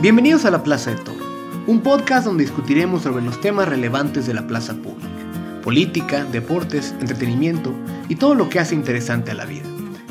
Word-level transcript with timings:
Bienvenidos 0.00 0.44
a 0.44 0.50
La 0.50 0.64
Plaza 0.64 0.90
de 0.90 0.96
Toro, 0.96 1.24
un 1.68 1.80
podcast 1.80 2.26
donde 2.26 2.42
discutiremos 2.42 3.02
sobre 3.02 3.24
los 3.24 3.40
temas 3.40 3.68
relevantes 3.68 4.26
de 4.26 4.34
la 4.34 4.48
plaza 4.48 4.74
pública, 4.74 5.06
política, 5.62 6.24
deportes, 6.24 6.92
entretenimiento 6.98 7.72
y 8.08 8.16
todo 8.16 8.34
lo 8.34 8.48
que 8.48 8.58
hace 8.58 8.74
interesante 8.74 9.30
a 9.30 9.34
la 9.34 9.44
vida. 9.44 9.62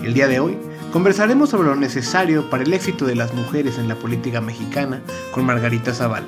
El 0.02 0.14
día 0.14 0.30
de 0.30 0.40
hoy 0.40 0.58
conversaremos 0.94 1.50
sobre 1.50 1.68
lo 1.68 1.76
necesario 1.76 2.50
para 2.50 2.64
el 2.64 2.74
éxito 2.74 3.06
de 3.06 3.16
las 3.16 3.34
mujeres 3.34 3.78
en 3.78 3.90
la 3.90 3.96
política 3.96 4.40
mexicana 4.40 5.02
con 5.34 5.46
Margarita 5.46 5.94
Zavala. 5.94 6.28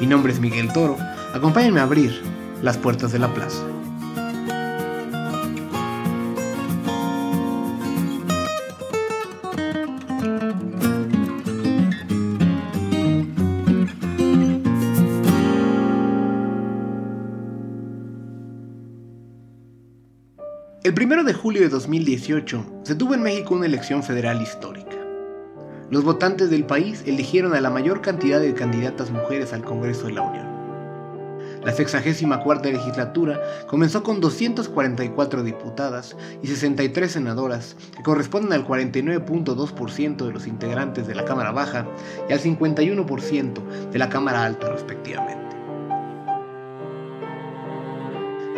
Mi 0.00 0.06
nombre 0.06 0.32
es 0.32 0.40
Miguel 0.40 0.72
Toro, 0.72 0.96
acompáñenme 1.34 1.80
a 1.80 1.82
abrir 1.82 2.18
las 2.62 2.78
puertas 2.78 3.12
de 3.12 3.18
la 3.18 3.34
plaza. 3.34 3.62
1 21.06 21.22
de 21.22 21.34
julio 21.34 21.62
de 21.62 21.68
2018 21.68 22.80
se 22.82 22.96
tuvo 22.96 23.14
en 23.14 23.22
México 23.22 23.54
una 23.54 23.66
elección 23.66 24.02
federal 24.02 24.42
histórica. 24.42 24.96
Los 25.88 26.02
votantes 26.02 26.50
del 26.50 26.66
país 26.66 27.04
eligieron 27.06 27.54
a 27.54 27.60
la 27.60 27.70
mayor 27.70 28.00
cantidad 28.00 28.40
de 28.40 28.52
candidatas 28.54 29.12
mujeres 29.12 29.52
al 29.52 29.62
Congreso 29.62 30.08
de 30.08 30.14
la 30.14 30.22
Unión. 30.22 30.46
La 31.64 31.72
64 31.72 32.72
legislatura 32.72 33.40
comenzó 33.68 34.02
con 34.02 34.20
244 34.20 35.44
diputadas 35.44 36.16
y 36.42 36.48
63 36.48 37.12
senadoras, 37.12 37.76
que 37.96 38.02
corresponden 38.02 38.52
al 38.52 38.66
49.2% 38.66 40.26
de 40.26 40.32
los 40.32 40.48
integrantes 40.48 41.06
de 41.06 41.14
la 41.14 41.24
Cámara 41.24 41.52
Baja 41.52 41.86
y 42.28 42.32
al 42.32 42.40
51% 42.40 43.90
de 43.92 43.98
la 44.00 44.08
Cámara 44.08 44.44
Alta 44.44 44.70
respectivamente. 44.70 45.45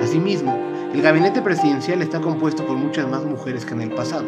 Asimismo, 0.01 0.57
el 0.93 1.03
gabinete 1.03 1.43
presidencial 1.43 2.01
está 2.03 2.21
compuesto 2.21 2.65
por 2.67 2.77
muchas 2.77 3.09
más 3.09 3.25
mujeres 3.25 3.65
que 3.65 3.75
en 3.75 3.83
el 3.83 3.91
pasado. 3.91 4.27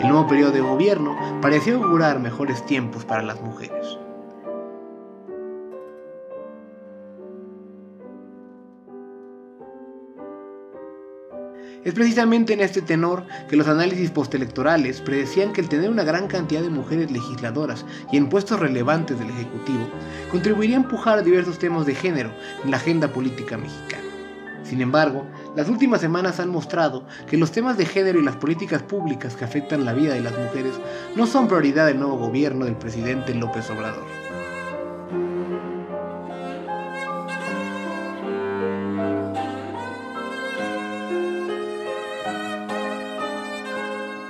El 0.00 0.08
nuevo 0.08 0.26
periodo 0.26 0.52
de 0.52 0.60
gobierno 0.60 1.16
pareció 1.40 1.76
augurar 1.76 2.18
mejores 2.18 2.64
tiempos 2.66 3.04
para 3.04 3.22
las 3.22 3.40
mujeres. 3.40 3.98
Es 11.84 11.92
precisamente 11.92 12.54
en 12.54 12.60
este 12.60 12.80
tenor 12.80 13.24
que 13.48 13.56
los 13.56 13.68
análisis 13.68 14.10
postelectorales 14.10 15.02
predecían 15.02 15.52
que 15.52 15.60
el 15.60 15.68
tener 15.68 15.90
una 15.90 16.02
gran 16.02 16.28
cantidad 16.28 16.62
de 16.62 16.70
mujeres 16.70 17.10
legisladoras 17.10 17.84
y 18.10 18.16
en 18.16 18.30
puestos 18.30 18.58
relevantes 18.58 19.18
del 19.18 19.28
Ejecutivo 19.28 19.86
contribuiría 20.30 20.78
a 20.78 20.80
empujar 20.80 21.22
diversos 21.22 21.58
temas 21.58 21.84
de 21.84 21.94
género 21.94 22.30
en 22.64 22.70
la 22.70 22.78
agenda 22.78 23.08
política 23.08 23.58
mexicana. 23.58 24.03
Sin 24.64 24.80
embargo, 24.80 25.26
las 25.54 25.68
últimas 25.68 26.00
semanas 26.00 26.40
han 26.40 26.48
mostrado 26.48 27.06
que 27.28 27.36
los 27.36 27.52
temas 27.52 27.76
de 27.76 27.86
género 27.86 28.18
y 28.18 28.24
las 28.24 28.36
políticas 28.36 28.82
públicas 28.82 29.36
que 29.36 29.44
afectan 29.44 29.84
la 29.84 29.92
vida 29.92 30.14
de 30.14 30.22
las 30.22 30.36
mujeres 30.36 30.74
no 31.14 31.26
son 31.26 31.46
prioridad 31.46 31.86
del 31.86 31.98
nuevo 31.98 32.16
gobierno 32.16 32.64
del 32.64 32.76
presidente 32.76 33.34
López 33.34 33.68
Obrador. 33.70 34.04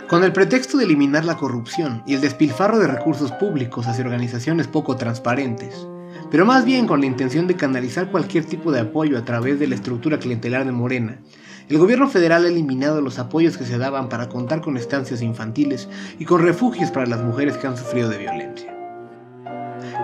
Con 0.08 0.22
el 0.22 0.32
pretexto 0.32 0.76
de 0.76 0.84
eliminar 0.84 1.24
la 1.24 1.36
corrupción 1.36 2.02
y 2.06 2.14
el 2.14 2.20
despilfarro 2.20 2.78
de 2.78 2.86
recursos 2.86 3.32
públicos 3.32 3.86
hacia 3.86 4.04
organizaciones 4.04 4.68
poco 4.68 4.96
transparentes, 4.96 5.88
pero 6.34 6.46
más 6.46 6.64
bien 6.64 6.88
con 6.88 6.98
la 6.98 7.06
intención 7.06 7.46
de 7.46 7.54
canalizar 7.54 8.10
cualquier 8.10 8.44
tipo 8.44 8.72
de 8.72 8.80
apoyo 8.80 9.16
a 9.16 9.24
través 9.24 9.60
de 9.60 9.68
la 9.68 9.76
estructura 9.76 10.18
clientelar 10.18 10.66
de 10.66 10.72
Morena. 10.72 11.20
El 11.68 11.78
gobierno 11.78 12.08
federal 12.08 12.44
ha 12.44 12.48
eliminado 12.48 13.00
los 13.00 13.20
apoyos 13.20 13.56
que 13.56 13.64
se 13.64 13.78
daban 13.78 14.08
para 14.08 14.28
contar 14.28 14.60
con 14.60 14.76
estancias 14.76 15.22
infantiles 15.22 15.88
y 16.18 16.24
con 16.24 16.42
refugios 16.42 16.90
para 16.90 17.06
las 17.06 17.22
mujeres 17.22 17.56
que 17.56 17.68
han 17.68 17.76
sufrido 17.76 18.08
de 18.08 18.18
violencia. 18.18 18.76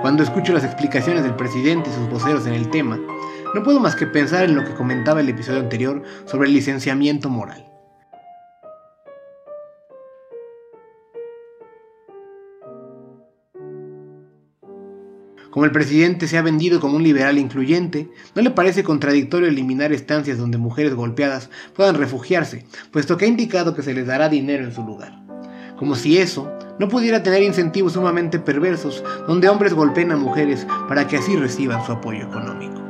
Cuando 0.02 0.22
escucho 0.22 0.52
las 0.52 0.62
explicaciones 0.62 1.24
del 1.24 1.34
presidente 1.34 1.90
y 1.90 1.94
sus 1.94 2.08
voceros 2.08 2.46
en 2.46 2.54
el 2.54 2.70
tema, 2.70 2.96
no 3.52 3.64
puedo 3.64 3.80
más 3.80 3.96
que 3.96 4.06
pensar 4.06 4.44
en 4.44 4.54
lo 4.54 4.64
que 4.64 4.74
comentaba 4.74 5.22
el 5.22 5.28
episodio 5.30 5.58
anterior 5.58 6.04
sobre 6.26 6.46
el 6.46 6.54
licenciamiento 6.54 7.28
moral. 7.28 7.69
Como 15.50 15.64
el 15.64 15.72
presidente 15.72 16.28
se 16.28 16.38
ha 16.38 16.42
vendido 16.42 16.78
como 16.78 16.96
un 16.96 17.02
liberal 17.02 17.36
incluyente, 17.36 18.08
¿no 18.36 18.42
le 18.42 18.50
parece 18.50 18.84
contradictorio 18.84 19.48
eliminar 19.48 19.92
estancias 19.92 20.38
donde 20.38 20.58
mujeres 20.58 20.94
golpeadas 20.94 21.50
puedan 21.74 21.96
refugiarse, 21.96 22.64
puesto 22.92 23.16
que 23.16 23.24
ha 23.24 23.28
indicado 23.28 23.74
que 23.74 23.82
se 23.82 23.92
les 23.92 24.06
dará 24.06 24.28
dinero 24.28 24.64
en 24.64 24.72
su 24.72 24.84
lugar? 24.84 25.20
Como 25.76 25.96
si 25.96 26.18
eso 26.18 26.52
no 26.78 26.88
pudiera 26.88 27.24
tener 27.24 27.42
incentivos 27.42 27.94
sumamente 27.94 28.38
perversos 28.38 29.02
donde 29.26 29.48
hombres 29.48 29.74
golpeen 29.74 30.12
a 30.12 30.16
mujeres 30.16 30.66
para 30.88 31.08
que 31.08 31.16
así 31.16 31.34
reciban 31.34 31.84
su 31.84 31.92
apoyo 31.92 32.22
económico. 32.22 32.80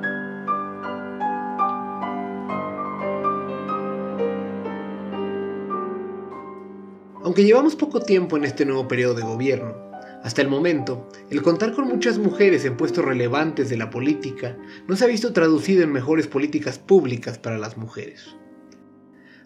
Aunque 7.24 7.44
llevamos 7.44 7.74
poco 7.74 8.00
tiempo 8.00 8.36
en 8.36 8.44
este 8.44 8.66
nuevo 8.66 8.86
periodo 8.88 9.14
de 9.14 9.22
gobierno, 9.22 9.89
hasta 10.22 10.42
el 10.42 10.48
momento, 10.48 11.08
el 11.30 11.40
contar 11.40 11.72
con 11.72 11.88
muchas 11.88 12.18
mujeres 12.18 12.66
en 12.66 12.76
puestos 12.76 13.04
relevantes 13.04 13.70
de 13.70 13.78
la 13.78 13.88
política 13.88 14.58
no 14.86 14.94
se 14.94 15.04
ha 15.04 15.08
visto 15.08 15.32
traducido 15.32 15.82
en 15.82 15.92
mejores 15.92 16.26
políticas 16.26 16.78
públicas 16.78 17.38
para 17.38 17.56
las 17.56 17.78
mujeres. 17.78 18.36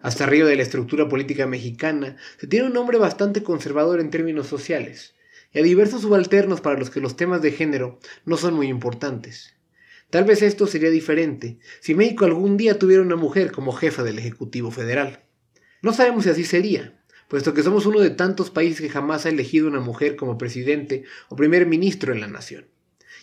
Hasta 0.02 0.24
arriba 0.24 0.48
de 0.48 0.56
la 0.56 0.62
estructura 0.62 1.08
política 1.08 1.46
mexicana 1.46 2.16
se 2.38 2.48
tiene 2.48 2.66
un 2.66 2.72
nombre 2.72 2.98
bastante 2.98 3.44
conservador 3.44 4.00
en 4.00 4.10
términos 4.10 4.48
sociales, 4.48 5.14
y 5.52 5.60
a 5.60 5.62
diversos 5.62 6.02
subalternos 6.02 6.60
para 6.60 6.78
los 6.78 6.90
que 6.90 7.00
los 7.00 7.16
temas 7.16 7.40
de 7.40 7.52
género 7.52 8.00
no 8.24 8.36
son 8.36 8.54
muy 8.54 8.66
importantes. 8.66 9.54
Tal 10.10 10.24
vez 10.24 10.42
esto 10.42 10.66
sería 10.66 10.90
diferente 10.90 11.58
si 11.80 11.94
México 11.94 12.24
algún 12.24 12.56
día 12.56 12.78
tuviera 12.78 13.02
una 13.02 13.16
mujer 13.16 13.52
como 13.52 13.72
jefa 13.72 14.02
del 14.02 14.18
Ejecutivo 14.18 14.72
Federal. 14.72 15.24
No 15.82 15.92
sabemos 15.92 16.24
si 16.24 16.30
así 16.30 16.44
sería, 16.44 17.00
puesto 17.34 17.52
que 17.52 17.64
somos 17.64 17.84
uno 17.84 17.98
de 17.98 18.10
tantos 18.10 18.50
países 18.50 18.80
que 18.80 18.88
jamás 18.88 19.26
ha 19.26 19.28
elegido 19.28 19.66
una 19.66 19.80
mujer 19.80 20.14
como 20.14 20.38
presidente 20.38 21.02
o 21.28 21.34
primer 21.34 21.66
ministro 21.66 22.12
en 22.12 22.20
la 22.20 22.28
nación. 22.28 22.66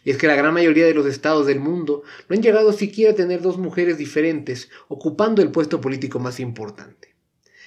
Y 0.03 0.11
es 0.11 0.17
que 0.17 0.27
la 0.27 0.35
gran 0.35 0.53
mayoría 0.53 0.85
de 0.85 0.94
los 0.94 1.05
estados 1.05 1.47
del 1.47 1.61
mundo 1.61 2.03
no 2.27 2.35
han 2.35 2.41
llegado 2.41 2.73
siquiera 2.73 3.13
a 3.13 3.16
tener 3.16 3.41
dos 3.41 3.57
mujeres 3.57 3.97
diferentes 3.97 4.69
ocupando 4.89 5.41
el 5.41 5.51
puesto 5.51 5.79
político 5.79 6.19
más 6.19 6.41
importante. 6.41 7.16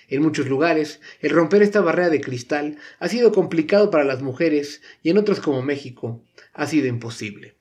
En 0.06 0.21
muchos 0.21 0.47
lugares, 0.47 1.00
el 1.22 1.31
romper 1.31 1.62
esta 1.62 1.81
barrera 1.81 2.10
de 2.10 2.21
cristal 2.21 2.76
ha 2.99 3.09
sido 3.09 3.32
complicado 3.32 3.91
para 3.91 4.05
las 4.05 4.21
mujeres 4.21 4.82
y 5.03 5.09
en 5.09 5.16
otros 5.16 5.41
como 5.41 5.62
México 5.62 6.21
ha 6.53 6.66
sido 6.66 6.88
imposible. 6.88 7.56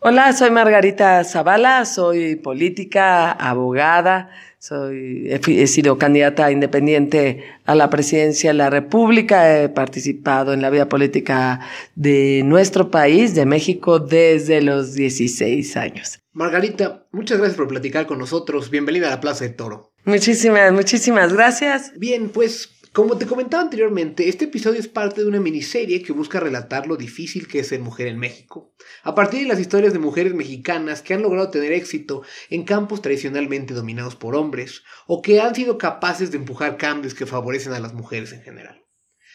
Hola, 0.00 0.32
soy 0.32 0.50
Margarita 0.50 1.24
Zavala, 1.24 1.84
soy 1.84 2.36
política, 2.36 3.30
abogada, 3.30 4.30
soy, 4.66 5.28
he, 5.30 5.66
sido 5.68 5.96
candidata 5.96 6.50
independiente 6.50 7.44
a 7.66 7.74
la 7.74 7.88
presidencia 7.88 8.50
de 8.50 8.54
la 8.54 8.68
República, 8.68 9.62
he 9.62 9.68
participado 9.68 10.52
en 10.52 10.60
la 10.60 10.70
vida 10.70 10.88
política 10.88 11.60
de 11.94 12.42
nuestro 12.44 12.90
país, 12.90 13.34
de 13.34 13.46
México, 13.46 14.00
desde 14.00 14.60
los 14.62 14.94
16 14.94 15.76
años. 15.76 16.18
Margarita, 16.32 17.06
muchas 17.12 17.38
gracias 17.38 17.56
por 17.56 17.68
platicar 17.68 18.06
con 18.06 18.18
nosotros. 18.18 18.70
Bienvenida 18.70 19.06
a 19.06 19.10
la 19.10 19.20
Plaza 19.20 19.44
de 19.44 19.50
Toro. 19.50 19.92
Muchísimas, 20.04 20.72
muchísimas 20.72 21.32
gracias. 21.32 21.92
Bien, 21.96 22.28
pues 22.28 22.75
como 22.96 23.18
te 23.18 23.26
comentaba 23.26 23.62
anteriormente, 23.62 24.30
este 24.30 24.46
episodio 24.46 24.80
es 24.80 24.88
parte 24.88 25.20
de 25.20 25.28
una 25.28 25.38
miniserie 25.38 26.00
que 26.00 26.14
busca 26.14 26.40
relatar 26.40 26.86
lo 26.86 26.96
difícil 26.96 27.46
que 27.46 27.58
es 27.58 27.66
ser 27.66 27.80
mujer 27.80 28.06
en 28.06 28.18
México, 28.18 28.74
a 29.02 29.14
partir 29.14 29.42
de 29.42 29.48
las 29.48 29.60
historias 29.60 29.92
de 29.92 29.98
mujeres 29.98 30.32
mexicanas 30.32 31.02
que 31.02 31.12
han 31.12 31.20
logrado 31.20 31.50
tener 31.50 31.72
éxito 31.72 32.22
en 32.48 32.64
campos 32.64 33.02
tradicionalmente 33.02 33.74
dominados 33.74 34.16
por 34.16 34.34
hombres, 34.34 34.82
o 35.06 35.20
que 35.20 35.42
han 35.42 35.54
sido 35.54 35.76
capaces 35.76 36.30
de 36.30 36.38
empujar 36.38 36.78
cambios 36.78 37.12
que 37.12 37.26
favorecen 37.26 37.74
a 37.74 37.80
las 37.80 37.92
mujeres 37.92 38.32
en 38.32 38.40
general. 38.40 38.82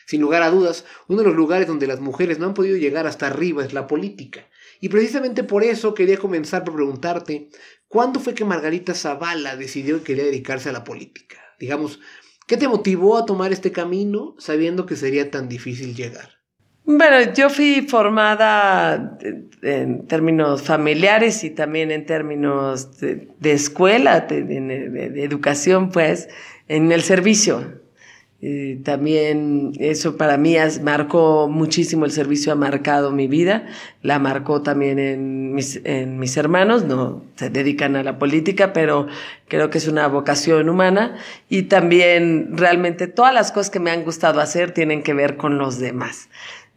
Sin 0.07 0.21
lugar 0.21 0.41
a 0.41 0.50
dudas, 0.50 0.83
uno 1.07 1.19
de 1.19 1.27
los 1.27 1.35
lugares 1.35 1.68
donde 1.68 1.85
las 1.85 2.00
mujeres 2.00 2.39
no 2.39 2.47
han 2.47 2.56
podido 2.56 2.77
llegar 2.77 3.06
hasta 3.06 3.27
arriba 3.27 3.63
es 3.63 3.74
la 3.74 3.85
política, 3.85 4.50
y 4.80 4.89
precisamente 4.89 5.44
por 5.44 5.63
eso 5.63 5.94
quería 5.94 6.18
comenzar 6.18 6.63
por 6.63 6.74
preguntarte, 6.74 7.50
¿cuándo 7.88 8.19
fue 8.21 8.33
que 8.33 8.44
Margarita 8.44 8.95
Zavala 8.95 9.56
decidió 9.56 10.00
que 10.00 10.06
quería 10.06 10.24
dedicarse 10.24 10.69
a 10.69 10.74
la 10.74 10.83
política? 10.83 11.38
Digamos, 11.59 12.00
¿Qué 12.51 12.57
te 12.57 12.68
motivó 12.68 13.18
a 13.18 13.25
tomar 13.25 13.53
este 13.53 13.71
camino 13.71 14.36
sabiendo 14.38 14.86
que 14.86 14.98
sería 14.98 15.31
tan 15.31 15.48
difícil 15.48 15.95
llegar? 15.95 16.31
Bueno, 16.83 17.33
yo 17.33 17.50
fui 17.50 17.88
formada 17.88 19.18
en 19.62 20.06
términos 20.06 20.62
familiares 20.62 21.45
y 21.45 21.51
también 21.51 21.92
en 21.92 22.06
términos 22.06 23.00
de, 23.00 23.30
escuela, 23.42 24.19
de, 24.19 25.24
educación, 25.24 25.92
pues, 25.92 26.27
en 26.68 26.92
el 26.92 27.03
servicio. 27.03 27.81
También 28.83 29.73
eso 29.77 30.17
para 30.17 30.35
mí 30.35 30.55
marcó 30.81 31.47
muchísimo 31.47 32.05
el 32.05 32.11
servicio, 32.11 32.51
ha 32.51 32.55
marcado 32.55 33.11
mi 33.11 33.27
vida, 33.27 33.67
la 34.01 34.17
marcó 34.17 34.63
también 34.63 34.97
en 34.97 35.53
mis, 35.53 35.79
en 35.83 36.17
mis 36.17 36.35
hermanos, 36.38 36.83
no 36.83 37.23
se 37.35 37.51
dedican 37.51 37.95
a 37.95 38.01
la 38.01 38.17
política, 38.17 38.73
pero 38.73 39.05
creo 39.47 39.69
que 39.69 39.77
es 39.77 39.88
una 39.88 40.07
vocación 40.07 40.69
humana 40.69 41.17
y 41.49 41.63
también 41.63 42.57
realmente 42.57 43.05
todas 43.05 43.31
las 43.31 43.51
cosas 43.51 43.69
que 43.69 43.79
me 43.79 43.91
han 43.91 44.03
gustado 44.03 44.39
hacer 44.39 44.71
tienen 44.71 45.03
que 45.03 45.13
ver 45.13 45.37
con 45.37 45.59
los 45.59 45.77
demás. 45.77 46.29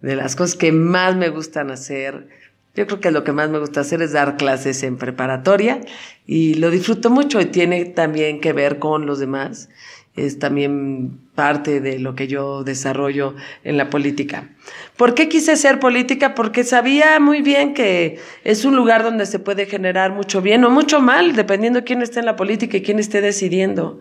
De 0.03 0.17
las 0.17 0.37
cosas 0.37 0.57
que 0.57 0.71
más 0.71 1.17
me 1.17 1.31
gustan 1.31 1.71
hacer, 1.71 2.29
yo 2.75 2.87
creo 2.87 3.01
que 3.01 3.11
lo 3.11 3.25
que 3.25 3.33
más 3.33 3.49
me 3.49 3.59
gusta 3.59 3.81
hacer 3.81 4.03
es 4.03 4.13
dar 4.13 4.37
clases 4.37 4.83
en 4.83 4.99
preparatoria 4.99 5.81
y 6.27 6.55
lo 6.55 6.69
disfruto 6.71 7.09
mucho 7.09 7.41
y 7.41 7.47
tiene 7.47 7.87
también 7.87 8.43
que 8.43 8.53
ver 8.53 8.79
con 8.79 9.07
los 9.07 9.19
demás 9.19 9.71
es 10.17 10.39
también 10.39 11.19
parte 11.35 11.81
de 11.81 11.99
lo 11.99 12.15
que 12.15 12.29
yo 12.29 12.63
desarrollo 12.63 13.35
en 13.65 13.77
la 13.77 13.91
política. 13.91 14.51
¿Por 14.97 15.15
qué 15.15 15.29
quise 15.29 15.57
ser 15.57 15.81
política? 15.81 16.35
Porque 16.35 16.63
sabía 16.63 17.19
muy 17.19 17.43
bien 17.43 17.75
que 17.75 18.21
es 18.45 18.65
un 18.65 18.77
lugar 18.77 19.03
donde 19.03 19.27
se 19.27 19.41
puede 19.41 19.67
generar 19.67 20.13
mucho 20.13 20.41
bien 20.41 20.65
o 20.65 20.71
mucho 20.71 21.01
mal, 21.01 21.35
dependiendo 21.35 21.81
de 21.81 21.85
quién 21.85 22.03
esté 22.03 22.21
en 22.21 22.27
la 22.27 22.37
política 22.37 22.77
y 22.77 22.83
quién 22.83 23.01
esté 23.01 23.21
decidiendo. 23.21 23.99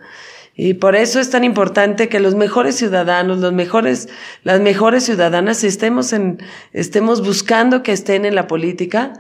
Y 0.56 0.76
por 0.76 0.96
eso 0.96 1.20
es 1.20 1.32
tan 1.32 1.44
importante 1.44 2.10
que 2.10 2.20
los 2.20 2.36
mejores 2.36 2.76
ciudadanos, 2.76 3.40
los 3.40 3.54
mejores, 3.54 4.08
las 4.44 4.62
mejores 4.62 5.04
ciudadanas 5.04 5.64
estemos 5.64 6.14
en, 6.14 6.44
estemos 6.74 7.26
buscando 7.26 7.82
que 7.82 7.92
estén 7.92 8.24
en 8.24 8.36
la 8.36 8.46
política 8.46 9.14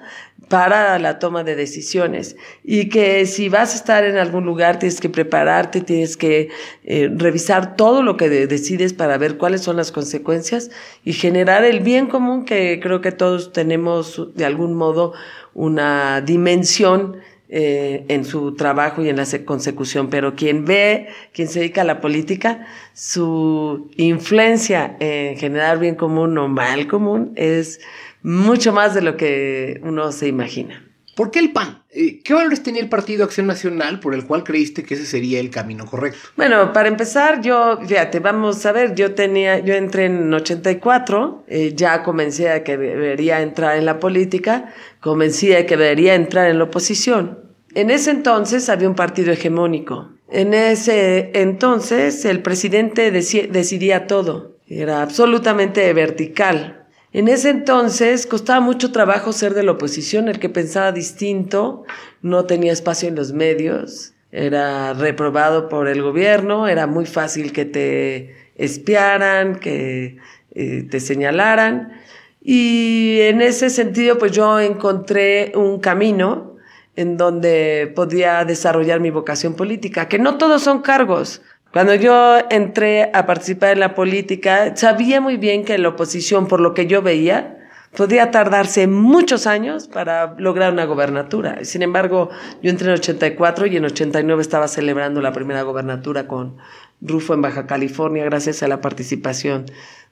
para 0.48 1.00
la 1.00 1.18
toma 1.18 1.44
de 1.44 1.56
decisiones. 1.56 2.36
Y 2.64 2.90
que 2.90 3.26
si 3.26 3.50
vas 3.50 3.74
a 3.74 3.78
estar 3.78 4.04
en 4.04 4.18
algún 4.18 4.46
lugar, 4.46 4.78
tienes 4.78 5.00
que 5.00 5.10
prepararte, 5.10 5.82
tienes 5.82 6.18
que 6.18 6.50
eh, 6.84 7.10
revisar 7.12 7.76
todo 7.76 8.04
lo 8.04 8.16
que 8.16 8.30
decides 8.30 8.94
para 8.94 9.18
ver 9.18 9.38
cuáles 9.38 9.62
son 9.62 9.76
las 9.76 9.92
consecuencias 9.92 10.70
y 11.04 11.14
generar 11.14 11.66
el 11.66 11.80
bien 11.80 12.06
común 12.06 12.46
que 12.46 12.80
creo 12.80 13.02
que 13.02 13.12
todos 13.12 13.54
tenemos 13.54 14.36
de 14.36 14.46
algún 14.46 14.76
modo 14.76 15.14
una 15.56 16.22
dimensión 16.22 17.18
eh, 17.50 18.06
en 18.07 18.25
su 18.25 18.56
trabajo 18.56 19.01
y 19.01 19.10
en 19.10 19.18
la 19.18 19.25
consecución, 19.45 20.10
pero 20.10 20.36
quien 20.36 20.66
ve, 20.66 21.07
quien 21.34 21.48
se 21.48 21.60
dedica 21.60 21.81
a 21.81 21.86
la 21.86 22.01
política, 22.01 22.66
su 22.94 23.92
influencia 23.98 24.95
en 25.00 25.38
generar 25.38 25.80
bien 25.80 25.95
común 25.95 26.38
o 26.38 26.48
mal 26.48 26.88
común 26.88 27.34
es 27.36 27.80
mucho 28.24 28.74
más 28.74 28.94
de 28.95 29.01
lo 29.01 29.18
que 29.18 29.80
uno 29.84 30.12
se 30.12 30.28
imagina. 30.28 30.93
¿Por 31.15 31.30
qué 31.30 31.39
el 31.39 31.51
PAN? 31.51 31.83
Eh, 31.92 32.21
¿Qué 32.24 32.33
valores 32.33 32.63
tenía 32.63 32.81
el 32.81 32.89
Partido 32.89 33.24
Acción 33.24 33.45
Nacional 33.45 34.00
por 34.00 34.15
el 34.15 34.25
cual 34.25 34.44
creíste 34.44 34.83
que 34.83 34.95
ese 34.95 35.06
sería 35.06 35.39
el 35.39 35.51
camino 35.51 35.86
correcto? 35.86 36.18
Bueno, 36.36 36.74
para 36.74 36.88
empezar, 36.88 37.42
yo, 37.42 37.80
fíjate, 37.86 38.19
vamos 38.19 38.65
a 38.65 38.71
ver, 38.71 38.95
yo 38.95 39.13
tenía, 39.13 39.60
yo 39.60 39.75
entré 39.75 40.06
en 40.06 40.33
84, 40.33 41.44
eh, 41.48 41.74
ya 41.75 42.01
comencé 42.01 42.50
a 42.50 42.63
que 42.63 42.77
debería 42.77 43.42
entrar 43.42 43.77
en 43.77 43.86
la 43.86 44.00
política, 44.00 44.74
comencé 45.01 45.56
a 45.56 45.65
que 45.68 45.77
debería 45.77 46.15
entrar 46.15 46.50
en 46.50 46.57
la 46.57 46.63
oposición. 46.63 47.39
En 47.75 47.92
ese 47.92 48.12
entonces 48.12 48.69
había 48.69 48.89
un 48.89 48.95
partido 48.95 49.31
hegemónico. 49.31 50.10
En 50.30 50.54
ese 50.56 51.31
entonces 51.36 52.25
el 52.25 52.42
presidente 52.42 53.12
decidía 53.12 54.07
todo. 54.07 54.57
Era 54.68 55.04
absolutamente 55.04 55.92
vertical. 55.94 56.83
En 57.13 57.27
ese 57.27 57.51
entonces 57.51 58.25
costaba 58.25 58.60
mucho 58.60 58.92
trabajo 58.92 59.33
ser 59.33 59.54
de 59.54 59.62
la 59.62 59.74
oposición, 59.74 60.27
el 60.30 60.39
que 60.39 60.50
pensaba 60.50 60.92
distinto 60.92 61.86
no 62.24 62.45
tenía 62.45 62.74
espacio 62.74 63.07
en 63.07 63.15
los 63.15 63.33
medios, 63.33 64.13
era 64.31 64.94
reprobado 64.94 65.69
por 65.69 65.88
el 65.88 66.01
gobierno, 66.01 66.68
era 66.68 66.88
muy 66.88 67.06
fácil 67.06 67.54
que 67.54 67.65
te 67.65 68.36
espiaran, 68.56 69.60
que 69.60 70.18
eh, 70.56 70.88
te 70.89 71.00
señalaran. 71.00 72.01
Y 72.42 73.19
en 73.21 73.44
ese 73.44 73.69
sentido, 73.69 74.18
pues 74.18 74.31
yo 74.31 74.60
encontré 74.60 75.51
un 75.56 75.80
camino 75.80 76.57
en 76.95 77.18
donde 77.18 77.92
podía 77.95 78.44
desarrollar 78.44 79.00
mi 79.00 79.12
vocación 79.12 79.54
política, 79.54 80.07
que 80.07 80.18
no 80.18 80.39
todos 80.39 80.63
son 80.63 80.81
cargos. 80.81 81.44
Cuando 81.74 81.96
yo 81.96 82.38
entré 82.52 83.10
a 83.16 83.25
participar 83.25 83.72
en 83.72 83.80
la 83.80 83.96
política, 83.96 84.75
sabía 84.75 85.20
muy 85.20 85.38
bien 85.38 85.66
que 85.66 85.75
la 85.80 85.90
oposición, 85.90 86.48
por 86.48 86.60
lo 86.60 86.75
que 86.75 86.86
yo 86.86 87.02
veía, 87.02 87.68
podía 87.98 88.30
tardarse 88.30 88.86
muchos 88.86 89.48
años 89.48 89.88
para 89.88 90.36
lograr 90.38 90.72
una 90.72 90.86
gobernatura. 90.86 91.66
Sin 91.66 91.81
embargo, 91.81 92.30
yo 92.62 92.70
entré 92.70 92.90
en 92.90 92.94
84 92.94 93.66
y 93.66 93.78
en 93.78 93.86
89 93.86 94.40
estaba 94.40 94.68
celebrando 94.68 95.20
la 95.20 95.34
primera 95.34 95.64
gobernatura 95.64 96.28
con 96.28 96.58
Rufo 97.02 97.34
en 97.34 97.42
Baja 97.42 97.66
California 97.66 98.24
gracias 98.24 98.62
a 98.62 98.68
la 98.68 98.80
participación 98.80 99.66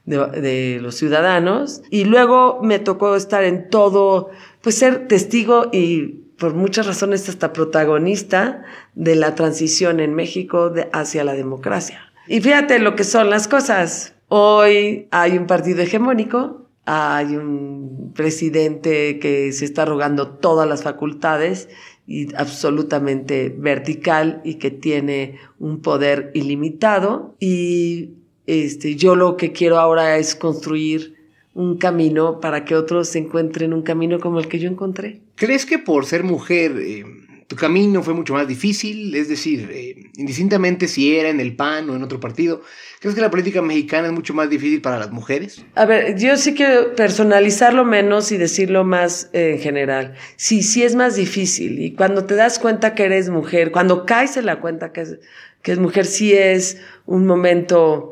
de, 0.04 0.18
de, 0.40 0.80
los 0.80 0.96
ciudadanos. 0.96 1.82
Y 1.90 2.06
luego 2.06 2.58
me 2.60 2.80
tocó 2.80 3.14
estar 3.14 3.44
en 3.44 3.70
todo, 3.70 4.30
pues 4.62 4.78
ser 4.78 5.06
testigo 5.06 5.68
y 5.72 6.21
por 6.42 6.54
muchas 6.54 6.88
razones 6.88 7.28
hasta 7.28 7.52
protagonista 7.52 8.64
de 8.96 9.14
la 9.14 9.36
transición 9.36 10.00
en 10.00 10.12
México 10.12 10.72
hacia 10.92 11.22
la 11.22 11.34
democracia. 11.34 12.00
Y 12.26 12.40
fíjate 12.40 12.80
lo 12.80 12.96
que 12.96 13.04
son 13.04 13.30
las 13.30 13.46
cosas. 13.46 14.14
Hoy 14.26 15.06
hay 15.12 15.38
un 15.38 15.46
partido 15.46 15.82
hegemónico, 15.82 16.66
hay 16.84 17.36
un 17.36 18.12
presidente 18.16 19.20
que 19.20 19.52
se 19.52 19.64
está 19.64 19.84
rogando 19.84 20.30
todas 20.30 20.68
las 20.68 20.82
facultades 20.82 21.68
y 22.08 22.34
absolutamente 22.34 23.54
vertical 23.56 24.40
y 24.42 24.54
que 24.54 24.72
tiene 24.72 25.38
un 25.60 25.80
poder 25.80 26.32
ilimitado. 26.34 27.36
Y 27.38 28.14
este, 28.48 28.96
yo 28.96 29.14
lo 29.14 29.36
que 29.36 29.52
quiero 29.52 29.78
ahora 29.78 30.18
es 30.18 30.34
construir 30.34 31.21
un 31.54 31.76
camino 31.76 32.40
para 32.40 32.64
que 32.64 32.74
otros 32.74 33.14
encuentren 33.14 33.72
un 33.72 33.82
camino 33.82 34.18
como 34.20 34.38
el 34.38 34.48
que 34.48 34.58
yo 34.58 34.68
encontré. 34.68 35.20
¿Crees 35.34 35.66
que 35.66 35.78
por 35.78 36.06
ser 36.06 36.24
mujer 36.24 36.72
eh, 36.78 37.04
tu 37.46 37.56
camino 37.56 38.02
fue 38.02 38.14
mucho 38.14 38.32
más 38.32 38.48
difícil? 38.48 39.14
Es 39.14 39.28
decir, 39.28 39.68
eh, 39.70 40.10
indistintamente 40.16 40.88
si 40.88 41.14
era 41.14 41.28
en 41.28 41.40
el 41.40 41.54
PAN 41.54 41.90
o 41.90 41.96
en 41.96 42.02
otro 42.02 42.18
partido, 42.18 42.62
¿crees 43.00 43.14
que 43.14 43.20
la 43.20 43.30
política 43.30 43.60
mexicana 43.60 44.06
es 44.06 44.14
mucho 44.14 44.32
más 44.32 44.48
difícil 44.48 44.80
para 44.80 44.98
las 44.98 45.10
mujeres? 45.10 45.62
A 45.74 45.84
ver, 45.84 46.16
yo 46.18 46.36
sí 46.38 46.54
quiero 46.54 46.94
personalizarlo 46.94 47.84
menos 47.84 48.32
y 48.32 48.38
decirlo 48.38 48.84
más 48.84 49.28
eh, 49.34 49.52
en 49.56 49.58
general. 49.58 50.14
Sí, 50.36 50.62
sí 50.62 50.82
es 50.82 50.94
más 50.94 51.16
difícil. 51.16 51.82
Y 51.82 51.92
cuando 51.92 52.24
te 52.24 52.34
das 52.34 52.58
cuenta 52.58 52.94
que 52.94 53.04
eres 53.04 53.28
mujer, 53.28 53.72
cuando 53.72 54.06
caes 54.06 54.38
en 54.38 54.46
la 54.46 54.60
cuenta 54.60 54.92
que 54.92 55.02
es, 55.02 55.18
que 55.60 55.72
es 55.72 55.78
mujer, 55.78 56.06
sí 56.06 56.32
es 56.32 56.80
un 57.04 57.26
momento 57.26 58.11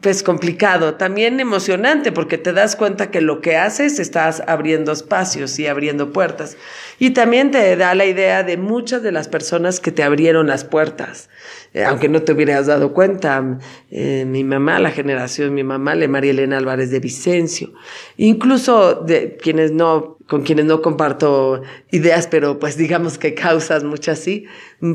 pues 0.00 0.22
complicado, 0.22 0.94
también 0.94 1.38
emocionante, 1.38 2.12
porque 2.12 2.38
te 2.38 2.52
das 2.52 2.76
cuenta 2.76 3.10
que 3.10 3.20
lo 3.20 3.40
que 3.40 3.56
haces 3.56 3.98
estás 3.98 4.42
abriendo 4.46 4.90
espacios 4.90 5.58
y 5.58 5.66
abriendo 5.66 6.12
puertas. 6.12 6.56
Y 6.98 7.10
también 7.10 7.50
te 7.50 7.76
da 7.76 7.94
la 7.94 8.06
idea 8.06 8.42
de 8.42 8.56
muchas 8.56 9.02
de 9.02 9.12
las 9.12 9.28
personas 9.28 9.80
que 9.80 9.92
te 9.92 10.02
abrieron 10.02 10.46
las 10.46 10.64
puertas, 10.64 11.28
eh, 11.74 11.84
aunque 11.84 12.08
no 12.08 12.22
te 12.22 12.32
hubieras 12.32 12.66
dado 12.66 12.92
cuenta. 12.92 13.58
Eh, 13.90 14.24
mi 14.26 14.44
mamá, 14.44 14.80
la 14.80 14.90
generación, 14.90 15.54
mi 15.54 15.62
mamá, 15.62 15.94
le 15.94 16.08
María 16.08 16.30
Elena 16.30 16.56
Álvarez 16.56 16.90
de 16.90 16.98
Vicencio, 16.98 17.72
incluso 18.16 18.94
de 18.94 19.36
quienes 19.36 19.72
no 19.72 20.16
con 20.32 20.44
quienes 20.44 20.64
no 20.64 20.80
comparto 20.80 21.60
ideas, 21.90 22.26
pero 22.26 22.58
pues 22.58 22.78
digamos 22.78 23.18
que 23.18 23.34
causas 23.34 23.84
muchas 23.84 24.18
sí. 24.18 24.46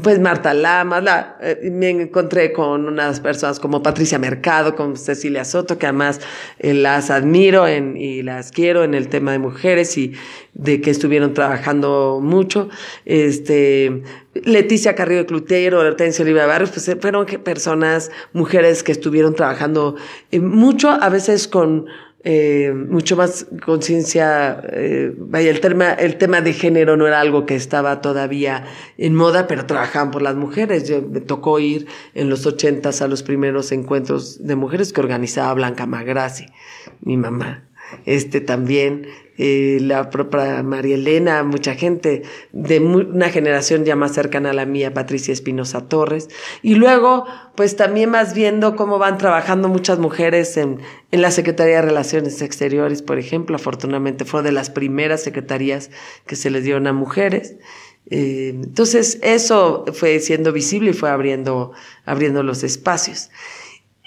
Pues 0.02 0.20
Marta 0.20 0.56
Lamas, 0.56 1.04
la, 1.04 1.38
eh, 1.40 1.70
me 1.72 1.92
encontré 1.92 2.52
con 2.52 2.88
unas 2.88 3.20
personas 3.20 3.60
como 3.60 3.84
Patricia 3.84 4.18
Mercado, 4.18 4.74
con 4.76 4.98
Cecilia 4.98 5.46
Soto, 5.46 5.78
que 5.78 5.86
además 5.86 6.22
eh, 6.58 6.74
las 6.74 7.12
admiro 7.12 7.68
en, 7.68 7.98
y 7.98 8.24
las 8.24 8.52
quiero 8.52 8.84
en 8.84 8.96
el 8.96 9.10
tema 9.10 9.32
de 9.32 9.38
mujeres 9.38 9.96
y 10.00 10.14
de 10.56 10.82
que 10.82 10.90
estuvieron 10.90 11.36
trabajando 11.36 12.20
mucho. 12.20 12.70
Este, 13.06 14.02
Leticia 14.34 14.96
Carrillo 14.96 15.20
de 15.20 15.28
Clutero, 15.28 15.82
Hortensia 15.82 16.26
Oliva 16.26 16.48
Barrios, 16.48 16.72
pues 16.72 16.88
eh, 16.88 16.98
fueron 17.00 17.28
personas, 17.44 18.10
mujeres 18.34 18.82
que 18.82 18.92
estuvieron 18.92 19.36
trabajando 19.36 19.98
mucho, 20.32 20.90
a 20.90 21.10
veces 21.10 21.48
con 21.48 21.86
eh, 22.24 22.74
mucho 22.74 23.16
más 23.16 23.48
conciencia, 23.64 24.62
eh, 24.72 25.14
vaya, 25.18 25.52
el 25.52 25.60
tema, 25.60 25.94
el 25.94 26.18
tema 26.18 26.42
de 26.42 26.54
género 26.54 26.98
no 26.98 27.08
era 27.08 27.22
algo 27.22 27.46
que 27.46 27.56
estaba 27.56 28.02
todavía 28.02 28.66
en 28.98 29.16
moda, 29.16 29.48
pero 29.48 29.66
trabajaban 29.66 30.12
por 30.12 30.22
las 30.22 30.36
mujeres. 30.36 30.88
Yo, 30.90 31.02
me 31.02 31.22
tocó 31.22 31.60
ir 31.60 31.88
en 32.16 32.30
los 32.30 32.46
ochentas 32.46 33.02
a 33.02 33.08
los 33.08 33.24
primeros 33.24 33.72
encuentros 33.72 34.46
de 34.46 34.56
mujeres 34.56 34.94
que 34.94 35.02
organizaba 35.02 35.54
Blanca 35.54 35.86
Magrassi, 35.86 36.48
mi 37.02 37.18
mamá. 37.18 37.70
Este 38.06 38.42
también, 38.42 39.08
eh, 39.38 39.78
la 39.82 40.10
propia 40.10 40.64
María 40.64 40.96
Elena, 40.96 41.44
mucha 41.44 41.76
gente 41.76 42.24
de 42.52 42.80
una 42.80 43.30
generación 43.30 43.86
ya 43.86 43.96
más 43.96 44.14
cercana 44.14 44.50
a 44.50 44.54
la 44.54 44.66
mía, 44.66 44.94
Patricia 44.94 45.32
Espinosa 45.32 45.88
Torres. 45.88 46.30
Y 46.62 46.76
luego, 46.76 47.26
pues 47.56 47.76
también 47.76 48.12
vas 48.12 48.34
viendo 48.34 48.76
cómo 48.76 48.98
van 48.98 49.18
trabajando 49.18 49.68
muchas 49.68 50.00
mujeres 50.00 50.58
en, 50.58 50.80
en 51.12 51.22
la 51.22 51.32
Secretaría 51.32 51.78
de 51.78 51.84
Relaciones 51.84 52.42
Exteriores, 52.42 53.02
por 53.02 53.20
ejemplo. 53.20 53.56
Afortunadamente 53.56 54.26
fue 54.26 54.42
de 54.44 54.52
las 54.52 54.70
primeras 54.70 55.22
secretarías 55.22 55.92
que 56.26 56.36
se 56.36 56.50
les 56.50 56.64
dieron 56.64 56.88
a 56.88 56.94
mujeres. 56.94 57.58
Eh, 58.10 58.52
entonces, 58.54 59.20
eso 59.22 59.86
fue 59.94 60.20
siendo 60.20 60.54
visible 60.54 60.92
y 60.92 60.94
fue 60.94 61.10
abriendo, 61.10 61.74
abriendo 62.06 62.44
los 62.44 62.64
espacios. 62.64 63.30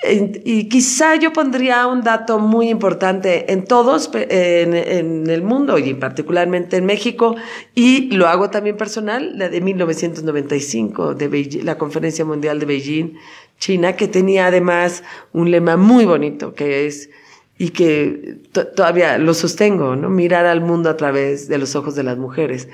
Y 0.03 0.69
quizá 0.71 1.17
yo 1.17 1.31
pondría 1.33 1.87
un 1.87 2.01
dato 2.03 2.39
muy 2.39 2.71
importante 2.71 3.53
en 3.53 3.65
todos, 3.65 4.11
en, 4.15 5.29
el 5.29 5.43
mundo 5.43 5.77
y 5.77 5.93
particularmente 5.93 6.79
en 6.79 6.87
México, 6.87 7.37
y 7.75 8.11
lo 8.13 8.27
hago 8.27 8.49
también 8.49 8.79
personal, 8.79 9.37
la 9.37 9.51
de 9.51 9.61
1995, 9.61 11.15
de 11.15 11.61
la 11.63 11.77
Conferencia 11.77 12.25
Mundial 12.25 12.61
de 12.61 12.67
Beijing, 12.67 13.19
China, 13.59 13.95
que 13.95 14.09
tenía 14.09 14.47
además 14.47 15.05
un 15.35 15.51
lema 15.51 15.77
muy 15.77 16.07
bonito, 16.07 16.55
que 16.55 16.87
es, 16.87 17.11
y 17.59 17.69
que 17.69 18.39
todavía 18.75 19.19
lo 19.19 19.35
sostengo, 19.35 19.97
¿no? 19.97 20.09
Mirar 20.09 20.47
al 20.47 20.63
mundo 20.63 20.89
a 20.89 20.97
través 20.97 21.47
de 21.47 21.59
los 21.59 21.77
ojos 21.77 21.95
de 21.95 22.05
las 22.05 22.17
mujeres. 22.17 22.69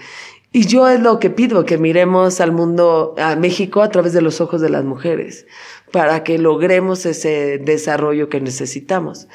Y 0.53 0.67
yo 0.67 0.89
es 0.89 1.01
lo 1.01 1.19
que 1.19 1.29
pido, 1.29 1.65
que 1.65 1.77
miremos 1.77 2.41
al 2.41 2.53
mundo, 2.53 3.15
a 3.19 3.35
México 3.35 3.83
a 3.83 3.91
través 3.91 4.13
de 4.13 4.23
los 4.23 4.41
ojos 4.41 4.61
de 4.61 4.71
las 4.71 4.85
mujeres, 4.85 5.47
para 5.93 6.25
que 6.25 6.39
logremos 6.39 7.07
ese 7.07 7.59
desarrollo 7.59 8.29
que 8.29 8.41
necesitamos. 8.41 9.29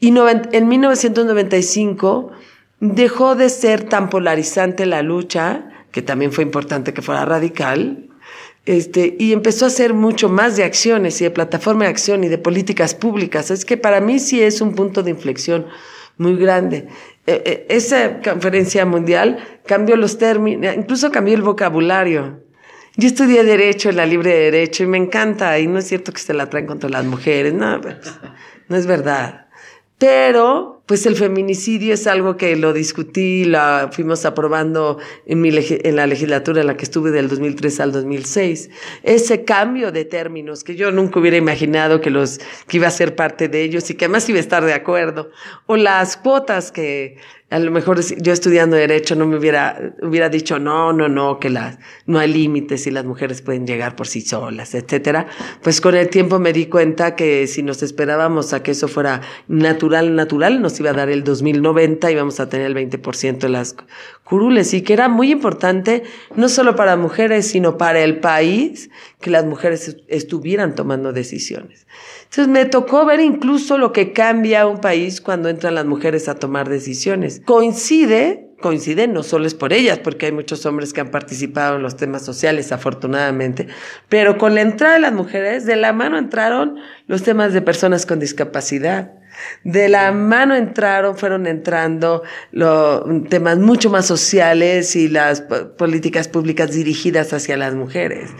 Y 0.00 0.08
en 0.08 0.68
1995 0.68 2.30
dejó 2.80 3.34
de 3.34 3.48
ser 3.48 3.84
tan 3.84 4.10
polarizante 4.10 4.86
la 4.86 5.02
lucha, 5.02 5.70
que 5.90 6.02
también 6.02 6.32
fue 6.32 6.44
importante 6.44 6.92
que 6.92 7.02
fuera 7.02 7.24
radical, 7.24 8.08
este, 8.66 9.16
y 9.18 9.32
empezó 9.32 9.66
a 9.66 9.68
hacer 9.68 9.92
mucho 9.92 10.28
más 10.28 10.56
de 10.56 10.64
acciones 10.64 11.20
y 11.20 11.24
de 11.24 11.30
plataforma 11.30 11.84
de 11.84 11.90
acción 11.90 12.24
y 12.24 12.28
de 12.28 12.38
políticas 12.38 12.94
públicas. 12.94 13.50
Es 13.50 13.64
que 13.64 13.76
para 13.76 14.00
mí 14.00 14.18
sí 14.18 14.42
es 14.42 14.60
un 14.60 14.74
punto 14.74 15.02
de 15.02 15.10
inflexión 15.10 15.66
muy 16.16 16.36
grande. 16.36 16.88
Eh, 17.26 17.42
eh, 17.44 17.66
esa 17.68 18.20
conferencia 18.20 18.86
mundial 18.86 19.38
cambió 19.66 19.96
los 19.96 20.18
términos, 20.18 20.74
incluso 20.76 21.10
cambió 21.10 21.34
el 21.34 21.42
vocabulario. 21.42 22.43
Yo 22.96 23.08
estudié 23.08 23.42
Derecho 23.42 23.90
la 23.90 24.06
Libre 24.06 24.30
de 24.30 24.50
Derecho 24.50 24.84
y 24.84 24.86
me 24.86 24.98
encanta, 24.98 25.58
y 25.58 25.66
no 25.66 25.78
es 25.78 25.88
cierto 25.88 26.12
que 26.12 26.20
se 26.20 26.32
la 26.32 26.48
traen 26.48 26.66
contra 26.66 26.88
las 26.88 27.04
mujeres, 27.04 27.52
no, 27.52 27.80
pues, 27.80 27.96
no 28.68 28.76
es 28.76 28.86
verdad. 28.86 29.48
Pero, 29.98 30.83
pues 30.86 31.06
el 31.06 31.16
feminicidio 31.16 31.94
es 31.94 32.06
algo 32.06 32.36
que 32.36 32.56
lo 32.56 32.74
discutí, 32.74 33.44
la 33.44 33.88
fuimos 33.90 34.26
aprobando 34.26 34.98
en, 35.24 35.40
mi 35.40 35.50
en 35.50 35.96
la 35.96 36.06
legislatura 36.06 36.60
en 36.60 36.66
la 36.66 36.76
que 36.76 36.84
estuve 36.84 37.10
del 37.10 37.28
2003 37.28 37.80
al 37.80 37.92
2006. 37.92 38.70
Ese 39.02 39.44
cambio 39.44 39.92
de 39.92 40.04
términos 40.04 40.62
que 40.62 40.76
yo 40.76 40.90
nunca 40.90 41.20
hubiera 41.20 41.38
imaginado 41.38 42.02
que 42.02 42.10
los, 42.10 42.38
que 42.66 42.76
iba 42.76 42.88
a 42.88 42.90
ser 42.90 43.16
parte 43.16 43.48
de 43.48 43.62
ellos 43.62 43.88
y 43.88 43.94
que 43.94 44.04
además 44.04 44.28
iba 44.28 44.38
a 44.38 44.40
estar 44.40 44.64
de 44.64 44.74
acuerdo. 44.74 45.30
O 45.66 45.76
las 45.76 46.18
cuotas 46.18 46.70
que 46.70 47.16
a 47.54 47.60
lo 47.60 47.70
mejor 47.70 48.00
yo 48.20 48.32
estudiando 48.32 48.74
derecho 48.74 49.14
no 49.14 49.26
me 49.26 49.36
hubiera, 49.36 49.94
hubiera 50.02 50.28
dicho 50.28 50.58
no, 50.58 50.92
no, 50.92 51.08
no, 51.08 51.38
que 51.38 51.50
las, 51.50 51.78
no 52.04 52.18
hay 52.18 52.32
límites 52.32 52.86
y 52.88 52.90
las 52.90 53.04
mujeres 53.04 53.42
pueden 53.42 53.64
llegar 53.64 53.94
por 53.94 54.08
sí 54.08 54.22
solas, 54.22 54.74
etcétera. 54.74 55.28
Pues 55.62 55.80
con 55.80 55.94
el 55.94 56.08
tiempo 56.08 56.40
me 56.40 56.52
di 56.52 56.66
cuenta 56.66 57.14
que 57.14 57.46
si 57.46 57.62
nos 57.62 57.82
esperábamos 57.84 58.52
a 58.54 58.62
que 58.64 58.72
eso 58.72 58.88
fuera 58.88 59.20
natural, 59.46 60.16
natural, 60.16 60.60
nos 60.62 60.73
iba 60.80 60.90
a 60.90 60.94
dar 60.94 61.08
el 61.10 61.24
2090 61.24 62.10
y 62.10 62.14
vamos 62.14 62.40
a 62.40 62.48
tener 62.48 62.66
el 62.66 62.74
20% 62.74 63.38
de 63.38 63.48
las 63.48 63.76
curules 64.24 64.72
y 64.74 64.82
que 64.82 64.92
era 64.92 65.08
muy 65.08 65.30
importante 65.30 66.02
no 66.34 66.48
solo 66.48 66.76
para 66.76 66.96
mujeres, 66.96 67.46
sino 67.48 67.78
para 67.78 68.00
el 68.00 68.20
país 68.20 68.90
que 69.20 69.30
las 69.30 69.44
mujeres 69.44 69.96
estuvieran 70.08 70.74
tomando 70.74 71.12
decisiones. 71.12 71.86
Entonces 72.24 72.48
me 72.48 72.64
tocó 72.64 73.04
ver 73.06 73.20
incluso 73.20 73.78
lo 73.78 73.92
que 73.92 74.12
cambia 74.12 74.66
un 74.66 74.80
país 74.80 75.20
cuando 75.20 75.48
entran 75.48 75.74
las 75.74 75.86
mujeres 75.86 76.28
a 76.28 76.34
tomar 76.34 76.68
decisiones. 76.68 77.40
Coincide, 77.44 78.50
coincide, 78.60 79.06
no 79.06 79.22
solo 79.22 79.46
es 79.46 79.54
por 79.54 79.72
ellas, 79.72 79.98
porque 79.98 80.26
hay 80.26 80.32
muchos 80.32 80.64
hombres 80.66 80.92
que 80.92 81.00
han 81.00 81.10
participado 81.10 81.76
en 81.76 81.82
los 81.82 81.96
temas 81.96 82.24
sociales, 82.24 82.72
afortunadamente, 82.72 83.68
pero 84.08 84.38
con 84.38 84.54
la 84.54 84.62
entrada 84.62 84.94
de 84.94 85.00
las 85.00 85.12
mujeres, 85.12 85.66
de 85.66 85.76
la 85.76 85.92
mano 85.92 86.18
entraron 86.18 86.76
los 87.06 87.22
temas 87.22 87.52
de 87.52 87.62
personas 87.62 88.06
con 88.06 88.18
discapacidad 88.18 89.12
de 89.62 89.88
la 89.88 90.12
mano 90.12 90.54
entraron, 90.54 91.16
fueron 91.16 91.46
entrando 91.46 92.22
los 92.50 93.02
temas 93.28 93.58
mucho 93.58 93.90
más 93.90 94.06
sociales 94.06 94.96
y 94.96 95.08
las 95.08 95.42
políticas 95.78 96.28
públicas 96.28 96.72
dirigidas 96.72 97.32
hacia 97.32 97.56
las 97.56 97.74
mujeres. 97.74 98.30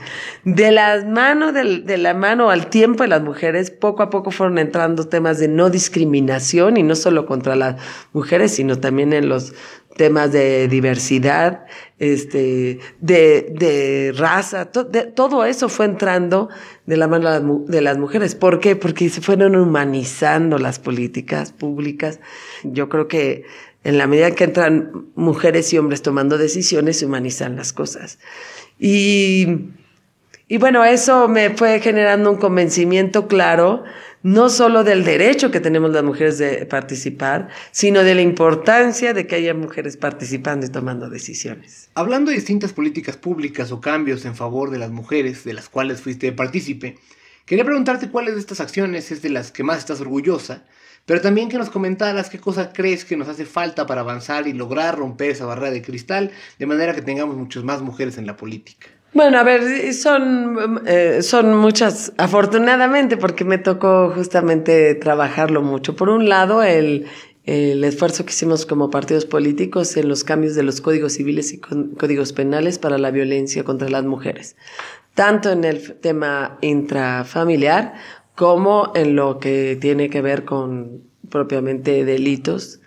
De 0.44 0.70
las 0.70 1.04
manos, 1.04 1.54
de, 1.54 1.98
la 1.98 2.14
mano 2.14 2.50
al 2.50 2.68
tiempo 2.68 3.02
de 3.04 3.08
las 3.08 3.22
mujeres, 3.22 3.70
poco 3.70 4.02
a 4.02 4.10
poco 4.10 4.30
fueron 4.30 4.58
entrando 4.58 5.08
temas 5.08 5.38
de 5.38 5.48
no 5.48 5.70
discriminación 5.70 6.76
y 6.76 6.82
no 6.82 6.96
solo 6.96 7.26
contra 7.26 7.56
las 7.56 7.76
mujeres, 8.12 8.54
sino 8.54 8.78
también 8.78 9.12
en 9.12 9.28
los 9.28 9.54
temas 9.96 10.32
de 10.32 10.68
diversidad, 10.68 11.66
este, 12.04 12.78
de, 13.00 13.52
de 13.52 14.12
raza, 14.16 14.70
todo 14.70 15.44
eso 15.44 15.68
fue 15.68 15.86
entrando 15.86 16.48
de 16.86 16.96
la 16.96 17.08
mano 17.08 17.64
de 17.66 17.80
las 17.80 17.98
mujeres. 17.98 18.34
¿Por 18.34 18.60
qué? 18.60 18.76
Porque 18.76 19.08
se 19.08 19.20
fueron 19.20 19.56
humanizando 19.56 20.58
las 20.58 20.78
políticas 20.78 21.52
públicas. 21.52 22.20
Yo 22.62 22.88
creo 22.88 23.08
que 23.08 23.44
en 23.84 23.98
la 23.98 24.06
medida 24.06 24.30
que 24.32 24.44
entran 24.44 25.06
mujeres 25.14 25.72
y 25.72 25.78
hombres 25.78 26.02
tomando 26.02 26.38
decisiones, 26.38 26.98
se 26.98 27.06
humanizan 27.06 27.56
las 27.56 27.72
cosas. 27.72 28.18
Y, 28.78 29.46
y 30.48 30.56
bueno, 30.56 30.84
eso 30.84 31.28
me 31.28 31.50
fue 31.50 31.80
generando 31.80 32.30
un 32.30 32.38
convencimiento 32.38 33.28
claro 33.28 33.84
no 34.24 34.48
solo 34.48 34.84
del 34.84 35.04
derecho 35.04 35.50
que 35.50 35.60
tenemos 35.60 35.92
las 35.92 36.02
mujeres 36.02 36.38
de 36.38 36.64
participar, 36.64 37.48
sino 37.72 38.02
de 38.02 38.14
la 38.14 38.22
importancia 38.22 39.12
de 39.12 39.26
que 39.26 39.34
haya 39.34 39.52
mujeres 39.52 39.98
participando 39.98 40.64
y 40.64 40.70
tomando 40.70 41.10
decisiones. 41.10 41.90
Hablando 41.94 42.30
de 42.30 42.38
distintas 42.38 42.72
políticas 42.72 43.18
públicas 43.18 43.70
o 43.70 43.82
cambios 43.82 44.24
en 44.24 44.34
favor 44.34 44.70
de 44.70 44.78
las 44.78 44.90
mujeres 44.90 45.44
de 45.44 45.52
las 45.52 45.68
cuales 45.68 46.00
fuiste 46.00 46.32
partícipe, 46.32 46.96
quería 47.44 47.66
preguntarte 47.66 48.08
cuáles 48.08 48.32
de 48.32 48.40
estas 48.40 48.60
acciones 48.60 49.12
es 49.12 49.20
de 49.20 49.28
las 49.28 49.52
que 49.52 49.62
más 49.62 49.80
estás 49.80 50.00
orgullosa, 50.00 50.64
pero 51.04 51.20
también 51.20 51.50
que 51.50 51.58
nos 51.58 51.68
comentaras 51.68 52.30
qué 52.30 52.38
cosa 52.38 52.72
crees 52.72 53.04
que 53.04 53.18
nos 53.18 53.28
hace 53.28 53.44
falta 53.44 53.86
para 53.86 54.00
avanzar 54.00 54.48
y 54.48 54.54
lograr 54.54 54.96
romper 54.96 55.32
esa 55.32 55.44
barrera 55.44 55.70
de 55.70 55.82
cristal 55.82 56.30
de 56.58 56.64
manera 56.64 56.94
que 56.94 57.02
tengamos 57.02 57.36
muchas 57.36 57.62
más 57.62 57.82
mujeres 57.82 58.16
en 58.16 58.26
la 58.26 58.38
política. 58.38 58.86
Bueno, 59.14 59.38
a 59.38 59.44
ver, 59.44 59.94
son, 59.94 60.82
eh, 60.86 61.22
son 61.22 61.56
muchas, 61.56 62.12
afortunadamente, 62.18 63.16
porque 63.16 63.44
me 63.44 63.58
tocó 63.58 64.10
justamente 64.10 64.96
trabajarlo 64.96 65.62
mucho. 65.62 65.94
Por 65.94 66.08
un 66.08 66.28
lado, 66.28 66.64
el, 66.64 67.06
el 67.44 67.84
esfuerzo 67.84 68.24
que 68.24 68.32
hicimos 68.32 68.66
como 68.66 68.90
partidos 68.90 69.24
políticos 69.24 69.96
en 69.96 70.08
los 70.08 70.24
cambios 70.24 70.56
de 70.56 70.64
los 70.64 70.80
códigos 70.80 71.12
civiles 71.12 71.52
y 71.52 71.60
códigos 71.60 72.32
penales 72.32 72.80
para 72.80 72.98
la 72.98 73.12
violencia 73.12 73.62
contra 73.62 73.88
las 73.88 74.04
mujeres, 74.04 74.56
tanto 75.14 75.52
en 75.52 75.62
el 75.62 75.94
tema 76.00 76.58
intrafamiliar 76.60 77.94
como 78.34 78.90
en 78.96 79.14
lo 79.14 79.38
que 79.38 79.78
tiene 79.80 80.10
que 80.10 80.22
ver 80.22 80.44
con 80.44 81.04
propiamente 81.30 82.04
delitos 82.04 82.80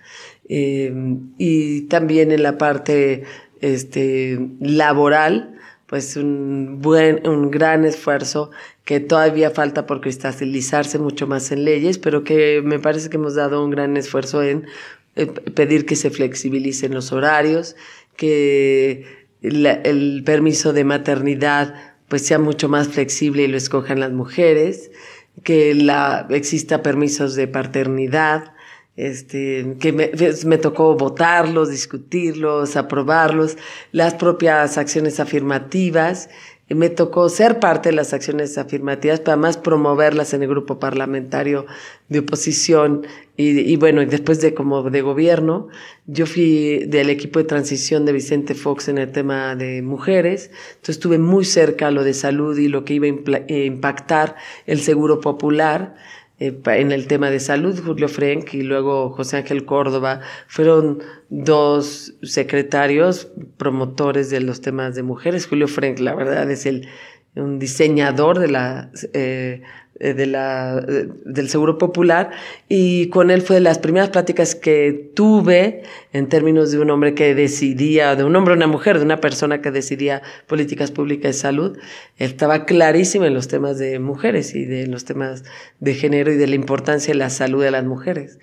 eh, 0.50 0.94
y 1.38 1.84
también 1.84 2.34
en 2.34 2.44
la 2.44 2.58
parte 2.58 3.24
este, 3.62 4.40
laboral 4.60 5.57
pues 5.88 6.18
un 6.18 6.80
buen, 6.82 7.26
un 7.28 7.50
gran 7.50 7.86
esfuerzo 7.86 8.52
que 8.84 9.00
todavía 9.00 9.52
falta 9.52 9.86
por 9.86 10.02
cristalizarse 10.02 11.00
mucho 11.00 11.28
más 11.28 11.52
en 11.52 11.64
leyes, 11.64 11.98
pero 11.98 12.24
que 12.24 12.62
me 12.64 12.78
parece 12.78 13.10
que 13.10 13.18
hemos 13.18 13.36
dado 13.36 13.64
un 13.64 13.72
gran 13.72 13.98
esfuerzo 13.98 14.44
en 14.44 14.68
eh, 15.16 15.26
pedir 15.26 15.86
que 15.86 15.96
se 15.96 16.10
flexibilicen 16.10 16.94
los 16.94 17.12
horarios, 17.12 17.76
que 18.16 19.28
el 19.42 20.24
permiso 20.26 20.74
de 20.74 20.84
maternidad 20.84 21.76
pues 22.08 22.26
sea 22.26 22.40
mucho 22.40 22.70
más 22.70 22.88
flexible 22.88 23.44
y 23.44 23.48
lo 23.48 23.58
escojan 23.58 24.00
las 24.00 24.12
mujeres, 24.12 24.92
que 25.44 25.74
la, 25.76 26.28
exista 26.30 26.82
permisos 26.82 27.36
de 27.36 27.48
paternidad, 27.48 28.54
este, 28.98 29.78
que 29.80 29.94
me, 29.94 30.12
me, 30.46 30.58
tocó 30.58 30.96
votarlos, 30.96 31.70
discutirlos, 31.70 32.76
aprobarlos, 32.76 33.56
las 33.92 34.16
propias 34.16 34.78
acciones 34.78 35.20
afirmativas. 35.20 36.30
Me 36.70 36.90
tocó 36.90 37.30
ser 37.30 37.60
parte 37.60 37.90
de 37.90 37.96
las 37.96 38.12
acciones 38.12 38.58
afirmativas, 38.58 39.20
pero 39.20 39.34
además 39.34 39.56
promoverlas 39.56 40.34
en 40.34 40.42
el 40.42 40.50
grupo 40.50 40.80
parlamentario 40.80 41.66
de 42.10 42.20
oposición 42.20 43.06
y, 43.38 43.60
y 43.60 43.76
bueno, 43.78 44.04
después 44.04 44.42
de 44.42 44.56
como 44.56 44.90
de 44.90 45.02
gobierno, 45.02 45.68
yo 46.08 46.26
fui 46.26 46.86
del 46.88 47.12
equipo 47.12 47.38
de 47.38 47.46
transición 47.46 48.04
de 48.04 48.12
Vicente 48.12 48.56
Fox 48.56 48.90
en 48.90 48.98
el 48.98 49.12
tema 49.12 49.56
de 49.56 49.84
mujeres, 49.84 50.50
entonces 50.70 50.96
estuve 50.96 51.20
muy 51.20 51.46
cerca 51.46 51.88
a 51.88 51.92
lo 51.92 52.04
de 52.04 52.16
salud 52.16 52.58
y 52.58 52.68
lo 52.68 52.84
que 52.84 52.96
iba 52.96 53.06
a 53.06 53.38
eh, 53.48 53.66
impactar 53.66 54.36
el 54.66 54.80
seguro 54.82 55.22
popular. 55.22 55.96
Eh, 56.40 56.60
en 56.66 56.92
el 56.92 57.08
tema 57.08 57.32
de 57.32 57.40
salud, 57.40 57.80
Julio 57.84 58.08
Frenk 58.08 58.54
y 58.54 58.62
luego 58.62 59.10
José 59.10 59.38
Ángel 59.38 59.66
Córdoba, 59.66 60.22
fueron 60.48 61.00
dos 61.30 62.14
secretarios 62.22 63.32
promotores 63.58 64.30
de 64.30 64.42
los 64.42 64.62
temas 64.62 64.96
de 64.96 65.04
mujeres. 65.04 65.48
Julio 65.48 65.68
Frenk, 65.68 66.00
la 66.00 66.14
verdad, 66.14 66.50
es 66.52 66.66
el 66.66 66.88
un 67.42 67.60
diseñador 67.60 68.40
de 68.40 68.48
la 68.48 68.92
eh, 69.14 69.62
de 70.00 70.26
la, 70.26 70.80
del 70.80 71.50
Seguro 71.50 71.78
Popular 71.78 72.32
y 72.70 73.10
con 73.10 73.32
él 73.32 73.42
fue 73.42 73.58
de 73.58 73.62
las 73.62 73.80
primeras 73.80 74.10
pláticas 74.10 74.56
que 74.56 75.12
tuve 75.16 75.84
en 76.14 76.30
términos 76.30 76.72
de 76.72 76.80
un 76.80 76.90
hombre 76.90 77.14
que 77.14 77.36
decidía, 77.36 78.16
de 78.16 78.24
un 78.24 78.36
hombre 78.36 78.54
una 78.54 78.68
mujer, 78.68 79.00
de 79.00 79.06
una 79.06 79.22
persona 79.22 79.62
que 79.62 79.72
decidía 79.72 80.22
políticas 80.48 80.92
públicas 80.92 81.36
de 81.36 81.40
salud. 81.42 81.78
Estaba 82.18 82.66
clarísimo 82.66 83.26
en 83.26 83.34
los 83.34 83.48
temas 83.48 83.78
de 83.78 84.00
mujeres 84.00 84.56
y 84.56 84.66
de 84.66 84.88
los 84.88 85.06
temas 85.06 85.44
de 85.80 85.94
género 85.94 86.32
y 86.32 86.36
de 86.36 86.48
la 86.48 86.56
importancia 86.56 87.14
de 87.14 87.20
la 87.20 87.30
salud 87.30 87.64
de 87.64 87.72
las 87.72 87.86
mujeres. 87.86 88.40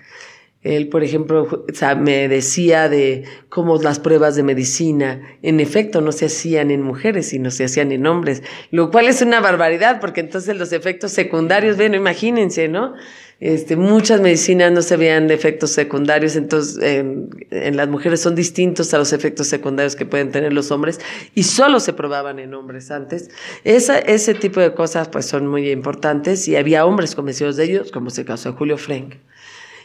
Él, 0.65 0.89
por 0.89 1.03
ejemplo, 1.03 1.63
me 1.99 2.27
decía 2.27 2.89
de 2.89 3.23
cómo 3.49 3.77
las 3.77 3.99
pruebas 3.99 4.35
de 4.35 4.41
medicina, 4.41 5.21
en 5.43 5.59
efecto, 5.59 6.01
no 6.01 6.11
se 6.11 6.25
hacían 6.25 6.71
en 6.71 6.81
mujeres, 6.81 7.29
sino 7.29 7.51
se 7.51 7.65
hacían 7.65 7.91
en 7.91 8.07
hombres, 8.07 8.41
lo 8.71 8.89
cual 8.89 9.07
es 9.07 9.21
una 9.21 9.41
barbaridad, 9.41 9.99
porque 10.01 10.21
entonces 10.21 10.57
los 10.57 10.71
efectos 10.71 11.11
secundarios, 11.11 11.77
bueno, 11.77 11.95
imagínense, 11.97 12.67
¿no? 12.67 12.95
Este, 13.39 13.75
muchas 13.75 14.21
medicinas 14.21 14.71
no 14.71 14.81
se 14.81 14.97
veían 14.97 15.29
efectos 15.29 15.69
secundarios, 15.69 16.35
entonces 16.35 16.81
en, 16.81 17.77
las 17.77 17.87
mujeres 17.87 18.21
son 18.21 18.33
distintos 18.33 18.91
a 18.95 18.97
los 18.97 19.13
efectos 19.13 19.45
secundarios 19.45 19.95
que 19.95 20.07
pueden 20.07 20.31
tener 20.31 20.51
los 20.51 20.71
hombres 20.71 20.99
y 21.35 21.43
solo 21.43 21.79
se 21.79 21.93
probaban 21.93 22.39
en 22.39 22.55
hombres 22.55 22.89
antes. 22.89 23.29
Esa, 23.65 23.99
ese 23.99 24.33
tipo 24.33 24.61
de 24.61 24.73
cosas 24.73 25.09
pues 25.09 25.27
son 25.27 25.45
muy 25.45 25.69
importantes 25.69 26.47
y 26.47 26.55
había 26.55 26.87
hombres 26.87 27.13
convencidos 27.13 27.55
de 27.55 27.65
ellos, 27.65 27.91
como 27.91 28.09
se 28.09 28.23
de 28.23 28.51
Julio 28.51 28.79
Frank. 28.79 29.15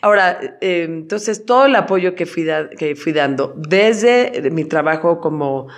Ahora, 0.02 0.56
eh, 0.60 0.84
entonces 0.88 1.44
todo 1.44 1.66
el 1.66 1.76
apoyo 1.76 2.14
que 2.14 2.26
fui, 2.26 2.46
que 2.78 2.96
fui 2.96 3.12
dando, 3.12 3.54
desde 3.56 4.50
mi 4.50 4.64
trabajo 4.64 5.20
como 5.20 5.68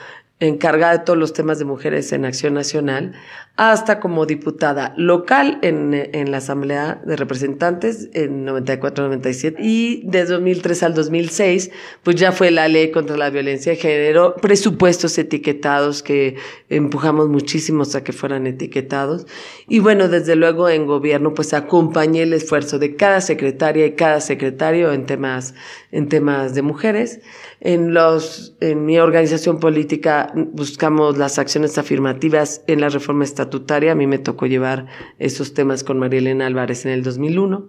encargada 0.47 0.99
de 0.99 1.05
todos 1.05 1.19
los 1.19 1.33
temas 1.33 1.59
de 1.61 1.65
mujeres 1.65 2.13
en 2.13 2.25
Acción 2.25 2.55
Nacional, 2.55 3.13
hasta 3.57 4.01
como 4.01 4.27
diputada 4.27 4.95
local 4.97 5.59
en, 5.63 5.93
en 5.95 6.31
la 6.31 6.39
Asamblea 6.39 7.01
de 7.05 7.17
Representantes 7.17 8.09
en 8.15 8.47
94-97 8.47 9.57
y 9.59 10.03
de 10.07 10.25
2003 10.25 10.83
al 10.83 10.95
2006 10.95 11.71
pues 12.03 12.17
ya 12.17 12.33
fue 12.33 12.51
la 12.51 12.67
ley 12.69 12.91
contra 12.91 13.19
la 13.19 13.29
violencia 13.29 13.73
de 13.73 13.77
género, 13.77 14.35
presupuestos 14.37 15.19
etiquetados 15.19 16.03
que 16.03 16.37
empujamos 16.71 17.29
muchísimos 17.29 17.95
a 17.95 18.03
que 18.03 18.13
fueran 18.13 18.47
etiquetados 18.47 19.27
y 19.69 19.81
bueno, 19.81 20.09
desde 20.09 20.35
luego 20.35 20.71
en 20.71 20.87
gobierno 20.87 21.35
pues 21.35 21.53
acompañé 21.53 22.23
el 22.23 22.33
esfuerzo 22.33 22.79
de 22.79 22.97
cada 22.97 23.21
secretaria 23.21 23.85
y 23.85 23.93
cada 23.93 24.21
secretario 24.21 24.93
en 24.93 25.05
temas, 25.05 25.55
en 25.91 26.09
temas 26.09 26.55
de 26.55 26.63
mujeres. 26.63 27.21
En, 27.64 27.95
los, 27.95 28.57
en 28.61 28.85
mi 28.87 28.99
organización 28.99 29.61
política 29.61 30.33
buscamos 30.35 31.16
las 31.16 31.38
acciones 31.38 31.78
afirmativas 31.78 32.64
en 32.66 32.81
la 32.81 32.88
reforma 32.88 33.23
estatal 33.23 33.88
a 33.88 33.95
mí 33.95 34.09
me 34.09 34.19
tocó 34.19 34.47
llevar 34.47 34.87
esos 35.21 35.54
temas 35.54 35.85
con 35.85 36.00
María 36.00 36.19
Elena 36.19 36.47
Álvarez 36.47 36.85
en 36.87 36.90
el 36.90 37.04
2001 37.04 37.69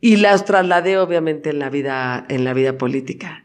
y 0.00 0.16
las 0.16 0.46
trasladé 0.46 0.96
obviamente 0.96 1.50
en 1.50 1.58
la 1.58 1.68
vida, 1.68 2.24
en 2.30 2.44
la 2.44 2.54
vida 2.54 2.78
política. 2.78 3.44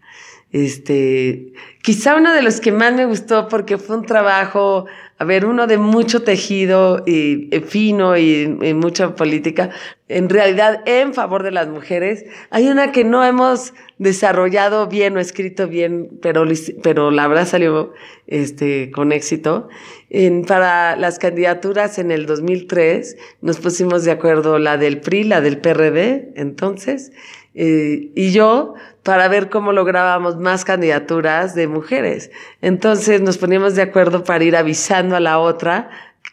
Este, 0.54 1.52
quizá 1.82 2.16
uno 2.16 2.32
de 2.32 2.44
los 2.44 2.62
que 2.62 2.72
más 2.72 2.94
me 2.94 3.06
gustó 3.06 3.50
porque 3.50 3.78
fue 3.78 3.98
un 3.98 4.06
trabajo, 4.06 4.86
a 5.20 5.26
ver, 5.26 5.46
uno 5.46 5.68
de 5.68 5.78
mucho 5.78 6.24
tejido 6.24 7.04
y, 7.06 7.50
fino 7.68 8.18
y, 8.18 8.58
y, 8.62 8.74
mucha 8.74 9.16
política, 9.16 9.70
en 10.10 10.28
realidad 10.28 10.82
en 10.86 11.14
favor 11.14 11.44
de 11.44 11.52
las 11.52 11.68
mujeres. 11.68 12.26
Hay 12.50 12.68
una 12.68 12.92
que 12.92 13.04
no 13.04 13.24
hemos 13.24 13.74
desarrollado 14.00 14.88
bien 14.88 15.16
o 15.16 15.20
escrito 15.20 15.68
bien, 15.68 16.20
pero, 16.22 16.46
pero 16.82 17.12
la 17.12 17.28
verdad 17.28 17.48
salió 17.48 17.94
este, 18.28 18.92
con 18.92 19.12
éxito. 19.12 19.70
En, 20.10 20.46
para 20.46 20.96
las 20.96 21.20
candidaturas 21.20 22.00
en 22.00 22.12
el 22.12 22.26
2003 22.26 23.18
nos 23.42 23.60
pusimos 23.60 24.04
de 24.04 24.12
acuerdo 24.12 24.60
la 24.60 24.78
del 24.78 25.00
PRI, 25.00 25.24
la 25.24 25.42
del 25.42 25.60
PRD, 25.60 26.34
entonces, 26.36 27.12
eh, 27.56 28.12
y 28.16 28.32
yo 28.32 28.74
para 29.04 29.28
ver 29.28 29.50
cómo 29.50 29.74
lográbamos 29.74 30.38
más 30.38 30.66
candidaturas 30.66 31.56
de 31.56 31.68
mujeres. 31.68 32.32
Entonces 32.62 33.22
nos 33.22 33.38
poníamos 33.38 33.76
de 33.76 33.82
acuerdo 33.82 34.24
para 34.24 34.44
ir 34.44 34.56
avisando 34.56 35.16
a 35.16 35.20
la 35.20 35.40
otra 35.40 35.90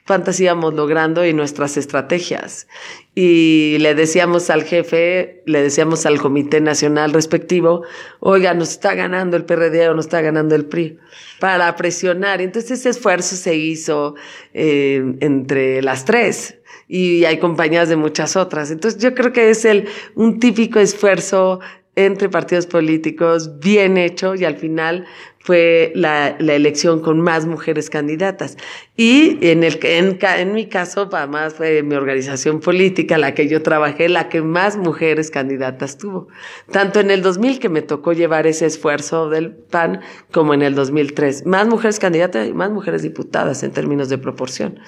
cuántas 0.07 0.41
íbamos 0.41 0.75
logrando 0.75 1.25
y 1.25 1.33
nuestras 1.33 1.77
estrategias. 1.77 2.67
Y 3.15 3.77
le 3.81 3.95
decíamos 3.95 4.51
al 4.51 4.65
jefe, 4.65 5.43
le 5.47 5.63
decíamos 5.63 6.07
al 6.07 6.21
comité 6.21 6.61
nacional 6.61 7.13
respectivo, 7.13 7.83
oiga, 8.21 8.55
nos 8.55 8.71
está 8.71 8.95
ganando 8.95 9.37
el 9.37 9.45
PRD 9.45 9.89
o 9.89 9.95
nos 9.95 10.07
está 10.07 10.21
ganando 10.21 10.55
el 10.55 10.65
PRI, 10.65 10.99
para 11.39 11.75
presionar. 11.77 12.41
Entonces 12.41 12.81
ese 12.81 12.89
esfuerzo 12.91 13.37
se 13.37 13.57
hizo 13.57 14.15
eh, 14.55 15.17
entre 15.21 15.83
las 15.83 16.05
tres 16.05 16.57
y 16.89 17.25
hay 17.25 17.39
compañías 17.39 17.89
de 17.89 17.95
muchas 17.97 18.37
otras. 18.37 18.71
Entonces 18.73 19.01
yo 19.01 19.15
creo 19.15 19.33
que 19.33 19.51
es 19.51 19.65
el, 19.65 19.87
un 20.17 20.41
típico 20.41 20.81
esfuerzo 20.81 21.61
entre 22.07 22.29
partidos 22.29 22.67
políticos 22.67 23.59
bien 23.61 23.97
hecho 23.97 24.35
y 24.35 24.45
al 24.45 24.57
final 24.57 25.07
fue 25.43 25.91
la, 25.95 26.29
elección 26.39 27.01
con 27.01 27.21
más 27.21 27.47
mujeres 27.47 27.89
candidatas. 27.89 28.57
Y 28.97 29.39
en, 29.41 29.65
el, 29.65 29.79
en, 29.83 30.19
en 30.21 30.53
mi 30.53 30.69
caso, 30.69 31.09
además 31.13 31.55
fue 31.55 31.83
mi 31.83 31.95
organización 31.95 32.61
política, 32.61 33.17
la 33.17 33.33
que 33.35 33.49
yo 33.49 33.63
trabajé, 33.63 34.09
la 34.09 34.29
que 34.29 34.43
más 34.43 34.77
mujeres 34.77 35.31
candidatas 35.31 35.97
tuvo. 35.97 36.29
Tanto 36.71 37.01
en 37.01 37.11
el 37.11 37.23
2000 37.23 37.59
que 37.59 37.71
me 37.71 37.81
tocó 37.81 38.13
llevar 38.13 38.47
ese 38.47 38.67
esfuerzo 38.67 39.31
del 39.31 39.53
PAN, 39.53 40.03
como 40.31 40.53
en 40.53 40.63
el 40.63 40.75
2003. 40.75 41.47
Más 41.47 41.67
mujeres 41.67 41.99
candidatas 41.99 42.47
y 42.47 42.53
más 42.53 42.71
mujeres 42.71 43.03
diputadas 43.03 43.63
en 43.63 43.73
términos 43.73 44.11
de 44.11 44.19
proporción. 44.19 44.79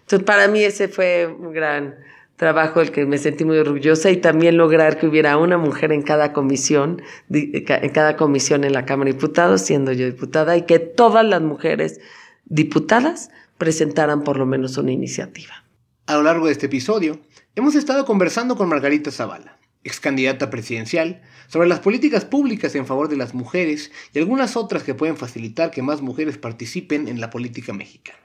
Entonces, 0.00 0.26
para 0.26 0.48
mí 0.48 0.60
ese 0.64 0.88
fue 0.88 1.26
un 1.26 1.52
gran 1.52 1.94
trabajo 2.40 2.80
del 2.80 2.90
que 2.90 3.04
me 3.04 3.18
sentí 3.18 3.44
muy 3.44 3.58
orgullosa 3.58 4.10
y 4.10 4.16
también 4.16 4.56
lograr 4.56 4.98
que 4.98 5.06
hubiera 5.06 5.36
una 5.36 5.58
mujer 5.58 5.92
en 5.92 6.00
cada 6.00 6.32
comisión, 6.32 7.02
en 7.28 7.90
cada 7.90 8.16
comisión 8.16 8.64
en 8.64 8.72
la 8.72 8.86
Cámara 8.86 9.08
de 9.08 9.12
Diputados, 9.12 9.60
siendo 9.60 9.92
yo 9.92 10.06
diputada, 10.06 10.56
y 10.56 10.62
que 10.62 10.78
todas 10.78 11.22
las 11.22 11.42
mujeres 11.42 12.00
diputadas 12.46 13.28
presentaran 13.58 14.24
por 14.24 14.38
lo 14.38 14.46
menos 14.46 14.78
una 14.78 14.90
iniciativa. 14.90 15.66
A 16.06 16.14
lo 16.14 16.22
largo 16.22 16.46
de 16.46 16.52
este 16.52 16.64
episodio, 16.64 17.20
hemos 17.56 17.74
estado 17.74 18.06
conversando 18.06 18.56
con 18.56 18.70
Margarita 18.70 19.10
Zavala, 19.10 19.58
ex 19.84 20.00
candidata 20.00 20.48
presidencial, 20.48 21.20
sobre 21.46 21.68
las 21.68 21.80
políticas 21.80 22.24
públicas 22.24 22.74
en 22.74 22.86
favor 22.86 23.10
de 23.10 23.18
las 23.18 23.34
mujeres 23.34 23.92
y 24.14 24.18
algunas 24.18 24.56
otras 24.56 24.82
que 24.82 24.94
pueden 24.94 25.18
facilitar 25.18 25.70
que 25.70 25.82
más 25.82 26.00
mujeres 26.00 26.38
participen 26.38 27.06
en 27.06 27.20
la 27.20 27.28
política 27.28 27.74
mexicana. 27.74 28.18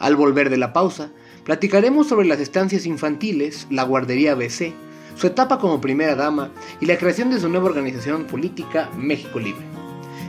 Al 0.00 0.16
volver 0.16 0.50
de 0.50 0.56
la 0.56 0.72
pausa, 0.72 1.12
Platicaremos 1.46 2.08
sobre 2.08 2.26
las 2.26 2.40
estancias 2.40 2.86
infantiles, 2.86 3.68
la 3.70 3.84
guardería 3.84 4.34
BC, 4.34 4.72
su 5.14 5.28
etapa 5.28 5.60
como 5.60 5.80
primera 5.80 6.16
dama 6.16 6.50
y 6.80 6.86
la 6.86 6.98
creación 6.98 7.30
de 7.30 7.38
su 7.38 7.48
nueva 7.48 7.66
organización 7.66 8.24
política 8.24 8.90
México 8.96 9.38
Libre. 9.38 9.64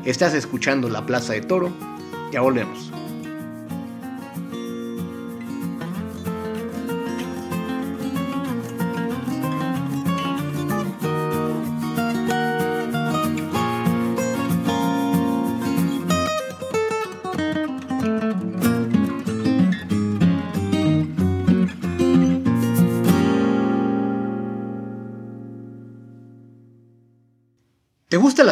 Estás 0.05 0.35
escuchando 0.35 0.89
La 0.89 1.07
Plaza 1.07 1.33
de 1.33 1.41
Toro, 1.41 1.71
ya 2.31 2.41
volvemos. 2.41 2.91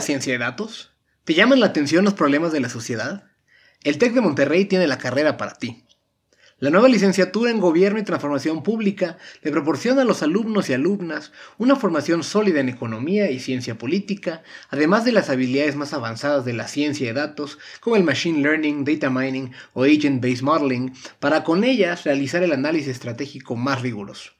Ciencia 0.05 0.31
de 0.31 0.39
datos? 0.39 0.91
¿Te 1.25 1.33
llaman 1.33 1.59
la 1.59 1.65
atención 1.65 2.05
los 2.05 2.13
problemas 2.13 2.53
de 2.53 2.61
la 2.61 2.69
sociedad? 2.69 3.25
El 3.83 3.97
TEC 3.97 4.13
de 4.13 4.21
Monterrey 4.21 4.65
tiene 4.65 4.87
la 4.87 4.99
carrera 4.99 5.35
para 5.35 5.55
ti. 5.55 5.83
La 6.57 6.69
nueva 6.69 6.87
licenciatura 6.87 7.51
en 7.51 7.59
Gobierno 7.59 7.99
y 7.99 8.03
Transformación 8.03 8.63
Pública 8.63 9.17
le 9.41 9.51
proporciona 9.51 10.03
a 10.03 10.05
los 10.05 10.23
alumnos 10.23 10.69
y 10.69 10.73
alumnas 10.73 11.33
una 11.57 11.75
formación 11.75 12.23
sólida 12.23 12.61
en 12.61 12.69
economía 12.69 13.29
y 13.29 13.39
ciencia 13.39 13.77
política, 13.77 14.41
además 14.69 15.03
de 15.03 15.11
las 15.11 15.29
habilidades 15.29 15.75
más 15.75 15.91
avanzadas 15.91 16.45
de 16.45 16.53
la 16.53 16.69
ciencia 16.69 17.07
de 17.07 17.13
datos, 17.13 17.57
como 17.81 17.97
el 17.97 18.03
Machine 18.03 18.39
Learning, 18.39 18.85
Data 18.85 19.09
Mining 19.09 19.51
o 19.73 19.83
Agent-Based 19.83 20.43
Modeling, 20.43 20.93
para 21.19 21.43
con 21.43 21.65
ellas 21.65 22.05
realizar 22.05 22.41
el 22.41 22.53
análisis 22.53 22.89
estratégico 22.89 23.57
más 23.57 23.81
riguroso. 23.81 24.34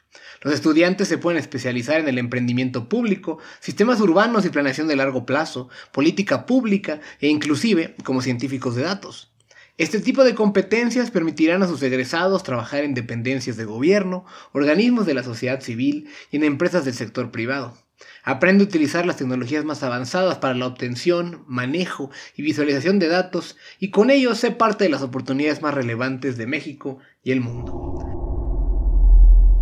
Los 0.45 0.53
estudiantes 0.53 1.08
se 1.08 1.17
pueden 1.17 1.39
especializar 1.39 1.99
en 1.99 2.08
el 2.08 2.19
emprendimiento 2.19 2.88
público, 2.88 3.39
sistemas 3.62 3.99
urbanos 3.99 4.45
y 4.45 4.49
planeación 4.49 4.88
de 4.88 4.95
largo 4.95 5.25
plazo, 5.25 5.69
política 5.91 6.45
pública 6.45 7.01
e 7.19 7.29
inclusive 7.29 7.95
como 8.03 8.21
científicos 8.21 8.75
de 8.75 8.84
datos. 8.84 9.34
Este 9.79 9.99
tipo 9.99 10.23
de 10.23 10.36
competencias 10.36 11.10
permitirán 11.10 11.63
a 11.63 11.67
sus 11.67 11.81
egresados 11.81 12.43
trabajar 12.43 12.84
en 12.84 12.93
dependencias 12.93 13.58
de 13.58 13.65
gobierno, 13.65 14.23
organismos 14.51 15.08
de 15.08 15.15
la 15.15 15.23
sociedad 15.23 15.62
civil 15.62 16.12
y 16.29 16.38
en 16.38 16.43
empresas 16.43 16.86
del 16.86 16.93
sector 16.93 17.31
privado. 17.31 17.75
Aprende 18.23 18.63
a 18.63 18.67
utilizar 18.67 19.08
las 19.08 19.17
tecnologías 19.17 19.65
más 19.65 19.81
avanzadas 19.81 20.38
para 20.38 20.53
la 20.53 20.67
obtención, 20.67 21.43
manejo 21.47 22.12
y 22.36 22.43
visualización 22.43 22.99
de 22.99 23.08
datos 23.08 23.58
y 23.79 23.89
con 23.89 24.12
ello 24.12 24.36
sé 24.36 24.51
parte 24.51 24.84
de 24.84 24.91
las 24.91 25.01
oportunidades 25.01 25.63
más 25.63 25.73
relevantes 25.73 26.38
de 26.38 26.45
México 26.45 26.99
y 27.23 27.31
el 27.31 27.41
mundo. 27.41 28.24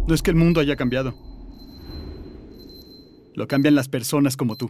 No 0.05 0.13
es 0.13 0.21
que 0.21 0.31
el 0.31 0.35
mundo 0.35 0.59
haya 0.59 0.75
cambiado. 0.75 1.15
Lo 3.35 3.47
cambian 3.47 3.73
las 3.73 3.87
personas 3.87 4.35
como 4.35 4.57
tú. 4.57 4.69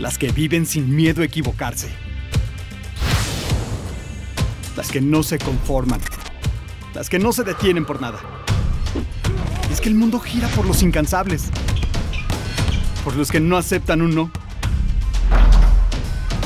Las 0.00 0.18
que 0.18 0.32
viven 0.32 0.66
sin 0.66 0.94
miedo 0.94 1.22
a 1.22 1.24
equivocarse. 1.24 1.88
Las 4.76 4.90
que 4.90 5.00
no 5.00 5.22
se 5.22 5.38
conforman. 5.38 6.00
Las 6.94 7.08
que 7.08 7.20
no 7.20 7.32
se 7.32 7.44
detienen 7.44 7.84
por 7.84 8.00
nada. 8.00 8.18
Es 9.70 9.80
que 9.80 9.88
el 9.88 9.94
mundo 9.94 10.18
gira 10.18 10.48
por 10.48 10.66
los 10.66 10.82
incansables. 10.82 11.50
Por 13.04 13.14
los 13.14 13.30
que 13.30 13.38
no 13.38 13.56
aceptan 13.56 14.02
un 14.02 14.14
no. 14.16 14.32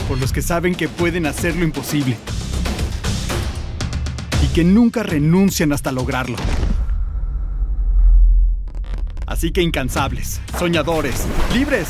Por 0.08 0.18
los 0.18 0.30
que 0.30 0.42
saben 0.42 0.74
que 0.74 0.88
pueden 0.88 1.24
hacer 1.24 1.56
lo 1.56 1.64
imposible. 1.64 2.18
Que 4.54 4.64
nunca 4.64 5.02
renuncian 5.02 5.72
hasta 5.72 5.92
lograrlo. 5.92 6.36
Así 9.26 9.50
que 9.50 9.62
incansables, 9.62 10.42
soñadores, 10.58 11.26
libres. 11.54 11.88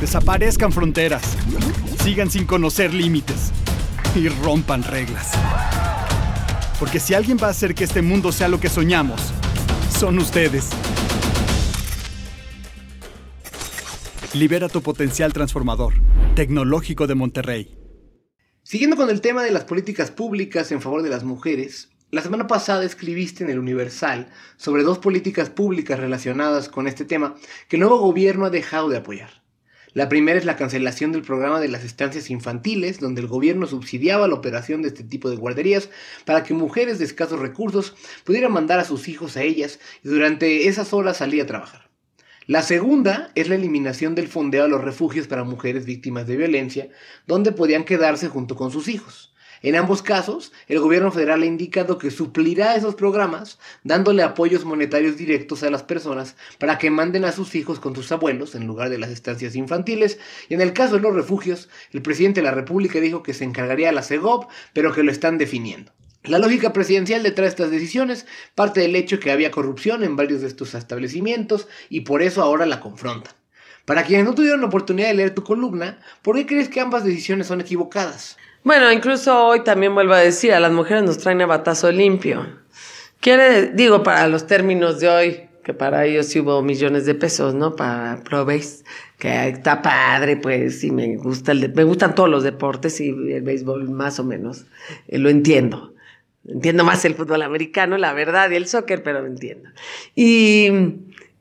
Desaparezcan 0.00 0.72
fronteras. 0.72 1.36
Sigan 2.02 2.30
sin 2.30 2.46
conocer 2.46 2.94
límites. 2.94 3.52
Y 4.14 4.28
rompan 4.28 4.82
reglas. 4.82 5.32
Porque 6.78 7.00
si 7.00 7.12
alguien 7.12 7.36
va 7.42 7.48
a 7.48 7.50
hacer 7.50 7.74
que 7.74 7.84
este 7.84 8.00
mundo 8.00 8.32
sea 8.32 8.48
lo 8.48 8.60
que 8.60 8.70
soñamos, 8.70 9.20
son 9.90 10.18
ustedes. 10.18 10.70
Libera 14.32 14.68
tu 14.68 14.80
potencial 14.80 15.34
transformador. 15.34 15.94
Tecnológico 16.34 17.06
de 17.06 17.14
Monterrey. 17.14 17.76
Siguiendo 18.70 18.96
con 18.96 19.08
el 19.08 19.22
tema 19.22 19.42
de 19.42 19.50
las 19.50 19.64
políticas 19.64 20.10
públicas 20.10 20.70
en 20.72 20.82
favor 20.82 21.00
de 21.00 21.08
las 21.08 21.24
mujeres, 21.24 21.88
la 22.10 22.20
semana 22.20 22.46
pasada 22.46 22.84
escribiste 22.84 23.42
en 23.42 23.48
el 23.48 23.58
Universal 23.58 24.28
sobre 24.58 24.82
dos 24.82 24.98
políticas 24.98 25.48
públicas 25.48 25.98
relacionadas 25.98 26.68
con 26.68 26.86
este 26.86 27.06
tema 27.06 27.34
que 27.66 27.76
el 27.76 27.80
nuevo 27.80 27.96
gobierno 27.98 28.44
ha 28.44 28.50
dejado 28.50 28.90
de 28.90 28.98
apoyar. 28.98 29.42
La 29.94 30.10
primera 30.10 30.38
es 30.38 30.44
la 30.44 30.56
cancelación 30.56 31.12
del 31.12 31.22
programa 31.22 31.60
de 31.60 31.68
las 31.68 31.82
estancias 31.82 32.28
infantiles, 32.28 33.00
donde 33.00 33.22
el 33.22 33.26
gobierno 33.26 33.66
subsidiaba 33.66 34.28
la 34.28 34.34
operación 34.34 34.82
de 34.82 34.88
este 34.88 35.02
tipo 35.02 35.30
de 35.30 35.36
guarderías 35.36 35.88
para 36.26 36.42
que 36.42 36.52
mujeres 36.52 36.98
de 36.98 37.06
escasos 37.06 37.40
recursos 37.40 37.96
pudieran 38.24 38.52
mandar 38.52 38.80
a 38.80 38.84
sus 38.84 39.08
hijos 39.08 39.38
a 39.38 39.44
ellas 39.44 39.80
y 40.04 40.08
durante 40.08 40.68
esas 40.68 40.92
horas 40.92 41.16
salir 41.16 41.40
a 41.40 41.46
trabajar. 41.46 41.87
La 42.48 42.62
segunda 42.62 43.30
es 43.34 43.50
la 43.50 43.56
eliminación 43.56 44.14
del 44.14 44.26
fondeo 44.26 44.64
a 44.64 44.68
los 44.68 44.82
refugios 44.82 45.26
para 45.26 45.44
mujeres 45.44 45.84
víctimas 45.84 46.26
de 46.26 46.38
violencia, 46.38 46.88
donde 47.26 47.52
podían 47.52 47.84
quedarse 47.84 48.28
junto 48.28 48.56
con 48.56 48.70
sus 48.70 48.88
hijos. 48.88 49.34
En 49.60 49.76
ambos 49.76 50.00
casos, 50.02 50.50
el 50.66 50.80
gobierno 50.80 51.12
federal 51.12 51.42
ha 51.42 51.44
indicado 51.44 51.98
que 51.98 52.10
suplirá 52.10 52.74
esos 52.74 52.94
programas 52.94 53.58
dándole 53.84 54.22
apoyos 54.22 54.64
monetarios 54.64 55.18
directos 55.18 55.62
a 55.62 55.68
las 55.68 55.82
personas 55.82 56.36
para 56.58 56.78
que 56.78 56.90
manden 56.90 57.26
a 57.26 57.32
sus 57.32 57.54
hijos 57.54 57.80
con 57.80 57.94
sus 57.94 58.10
abuelos 58.12 58.54
en 58.54 58.66
lugar 58.66 58.88
de 58.88 58.96
las 58.96 59.10
estancias 59.10 59.54
infantiles. 59.54 60.18
Y 60.48 60.54
en 60.54 60.62
el 60.62 60.72
caso 60.72 60.94
de 60.94 61.02
los 61.02 61.14
refugios, 61.14 61.68
el 61.92 62.00
presidente 62.00 62.40
de 62.40 62.46
la 62.46 62.52
República 62.52 62.98
dijo 62.98 63.22
que 63.22 63.34
se 63.34 63.44
encargaría 63.44 63.90
a 63.90 63.92
la 63.92 64.02
CEGOP, 64.02 64.50
pero 64.72 64.94
que 64.94 65.02
lo 65.02 65.12
están 65.12 65.36
definiendo. 65.36 65.92
La 66.28 66.38
lógica 66.38 66.72
presidencial 66.72 67.22
detrás 67.22 67.46
de 67.46 67.48
estas 67.50 67.70
decisiones 67.70 68.26
parte 68.54 68.80
del 68.80 68.96
hecho 68.96 69.18
que 69.18 69.30
había 69.30 69.50
corrupción 69.50 70.04
en 70.04 70.16
varios 70.16 70.42
de 70.42 70.48
estos 70.48 70.74
establecimientos 70.74 71.68
y 71.88 72.02
por 72.02 72.22
eso 72.22 72.42
ahora 72.42 72.66
la 72.66 72.80
confrontan. 72.80 73.32
Para 73.84 74.02
quienes 74.04 74.26
no 74.26 74.34
tuvieron 74.34 74.60
la 74.60 74.66
oportunidad 74.66 75.08
de 75.08 75.14
leer 75.14 75.34
tu 75.34 75.42
columna, 75.42 75.98
¿por 76.20 76.36
qué 76.36 76.44
crees 76.44 76.68
que 76.68 76.80
ambas 76.80 77.04
decisiones 77.04 77.46
son 77.46 77.62
equivocadas? 77.62 78.36
Bueno, 78.62 78.92
incluso 78.92 79.46
hoy 79.46 79.64
también 79.64 79.94
vuelvo 79.94 80.12
a 80.12 80.18
decir, 80.18 80.52
a 80.52 80.60
las 80.60 80.72
mujeres 80.72 81.04
nos 81.04 81.16
traen 81.16 81.40
a 81.40 81.46
batazo 81.46 81.90
limpio. 81.90 82.46
Quiere, 83.20 83.68
digo, 83.68 84.02
para 84.02 84.28
los 84.28 84.46
términos 84.46 85.00
de 85.00 85.08
hoy, 85.08 85.48
que 85.64 85.74
para 85.74 86.04
ellos 86.04 86.26
sí 86.26 86.40
hubo 86.40 86.62
millones 86.62 87.06
de 87.06 87.14
pesos, 87.14 87.54
¿no? 87.54 87.76
Para 87.76 88.22
ProBase, 88.24 88.84
que 89.18 89.48
está 89.48 89.82
padre, 89.82 90.36
pues, 90.36 90.84
y 90.84 90.90
me 90.90 91.16
gusta 91.16 91.52
el 91.52 91.72
me 91.74 91.84
gustan 91.84 92.14
todos 92.14 92.28
los 92.28 92.42
deportes 92.42 93.00
y 93.00 93.08
el 93.08 93.42
béisbol 93.42 93.88
más 93.90 94.18
o 94.18 94.24
menos, 94.24 94.66
eh, 95.08 95.18
lo 95.18 95.30
entiendo. 95.30 95.94
Entiendo 96.48 96.82
más 96.82 97.04
el 97.04 97.14
fútbol 97.14 97.42
americano, 97.42 97.98
la 97.98 98.12
verdad, 98.14 98.50
y 98.50 98.56
el 98.56 98.66
soccer, 98.66 99.02
pero 99.02 99.20
lo 99.20 99.26
entiendo. 99.26 99.68
Y, 100.14 100.70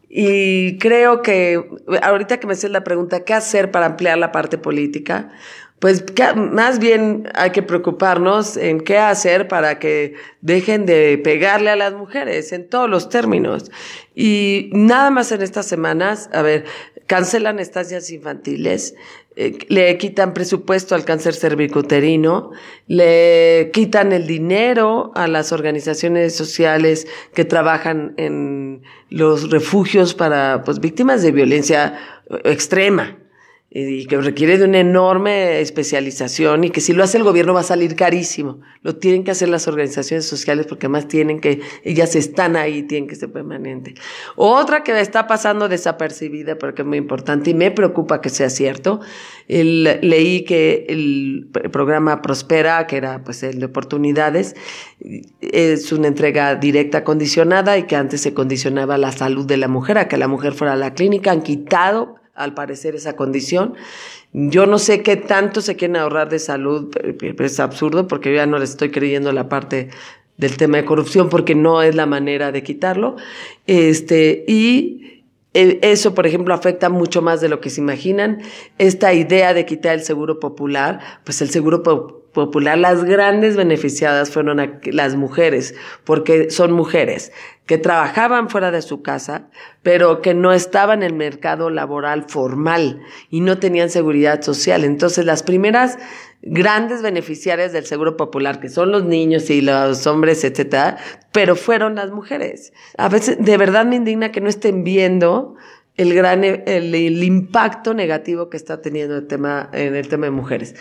y 0.10 0.78
creo 0.80 1.22
que, 1.22 1.64
ahorita 2.02 2.40
que 2.40 2.48
me 2.48 2.54
haces 2.54 2.72
la 2.72 2.84
pregunta, 2.84 3.24
¿qué 3.24 3.34
hacer 3.34 3.72
para 3.72 3.86
ampliar 3.86 4.18
la 4.18 4.32
parte 4.32 4.58
política? 4.58 5.32
Pues 5.80 6.04
más 6.36 6.80
bien 6.80 7.30
hay 7.36 7.52
que 7.52 7.62
preocuparnos 7.62 8.58
en 8.58 8.82
qué 8.82 8.98
hacer 8.98 9.48
para 9.48 9.78
que 9.78 10.16
dejen 10.42 10.88
de 10.88 11.20
pegarle 11.24 11.70
a 11.70 11.76
las 11.76 11.94
mujeres 11.94 12.52
en 12.52 12.68
todos 12.68 12.90
los 12.90 13.10
términos. 13.10 13.70
Y 14.16 14.72
nada 14.74 15.12
más 15.12 15.32
en 15.32 15.44
estas 15.44 15.68
semanas, 15.68 16.32
a 16.34 16.42
ver, 16.42 16.66
cancelan 17.06 17.60
estancias 17.60 18.10
infantiles, 18.10 18.96
eh, 19.40 19.60
le 19.68 19.96
quitan 20.00 20.34
presupuesto 20.34 20.96
al 20.96 21.06
cáncer 21.06 21.36
cervicuterino, 21.36 22.50
le 22.88 23.70
quitan 23.72 24.12
el 24.12 24.26
dinero 24.26 25.12
a 25.14 25.28
las 25.28 25.52
organizaciones 25.52 26.36
sociales 26.36 27.08
que 27.36 27.46
trabajan 27.46 28.16
en 28.18 28.82
los 29.10 29.52
refugios 29.52 30.16
para 30.16 30.64
pues, 30.66 30.80
víctimas 30.80 31.22
de 31.22 31.32
violencia 31.32 32.00
extrema 32.46 33.16
y 33.80 34.08
que 34.08 34.18
requiere 34.18 34.58
de 34.58 34.66
una 34.66 34.80
enorme 34.80 35.60
especialización 35.60 36.64
y 36.64 36.72
que 36.72 36.82
si 36.82 36.94
lo 36.94 37.04
hace 37.04 37.20
el 37.20 37.24
gobierno 37.24 37.54
va 37.54 37.60
a 37.60 37.64
salir 37.64 37.96
carísimo. 37.96 38.60
Lo 38.82 38.96
tienen 38.96 39.24
que 39.24 39.30
hacer 39.30 39.50
las 39.50 39.68
organizaciones 39.68 40.26
sociales 40.26 40.66
porque 40.66 40.88
además 40.88 41.08
tienen 41.08 41.40
que, 41.40 41.62
ellas 41.84 42.16
están 42.16 42.56
ahí, 42.56 42.82
tienen 42.82 43.08
que 43.08 43.16
ser 43.16 43.32
permanentes. 43.32 43.94
Otra 44.36 44.84
que 44.84 45.00
está 45.00 45.28
pasando 45.28 45.70
desapercibida 45.70 46.58
porque 46.58 46.82
es 46.82 46.88
muy 46.88 46.98
importante 46.98 47.52
y 47.52 47.54
me 47.54 47.70
preocupa 47.70 48.20
que 48.20 48.30
sea 48.30 48.50
cierto, 48.50 49.00
leí 49.48 50.44
que 50.44 50.88
el 50.90 51.48
programa 51.72 52.24
Prospera, 52.24 52.88
que 52.88 52.98
era 52.98 53.24
pues 53.24 53.44
el 53.44 53.60
de 53.60 53.68
oportunidades, 53.68 54.56
es 55.40 55.92
una 55.92 56.08
entrega 56.08 56.56
directa 56.56 57.04
condicionada 57.04 57.78
y 57.78 57.84
que 57.84 57.96
antes 57.96 58.22
se 58.22 58.34
condicionaba 58.34 58.98
la 58.98 59.12
salud 59.12 59.46
de 59.46 59.58
la 59.58 59.68
mujer, 59.68 60.00
a 60.00 60.08
que 60.08 60.18
la 60.18 60.28
mujer 60.28 60.54
fuera 60.54 60.74
a 60.74 60.78
la 60.78 60.96
clínica, 60.96 61.30
han 61.30 61.44
quitado 61.44 62.16
al 62.38 62.54
parecer, 62.54 62.96
esa 62.96 63.16
condición. 63.16 63.74
Yo 64.32 64.66
no 64.66 64.80
sé 64.80 65.02
qué 65.02 65.18
tanto 65.18 65.62
se 65.62 65.76
quieren 65.76 65.98
ahorrar 65.98 66.30
de 66.30 66.40
salud, 66.40 66.90
pero 66.92 67.46
es 67.46 67.60
absurdo 67.60 68.08
porque 68.08 68.30
yo 68.30 68.36
ya 68.38 68.46
no 68.46 68.60
les 68.60 68.72
estoy 68.72 68.92
creyendo 68.92 69.32
la 69.32 69.50
parte 69.50 69.90
del 70.38 70.56
tema 70.56 70.78
de 70.78 70.86
corrupción 70.86 71.30
porque 71.30 71.56
no 71.56 71.82
es 71.82 71.96
la 71.96 72.06
manera 72.06 72.52
de 72.52 72.64
quitarlo. 72.64 73.16
Este, 73.66 74.46
y 74.48 75.24
eso, 75.54 76.14
por 76.14 76.28
ejemplo, 76.28 76.54
afecta 76.54 76.90
mucho 76.90 77.24
más 77.24 77.42
de 77.42 77.50
lo 77.50 77.60
que 77.60 77.72
se 77.72 77.82
imaginan. 77.82 78.42
Esta 78.78 79.14
idea 79.14 79.56
de 79.56 79.66
quitar 79.66 79.96
el 79.96 80.04
seguro 80.04 80.40
popular, 80.40 81.00
pues 81.24 81.42
el 81.42 81.50
seguro 81.50 81.82
popular, 81.82 82.78
las 82.78 83.04
grandes 83.04 83.56
beneficiadas 83.56 84.30
fueron 84.30 84.80
las 84.84 85.16
mujeres, 85.16 85.74
porque 86.04 86.52
son 86.52 86.72
mujeres 86.74 87.32
que 87.68 87.78
trabajaban 87.78 88.50
fuera 88.50 88.72
de 88.72 88.82
su 88.82 89.02
casa, 89.02 89.50
pero 89.84 90.22
que 90.22 90.34
no 90.34 90.54
estaban 90.54 91.04
en 91.04 91.12
el 91.12 91.14
mercado 91.14 91.70
laboral 91.70 92.26
formal 92.28 93.02
y 93.30 93.42
no 93.42 93.60
tenían 93.60 93.90
seguridad 93.90 94.42
social. 94.42 94.86
Entonces, 94.86 95.26
las 95.26 95.44
primeras 95.44 96.00
grandes 96.42 97.02
beneficiarias 97.02 97.74
del 97.74 97.86
Seguro 97.86 98.16
Popular, 98.16 98.62
que 98.62 98.70
son 98.70 98.92
los 98.92 99.04
niños 99.04 99.50
y 99.50 99.62
los 99.62 100.08
hombres, 100.08 100.46
etcétera, 100.46 100.98
pero 101.34 101.58
fueron 101.58 101.96
las 101.96 102.10
mujeres. 102.10 102.72
A 102.98 103.10
veces, 103.10 103.38
de 103.40 103.58
verdad 103.58 103.86
me 103.86 103.98
indigna 103.98 104.32
que 104.32 104.40
no 104.40 104.48
estén 104.48 104.86
viendo 104.86 105.56
el 105.98 106.14
gran, 106.14 106.46
el, 106.46 106.96
el 106.96 107.24
impacto 107.24 107.94
negativo 107.94 108.50
que 108.50 108.56
está 108.56 108.82
teniendo 108.82 109.18
el 109.18 109.28
tema, 109.28 109.70
en 109.74 109.94
el 109.94 110.08
tema 110.08 110.28
de 110.28 110.32
mujeres. 110.32 110.76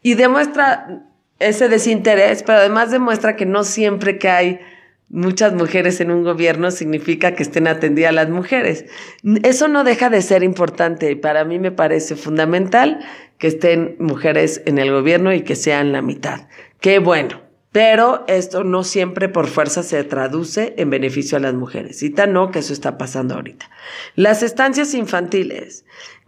Y 0.00 0.14
demuestra 0.14 1.04
ese 1.38 1.68
desinterés, 1.68 2.42
pero 2.44 2.60
además 2.60 2.90
demuestra 2.90 3.36
que 3.36 3.44
no 3.44 3.62
siempre 3.62 4.18
que 4.18 4.30
hay 4.30 4.60
muchas 5.10 5.52
mujeres 5.52 6.00
en 6.00 6.10
un 6.10 6.24
gobierno 6.24 6.70
significa 6.70 7.34
que 7.34 7.42
estén 7.42 7.66
atendidas 7.66 8.14
las 8.14 8.30
mujeres. 8.30 8.86
Eso 9.42 9.68
no 9.68 9.84
deja 9.84 10.08
de 10.08 10.22
ser 10.22 10.42
importante 10.42 11.10
y 11.10 11.16
para 11.16 11.44
mí 11.44 11.58
me 11.58 11.72
parece 11.72 12.16
fundamental 12.16 13.00
que 13.38 13.48
estén 13.48 13.96
mujeres 13.98 14.62
en 14.66 14.78
el 14.78 14.90
gobierno 14.90 15.34
y 15.34 15.42
que 15.42 15.56
sean 15.56 15.92
la 15.92 16.02
mitad. 16.02 16.48
Qué 16.80 16.98
bueno. 16.98 17.50
Pero 17.72 18.24
esto 18.26 18.64
no 18.64 18.82
siempre 18.82 19.28
por 19.28 19.46
fuerza 19.46 19.84
se 19.84 20.02
traduce 20.02 20.74
en 20.76 20.90
beneficio 20.90 21.38
a 21.38 21.40
las 21.40 21.54
mujeres. 21.54 22.02
Y 22.02 22.10
tan 22.10 22.32
no 22.32 22.50
que 22.50 22.58
eso 22.58 22.72
está 22.72 22.98
pasando 22.98 23.36
ahorita. 23.36 23.70
Las 24.16 24.42
estancias 24.42 24.92
infantiles. 24.92 25.84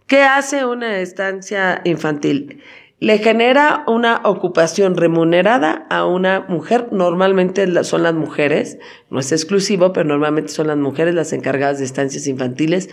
¿Qué 0.07 0.21
hace 0.21 0.65
una 0.65 0.99
estancia 0.99 1.81
infantil? 1.83 2.61
Le 3.03 3.17
genera 3.17 3.83
una 3.85 4.21
ocupación 4.23 4.95
remunerada 4.95 5.85
a 5.89 6.05
una 6.05 6.45
mujer, 6.47 6.87
normalmente 6.91 7.83
son 7.83 8.01
las 8.01 8.13
mujeres, 8.13 8.77
no 9.09 9.19
es 9.19 9.33
exclusivo, 9.33 9.91
pero 9.91 10.07
normalmente 10.07 10.53
son 10.53 10.67
las 10.67 10.77
mujeres 10.77 11.13
las 11.13 11.33
encargadas 11.33 11.79
de 11.79 11.85
estancias 11.85 12.27
infantiles, 12.27 12.89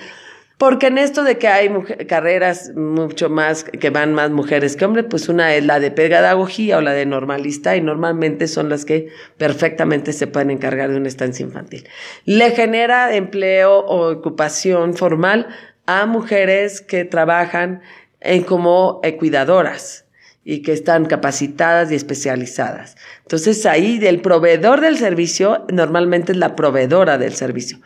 Porque 0.59 0.89
en 0.89 0.99
esto 0.99 1.23
de 1.23 1.39
que 1.39 1.47
hay 1.47 1.71
carreras 2.09 2.75
mucho 2.75 3.31
más, 3.31 3.63
que 3.63 3.91
van 3.91 4.13
más 4.13 4.33
mujeres 4.33 4.75
que 4.75 4.85
hombres, 4.85 5.07
pues 5.09 5.29
una 5.29 5.55
es 5.55 5.65
la 5.65 5.79
de 5.79 5.93
pedagogía 5.93 6.79
o 6.79 6.81
la 6.81 6.93
de 6.93 7.07
normalista 7.07 7.77
y 7.77 7.81
normalmente 7.81 8.49
son 8.49 8.69
las 8.69 8.85
que 8.85 9.11
perfectamente 9.39 10.13
se 10.13 10.27
pueden 10.27 10.51
encargar 10.51 10.91
de 10.91 10.97
una 10.97 11.07
estancia 11.07 11.47
infantil. 11.47 11.89
Le 12.25 12.51
genera 12.51 13.15
empleo 13.15 13.79
o 13.79 14.11
ocupación 14.11 14.95
formal 14.95 15.47
a 15.87 16.05
mujeres 16.07 16.81
que 16.81 17.05
trabajan 17.05 17.81
en 18.21 18.43
como 18.45 19.01
eh, 19.03 19.17
cuidadoras 19.17 20.07
y 20.45 20.63
que 20.63 20.73
están 20.73 21.05
capacitadas 21.05 21.93
y 21.93 21.95
especializadas. 21.95 22.97
Entonces 23.23 23.67
ahí 23.67 23.99
del 23.99 24.21
proveedor 24.21 24.81
del 24.81 24.97
servicio 24.97 25.67
normalmente 25.71 26.33
es 26.33 26.39
la 26.39 26.57
proveedora 26.57 27.19
del 27.19 27.35
servicio. 27.35 27.79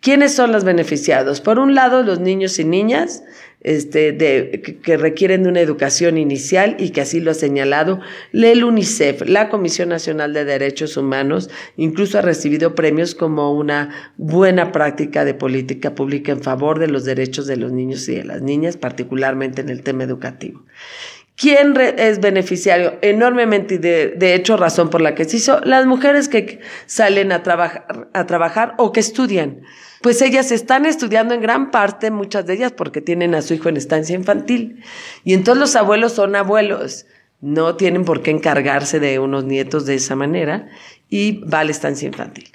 ¿Quiénes 0.00 0.32
son 0.32 0.52
los 0.52 0.64
beneficiados? 0.64 1.40
Por 1.40 1.58
un 1.58 1.74
lado, 1.74 2.04
los 2.04 2.20
niños 2.20 2.58
y 2.60 2.64
niñas 2.64 3.24
este, 3.60 4.12
de, 4.12 4.78
que, 4.82 4.96
requieren 4.96 5.42
de 5.42 5.48
una 5.48 5.60
educación 5.60 6.16
inicial 6.16 6.76
y 6.78 6.90
que 6.90 7.00
así 7.00 7.18
lo 7.18 7.32
ha 7.32 7.34
señalado 7.34 8.00
el 8.32 8.62
UNICEF, 8.62 9.22
la 9.28 9.48
Comisión 9.48 9.88
Nacional 9.88 10.32
de 10.32 10.44
Derechos 10.44 10.96
Humanos, 10.96 11.50
incluso 11.76 12.18
ha 12.18 12.22
recibido 12.22 12.76
premios 12.76 13.16
como 13.16 13.52
una 13.52 14.12
buena 14.16 14.70
práctica 14.70 15.24
de 15.24 15.34
política 15.34 15.96
pública 15.96 16.30
en 16.30 16.42
favor 16.42 16.78
de 16.78 16.86
los 16.86 17.04
derechos 17.04 17.48
de 17.48 17.56
los 17.56 17.72
niños 17.72 18.08
y 18.08 18.14
de 18.14 18.24
las 18.24 18.40
niñas, 18.40 18.76
particularmente 18.76 19.60
en 19.60 19.68
el 19.68 19.82
tema 19.82 20.04
educativo. 20.04 20.62
¿Quién 21.38 21.74
es 21.78 22.20
beneficiario? 22.20 22.98
Enormemente, 23.00 23.76
y 23.76 23.78
de, 23.78 24.08
de, 24.08 24.34
hecho, 24.34 24.56
razón 24.56 24.90
por 24.90 25.00
la 25.00 25.14
que 25.14 25.24
se 25.24 25.38
hizo, 25.38 25.60
las 25.60 25.86
mujeres 25.86 26.28
que 26.28 26.58
salen 26.86 27.32
a 27.32 27.42
trabajar, 27.42 28.08
a 28.12 28.26
trabajar 28.26 28.74
o 28.76 28.92
que 28.92 29.00
estudian 29.00 29.62
pues 30.00 30.22
ellas 30.22 30.52
están 30.52 30.86
estudiando 30.86 31.34
en 31.34 31.40
gran 31.40 31.70
parte, 31.70 32.10
muchas 32.10 32.46
de 32.46 32.54
ellas, 32.54 32.72
porque 32.72 33.00
tienen 33.00 33.34
a 33.34 33.42
su 33.42 33.54
hijo 33.54 33.68
en 33.68 33.76
estancia 33.76 34.14
infantil. 34.14 34.82
Y 35.24 35.34
entonces 35.34 35.60
los 35.60 35.76
abuelos 35.76 36.12
son 36.12 36.36
abuelos, 36.36 37.06
no 37.40 37.76
tienen 37.76 38.04
por 38.04 38.22
qué 38.22 38.30
encargarse 38.30 39.00
de 39.00 39.18
unos 39.18 39.44
nietos 39.44 39.86
de 39.86 39.96
esa 39.96 40.14
manera 40.14 40.68
y 41.08 41.44
va 41.44 41.60
a 41.60 41.64
la 41.64 41.70
estancia 41.70 42.06
infantil. 42.06 42.50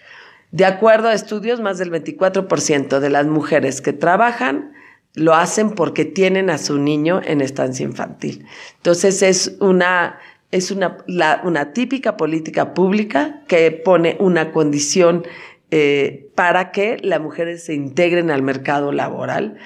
De 0.52 0.66
acuerdo 0.66 1.10
a 1.10 1.14
estudios, 1.14 1.60
más 1.60 1.80
del 1.80 1.92
24% 1.92 3.00
de 3.00 3.10
las 3.10 3.26
mujeres 3.26 3.82
que 3.82 3.92
trabajan 3.92 4.74
lo 5.16 5.36
hacen 5.36 5.72
porque 5.72 6.06
tienen 6.06 6.50
a 6.50 6.58
su 6.58 6.80
niño 6.80 7.22
en 7.24 7.42
estancia 7.42 7.84
infantil. 7.84 8.46
Entonces 8.78 9.22
es 9.22 9.58
una, 9.60 10.20
es 10.52 10.72
una, 10.72 10.98
una 11.44 11.74
típica 11.74 12.18
política 12.18 12.74
pública 12.74 13.42
que 13.48 13.72
pone 13.72 14.18
una 14.20 14.52
condición 14.52 15.24
eh, 15.72 16.30
para 16.36 16.72
que 16.72 16.98
las 17.02 17.22
mujeres 17.22 17.64
se 17.66 17.74
integren 17.74 18.32
al 18.32 18.42
mercado 18.42 18.92
laboral 18.92 19.58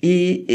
y, 0.00 0.46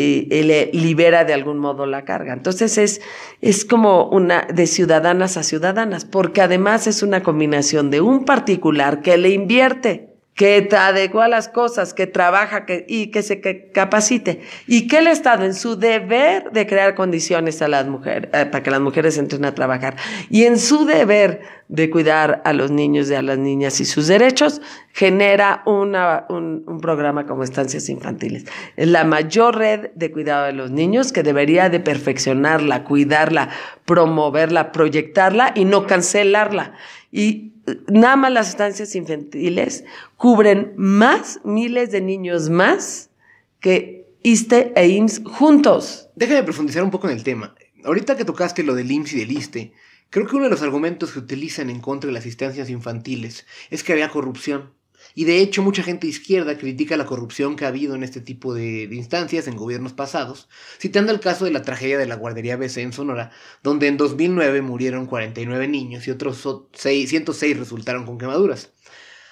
le 0.44 0.72
libera 0.74 1.24
de 1.26 1.34
algún 1.34 1.60
modo 1.60 1.86
la 1.86 2.06
carga. 2.06 2.34
Entonces 2.34 2.78
es, 2.78 3.02
es 3.42 3.66
como 3.66 4.10
una 4.10 4.48
de 4.52 4.66
ciudadanas 4.68 5.38
a 5.38 5.44
ciudadanas, 5.44 6.06
porque 6.06 6.42
además 6.42 6.88
es 6.88 7.04
una 7.04 7.22
combinación 7.22 7.92
de 7.92 8.02
un 8.02 8.26
particular 8.26 9.02
que 9.02 9.18
le 9.18 9.30
invierte 9.30 10.15
que 10.36 10.68
adecua 10.78 11.30
las 11.30 11.48
cosas, 11.48 11.94
que 11.94 12.08
trabaja 12.08 12.66
que, 12.66 12.86
y 12.90 13.08
que 13.08 13.24
se 13.24 13.40
capacite. 13.72 14.42
Y 14.68 14.88
que 14.88 14.98
el 14.98 15.08
Estado, 15.08 15.46
en 15.46 15.54
su 15.54 15.78
deber 15.78 16.52
de 16.52 16.68
crear 16.68 16.94
condiciones 16.94 17.62
a 17.62 17.70
las 17.70 17.88
mujeres, 17.88 18.30
eh, 18.34 18.46
para 18.46 18.62
que 18.62 18.70
las 18.70 18.82
mujeres 18.82 19.18
entren 19.18 19.46
a 19.46 19.56
trabajar, 19.56 19.96
y 20.30 20.44
en 20.44 20.60
su 20.60 20.86
deber 20.86 21.42
de 21.70 21.90
cuidar 21.90 22.42
a 22.44 22.52
los 22.52 22.70
niños 22.70 23.10
y 23.10 23.16
a 23.16 23.22
las 23.22 23.38
niñas 23.38 23.80
y 23.80 23.86
sus 23.86 24.08
derechos, 24.08 24.62
genera 24.92 25.64
una, 25.66 26.26
un, 26.28 26.66
un 26.68 26.82
programa 26.82 27.26
como 27.26 27.44
estancias 27.44 27.88
infantiles. 27.88 28.46
Es 28.76 28.90
la 28.90 29.06
mayor 29.06 29.56
red 29.56 29.92
de 29.96 30.12
cuidado 30.12 30.48
de 30.48 30.54
los 30.54 30.70
niños 30.70 31.14
que 31.14 31.24
debería 31.24 31.70
de 31.70 31.80
perfeccionarla, 31.80 32.84
cuidarla, 32.84 33.50
promoverla, 33.86 34.74
proyectarla 34.74 35.54
y 35.56 35.64
no 35.64 35.88
cancelarla. 35.88 36.74
Y 37.10 37.55
nada 37.88 38.16
más 38.16 38.32
las 38.32 38.50
estancias 38.50 38.96
infantiles 38.96 39.84
cubren 40.18 40.74
más, 40.78 41.40
miles 41.44 41.92
de 41.92 42.02
niños 42.02 42.50
más 42.50 43.10
que 43.60 44.08
ISTE 44.24 44.74
e 44.76 44.88
IMSS 44.88 45.22
juntos. 45.26 46.10
Déjame 46.16 46.44
profundizar 46.44 46.84
un 46.84 46.92
poco 46.92 47.08
en 47.08 47.16
el 47.16 47.24
tema. 47.24 47.56
Ahorita 47.84 48.18
que 48.18 48.26
tocaste 48.26 48.64
lo 48.64 48.74
del 48.74 48.92
IMSS 48.92 49.14
y 49.14 49.20
del 49.20 49.32
ISTE, 49.32 49.74
creo 50.10 50.28
que 50.28 50.36
uno 50.36 50.46
de 50.46 50.52
los 50.52 50.62
argumentos 50.62 51.12
que 51.12 51.20
utilizan 51.20 51.70
en 51.70 51.80
contra 51.80 52.08
de 52.08 52.14
las 52.14 52.26
estancias 52.26 52.70
infantiles 52.70 53.46
es 53.70 53.84
que 53.84 53.94
había 53.94 54.10
corrupción. 54.10 54.74
Y 55.16 55.24
de 55.24 55.40
hecho 55.40 55.64
mucha 55.64 55.82
gente 55.82 56.08
izquierda 56.08 56.58
critica 56.58 56.98
la 56.98 57.06
corrupción 57.06 57.56
que 57.56 57.64
ha 57.64 57.70
habido 57.70 57.96
en 57.96 58.04
este 58.04 58.20
tipo 58.20 58.54
de, 58.54 58.84
instancias 58.92 59.48
en 59.48 59.56
gobiernos 59.56 59.94
pasados, 59.94 60.50
citando 60.78 61.14
el 61.14 61.22
caso 61.22 61.46
de 61.46 61.52
la 61.52 61.62
tragedia 61.62 61.98
de 61.98 62.06
la 62.06 62.16
guardería 62.16 62.58
BC 62.58 62.80
en 62.80 62.92
Sonora, 62.92 63.32
donde 63.64 63.88
en 63.88 63.96
2009 63.96 64.62
murieron 64.62 65.06
49 65.06 65.70
niños 65.70 66.06
y 66.08 66.12
otros 66.12 66.46
106 66.74 67.58
resultaron 67.58 68.06
con 68.06 68.18
quemaduras. 68.18 68.74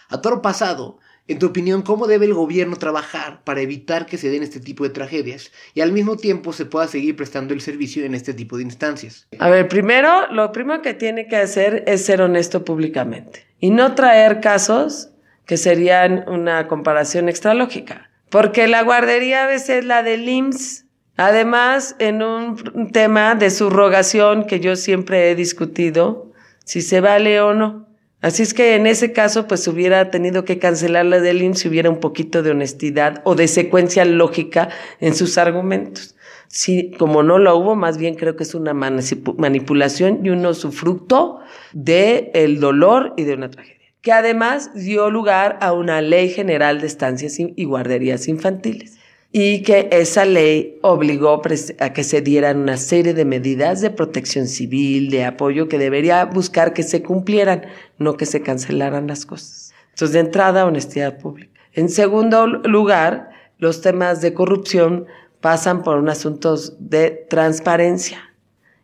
A 0.08 0.22
toro 0.22 0.42
pasado, 0.42 1.00
en 1.28 1.40
tu 1.40 1.48
opinión, 1.48 1.82
¿cómo 1.84 2.08
debe 2.08 2.26
el 2.26 2.34
gobierno 2.34 2.76
trabajar 2.76 3.44
para 3.44 3.62
evitar 3.62 4.06
que 4.06 4.18
se 4.18 4.30
den 4.30 4.44
este 4.44 4.60
tipo 4.60 4.84
de 4.84 4.90
tragedias 4.90 5.52
y 5.74 5.82
al 5.82 5.92
mismo 5.92 6.18
tiempo 6.18 6.52
se 6.52 6.66
pueda 6.66 6.88
seguir 6.88 7.16
prestando 7.16 7.54
el 7.54 7.62
servicio 7.62 8.06
en 8.06 8.14
este 8.14 8.34
tipo 8.34 8.58
de 8.58 8.64
instancias? 8.64 9.28
A 9.40 9.50
ver, 9.50 9.68
primero, 9.68 10.32
lo 10.32 10.52
primero 10.52 10.82
que 10.82 10.94
tiene 10.94 11.28
que 11.28 11.38
hacer 11.38 11.84
es 11.88 12.06
ser 12.06 12.22
honesto 12.22 12.66
públicamente 12.66 13.48
y 13.60 13.70
no 13.70 13.96
traer 13.96 14.42
casos 14.42 15.13
que 15.46 15.58
serían 15.58 16.26
una 16.28 16.68
comparación 16.68 17.30
extralógica. 17.30 18.10
Porque 18.30 18.68
la 18.68 18.84
guardería 18.84 19.44
a 19.44 19.48
veces 19.48 19.70
es 19.70 19.86
la 19.86 20.04
del 20.04 20.28
IMSS. 20.28 20.86
Además, 21.18 21.96
en 22.00 22.24
un 22.24 22.92
tema 22.92 23.36
de 23.36 23.52
subrogación 23.52 24.46
que 24.46 24.60
yo 24.60 24.76
siempre 24.76 25.30
he 25.30 25.36
discutido, 25.36 26.32
si 26.66 26.82
se 26.82 27.02
vale 27.02 27.40
o 27.42 27.54
no. 27.54 27.88
Así 28.22 28.42
es 28.42 28.54
que 28.54 28.76
en 28.76 28.88
ese 28.88 29.12
caso, 29.12 29.48
pues 29.48 29.68
hubiera 29.68 30.10
tenido 30.10 30.46
que 30.46 30.58
cancelar 30.58 31.06
la 31.06 31.20
del 31.20 31.44
IMSS 31.44 31.60
si 31.60 31.68
hubiera 31.68 31.90
un 31.90 32.00
poquito 32.00 32.42
de 32.42 32.52
honestidad 32.52 33.22
o 33.26 33.36
de 33.36 33.48
secuencia 33.48 34.06
lógica 34.06 34.70
en 35.00 35.14
sus 35.14 35.38
argumentos. 35.38 36.16
Sí, 36.48 36.92
como 36.98 37.22
no 37.22 37.38
lo 37.38 37.56
hubo, 37.58 37.76
más 37.76 37.98
bien 37.98 38.16
creo 38.16 38.36
que 38.36 38.44
es 38.44 38.56
una 38.56 38.74
manipulación 38.74 40.26
y 40.26 40.30
uno 40.30 40.54
su 40.54 40.72
fruto 40.72 41.40
de 41.74 42.32
el 42.34 42.60
dolor 42.60 43.14
y 43.18 43.24
de 43.24 43.34
una 43.34 43.52
tragedia 43.52 43.83
que 44.04 44.12
además 44.12 44.70
dio 44.76 45.10
lugar 45.10 45.58
a 45.62 45.72
una 45.72 46.02
ley 46.02 46.30
general 46.30 46.82
de 46.82 46.88
estancias 46.88 47.40
y 47.40 47.64
guarderías 47.64 48.28
infantiles 48.28 49.00
y 49.32 49.64
que 49.64 49.88
esa 49.92 50.26
ley 50.26 50.78
obligó 50.84 51.42
a 51.80 51.94
que 51.94 52.04
se 52.04 52.22
dieran 52.22 52.58
una 52.58 52.78
serie 52.78 53.14
de 53.14 53.26
medidas 53.26 53.80
de 53.82 53.90
protección 53.90 54.48
civil, 54.48 55.10
de 55.10 55.24
apoyo 55.24 55.70
que 55.70 55.80
debería 55.80 56.26
buscar 56.26 56.74
que 56.74 56.84
se 56.84 57.02
cumplieran, 57.02 57.66
no 57.98 58.16
que 58.16 58.28
se 58.28 58.42
cancelaran 58.42 59.08
las 59.08 59.26
cosas. 59.26 59.74
Entonces, 59.92 60.14
de 60.14 60.20
entrada, 60.20 60.66
honestidad 60.66 61.18
pública. 61.18 61.60
En 61.72 61.88
segundo 61.88 62.46
lugar, 62.46 63.32
los 63.58 63.82
temas 63.82 64.22
de 64.22 64.34
corrupción 64.34 65.08
pasan 65.40 65.82
por 65.82 65.98
un 65.98 66.10
asunto 66.10 66.56
de 66.78 67.26
transparencia 67.30 68.33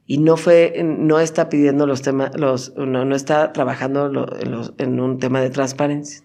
y 0.09 0.17
no 0.17 0.37
fue, 0.37 0.73
no 0.83 1.19
está 1.19 1.49
pidiendo 1.49 1.85
los 1.85 2.01
temas, 2.01 2.31
los, 2.35 2.75
no, 2.75 3.05
no 3.05 3.15
está 3.15 3.53
trabajando 3.53 4.11
en 4.79 4.99
un 4.99 5.19
tema 5.19 5.39
de 5.39 5.51
transparencia. 5.51 6.23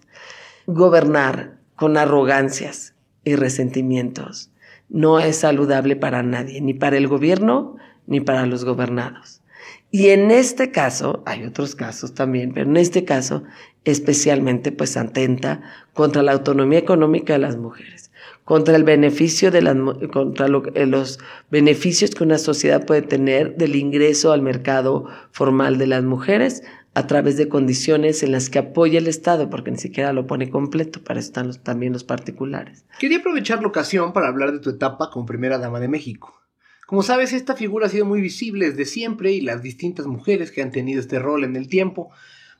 Gobernar 0.65 1.59
con 1.75 1.95
arrogancias 1.95 2.95
y 3.23 3.35
resentimientos 3.35 4.49
no 4.89 5.19
es 5.19 5.35
saludable 5.35 5.95
para 5.95 6.23
nadie, 6.23 6.61
ni 6.61 6.73
para 6.73 6.97
el 6.97 7.07
gobierno 7.07 7.75
ni 8.07 8.21
para 8.21 8.47
los 8.47 8.65
gobernados. 8.65 9.43
Y 9.91 10.09
en 10.09 10.31
este 10.31 10.71
caso, 10.71 11.21
hay 11.27 11.43
otros 11.43 11.75
casos 11.75 12.15
también, 12.15 12.55
pero 12.55 12.67
en 12.67 12.77
este 12.77 13.05
caso 13.05 13.43
especialmente 13.83 14.71
pues 14.71 14.97
atenta 14.97 15.61
contra 15.93 16.23
la 16.23 16.31
autonomía 16.31 16.79
económica 16.79 17.33
de 17.33 17.39
las 17.39 17.55
mujeres 17.55 18.09
contra 18.45 18.75
el 18.75 18.83
beneficio 18.83 19.51
de 19.51 19.61
las, 19.61 19.75
contra 20.13 20.47
eh, 20.47 20.85
los 20.85 21.19
beneficios 21.51 22.11
que 22.11 22.23
una 22.23 22.37
sociedad 22.37 22.85
puede 22.85 23.01
tener 23.01 23.57
del 23.57 23.75
ingreso 23.75 24.31
al 24.31 24.41
mercado 24.41 25.05
formal 25.31 25.77
de 25.77 25.87
las 25.87 26.03
mujeres 26.03 26.63
a 26.93 27.07
través 27.07 27.35
de 27.35 27.49
condiciones 27.49 28.23
en 28.23 28.31
las 28.31 28.49
que 28.49 28.59
apoya 28.59 28.99
el 28.99 29.07
Estado, 29.07 29.49
porque 29.49 29.69
ni 29.69 29.77
siquiera 29.77 30.13
lo 30.13 30.27
pone 30.27 30.49
completo, 30.49 31.03
para 31.03 31.19
eso 31.19 31.27
están 31.27 31.51
también 31.61 31.91
los 31.91 32.05
particulares. 32.05 32.85
Quería 32.99 33.17
aprovechar 33.17 33.61
la 33.61 33.67
ocasión 33.67 34.13
para 34.13 34.29
hablar 34.29 34.53
de 34.53 34.59
tu 34.59 34.69
etapa 34.69 35.09
como 35.11 35.25
primera 35.25 35.57
dama 35.57 35.81
de 35.81 35.89
México. 35.89 36.41
Como 36.87 37.03
sabes, 37.03 37.33
esta 37.33 37.55
figura 37.55 37.87
ha 37.87 37.89
sido 37.89 38.05
muy 38.05 38.21
visible 38.21 38.69
desde 38.69 38.85
siempre 38.85 39.31
y 39.33 39.41
las 39.41 39.61
distintas 39.61 40.05
mujeres 40.05 40.51
que 40.51 40.61
han 40.61 40.71
tenido 40.71 41.01
este 41.01 41.19
rol 41.19 41.43
en 41.43 41.55
el 41.57 41.67
tiempo, 41.67 42.11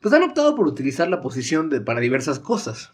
pues 0.01 0.13
han 0.13 0.23
optado 0.23 0.55
por 0.55 0.67
utilizar 0.67 1.07
la 1.09 1.21
posición 1.21 1.69
de, 1.69 1.79
para 1.79 2.01
diversas 2.01 2.39
cosas. 2.39 2.91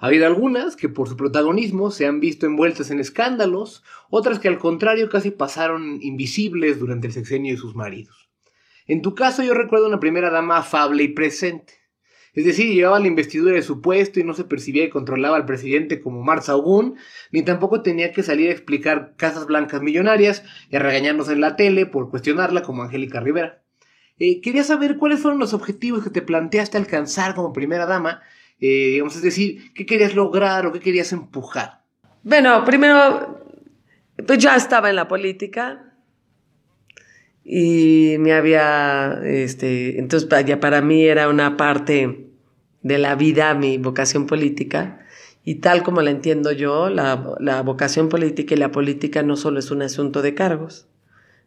Ha 0.00 0.06
habido 0.06 0.26
algunas 0.26 0.76
que 0.76 0.88
por 0.88 1.08
su 1.08 1.16
protagonismo 1.16 1.90
se 1.90 2.06
han 2.06 2.20
visto 2.20 2.46
envueltas 2.46 2.90
en 2.90 3.00
escándalos, 3.00 3.84
otras 4.08 4.38
que 4.38 4.48
al 4.48 4.58
contrario 4.58 5.10
casi 5.10 5.30
pasaron 5.30 5.98
invisibles 6.00 6.78
durante 6.78 7.06
el 7.06 7.12
sexenio 7.12 7.52
de 7.52 7.60
sus 7.60 7.74
maridos. 7.74 8.30
En 8.86 9.02
tu 9.02 9.14
caso 9.14 9.42
yo 9.42 9.52
recuerdo 9.52 9.88
una 9.88 10.00
primera 10.00 10.30
dama 10.30 10.56
afable 10.56 11.02
y 11.02 11.08
presente. 11.08 11.74
Es 12.32 12.46
decir, 12.46 12.72
llevaba 12.72 12.98
la 12.98 13.08
investidura 13.08 13.54
de 13.54 13.62
su 13.62 13.82
puesto 13.82 14.20
y 14.20 14.24
no 14.24 14.32
se 14.32 14.44
percibía 14.44 14.84
que 14.84 14.90
controlaba 14.90 15.36
al 15.36 15.44
presidente 15.44 16.00
como 16.00 16.22
Mar 16.22 16.42
Saugún, 16.42 16.96
ni 17.30 17.42
tampoco 17.42 17.82
tenía 17.82 18.12
que 18.12 18.22
salir 18.22 18.48
a 18.48 18.52
explicar 18.52 19.14
casas 19.18 19.46
blancas 19.46 19.82
millonarias 19.82 20.44
y 20.70 20.76
a 20.76 20.78
regañarnos 20.78 21.28
en 21.28 21.42
la 21.42 21.56
tele 21.56 21.84
por 21.84 22.08
cuestionarla 22.08 22.62
como 22.62 22.82
Angélica 22.82 23.20
Rivera. 23.20 23.62
Eh, 24.18 24.40
quería 24.40 24.64
saber 24.64 24.96
cuáles 24.96 25.20
fueron 25.20 25.40
los 25.40 25.52
objetivos 25.52 26.02
que 26.04 26.10
te 26.10 26.22
planteaste 26.22 26.78
alcanzar 26.78 27.34
como 27.34 27.52
primera 27.52 27.84
dama, 27.84 28.22
eh, 28.60 28.90
digamos, 28.92 29.16
es 29.16 29.22
decir, 29.22 29.72
qué 29.74 29.86
querías 29.86 30.14
lograr 30.14 30.66
o 30.66 30.72
qué 30.72 30.80
querías 30.80 31.12
empujar. 31.12 31.82
Bueno, 32.22 32.64
primero, 32.64 33.44
pues 34.26 34.38
ya 34.38 34.56
estaba 34.56 34.90
en 34.90 34.96
la 34.96 35.08
política, 35.08 35.90
y 37.52 38.16
me 38.20 38.32
había, 38.32 39.20
este, 39.24 39.98
entonces 39.98 40.28
ya 40.46 40.60
para 40.60 40.82
mí 40.82 41.04
era 41.04 41.28
una 41.28 41.56
parte 41.56 42.28
de 42.82 42.98
la 42.98 43.14
vida 43.14 43.54
mi 43.54 43.78
vocación 43.78 44.26
política. 44.26 45.04
Y 45.42 45.56
tal 45.56 45.82
como 45.82 46.02
la 46.02 46.10
entiendo 46.10 46.52
yo, 46.52 46.90
la, 46.90 47.34
la 47.40 47.62
vocación 47.62 48.08
política 48.08 48.54
y 48.54 48.58
la 48.58 48.70
política 48.70 49.22
no 49.22 49.36
solo 49.36 49.58
es 49.58 49.70
un 49.70 49.82
asunto 49.82 50.22
de 50.22 50.34
cargos, 50.34 50.86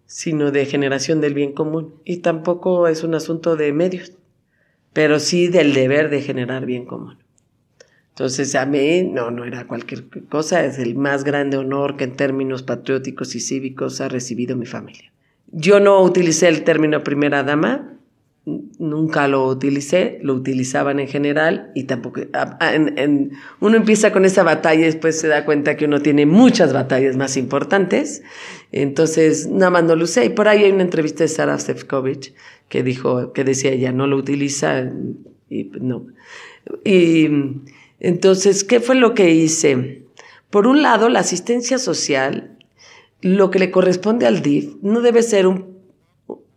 sino 0.05 0.51
de 0.51 0.65
generación 0.65 1.21
del 1.21 1.35
bien 1.35 1.53
común. 1.53 1.95
Y 2.03 2.17
tampoco 2.17 2.87
es 2.87 3.03
un 3.03 3.13
asunto 3.13 3.55
de 3.55 3.71
medios, 3.71 4.13
pero 4.93 5.19
sí 5.19 5.47
del 5.47 5.73
deber 5.73 6.09
de 6.09 6.21
generar 6.21 6.65
bien 6.65 6.85
común. 6.85 7.17
Entonces 8.09 8.53
a 8.53 8.67
mí 8.67 9.03
no, 9.03 9.31
no 9.31 9.43
era 9.43 9.65
cualquier 9.65 10.05
cosa, 10.29 10.63
es 10.65 10.77
el 10.77 10.95
más 10.95 11.23
grande 11.23 11.57
honor 11.57 11.97
que 11.97 12.03
en 12.03 12.15
términos 12.15 12.61
patrióticos 12.61 13.35
y 13.35 13.39
cívicos 13.39 14.01
ha 14.01 14.07
recibido 14.07 14.55
mi 14.55 14.67
familia. 14.67 15.11
Yo 15.51 15.79
no 15.79 16.01
utilicé 16.01 16.47
el 16.47 16.63
término 16.63 17.03
primera 17.03 17.43
dama, 17.43 17.92
nunca 18.45 19.27
lo 19.29 19.47
utilicé, 19.47 20.19
lo 20.21 20.33
utilizaban 20.33 20.99
en 20.99 21.07
general 21.07 21.71
y 21.75 21.83
tampoco... 21.83 22.21
uno 23.61 23.77
empieza 23.77 24.11
con 24.11 24.25
esa 24.25 24.43
batalla 24.43 24.81
y 24.81 24.85
después 24.85 25.19
se 25.19 25.27
da 25.27 25.45
cuenta 25.45 25.77
que 25.77 25.85
uno 25.85 26.01
tiene 26.01 26.25
muchas 26.25 26.73
batallas 26.73 27.15
más 27.15 27.37
importantes, 27.37 28.21
entonces 28.71 29.47
nada 29.47 29.69
más 29.69 29.83
no 29.85 29.95
lo 29.95 30.03
usé. 30.03 30.25
Y 30.25 30.29
por 30.29 30.47
ahí 30.47 30.63
hay 30.63 30.71
una 30.71 30.83
entrevista 30.83 31.23
de 31.23 31.29
Sara 31.29 31.57
Sefcovic 31.57 32.33
que 32.67 32.83
dijo, 32.83 33.31
que 33.33 33.43
decía 33.43 33.71
ella, 33.71 33.91
no 33.91 34.07
lo 34.07 34.17
utiliza 34.17 34.91
y 35.49 35.71
no. 35.79 36.07
Y 36.83 37.29
entonces, 37.99 38.63
¿qué 38.63 38.79
fue 38.81 38.95
lo 38.95 39.13
que 39.13 39.31
hice? 39.31 40.03
Por 40.49 40.67
un 40.67 40.81
lado, 40.81 41.07
la 41.07 41.19
asistencia 41.19 41.77
social 41.77 42.57
lo 43.21 43.49
que 43.51 43.59
le 43.59 43.71
corresponde 43.71 44.27
al 44.27 44.41
DIF 44.41 44.75
no 44.81 44.99
debe 45.01 45.23
ser 45.23 45.47
un, 45.47 45.72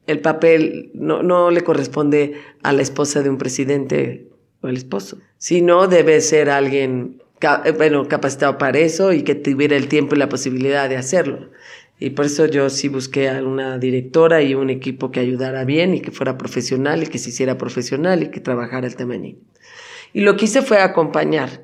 el 0.07 0.21
papel, 0.21 0.91
no, 0.95 1.23
no 1.23 1.51
le 1.51 1.63
corresponde 1.63 2.35
a 2.63 2.73
la 2.73 2.83
esposa 2.83 3.23
de 3.23 3.31
un 3.31 3.39
presidente 3.39 4.29
o 4.61 4.69
el 4.69 4.77
esposo, 4.77 5.19
sino 5.39 5.87
debe 5.89 6.21
ser 6.21 6.51
alguien 6.51 7.23
eh, 7.41 7.73
bueno, 7.73 8.09
capacitado 8.09 8.57
para 8.57 8.79
eso 8.79 9.13
y 9.13 9.23
que 9.23 9.35
tuviera 9.35 9.77
el 9.77 9.89
tiempo 9.89 10.15
y 10.15 10.19
la 10.19 10.29
posibilidad 10.29 10.89
de 10.89 10.97
hacerlo. 10.97 11.51
Y 11.99 12.11
por 12.11 12.27
eso 12.27 12.47
yo 12.47 12.69
sí 12.71 12.89
busqué 12.89 13.29
a 13.29 13.43
una 13.43 13.79
directora 13.79 14.43
y 14.43 14.55
un 14.55 14.71
equipo 14.71 15.11
que 15.11 15.21
ayudara 15.21 15.65
bien 15.65 15.95
y 15.95 16.01
que 16.01 16.11
fuera 16.11 16.37
profesional 16.37 17.03
y 17.03 17.07
que 17.07 17.19
se 17.19 17.31
hiciera 17.31 17.57
profesional 17.57 18.23
y 18.23 18.31
que 18.31 18.41
trabajara 18.41 18.87
el 18.87 18.97
tema 18.97 19.17
Y 19.17 20.21
lo 20.21 20.37
que 20.37 20.45
hice 20.45 20.63
fue 20.63 20.81
acompañar 20.81 21.63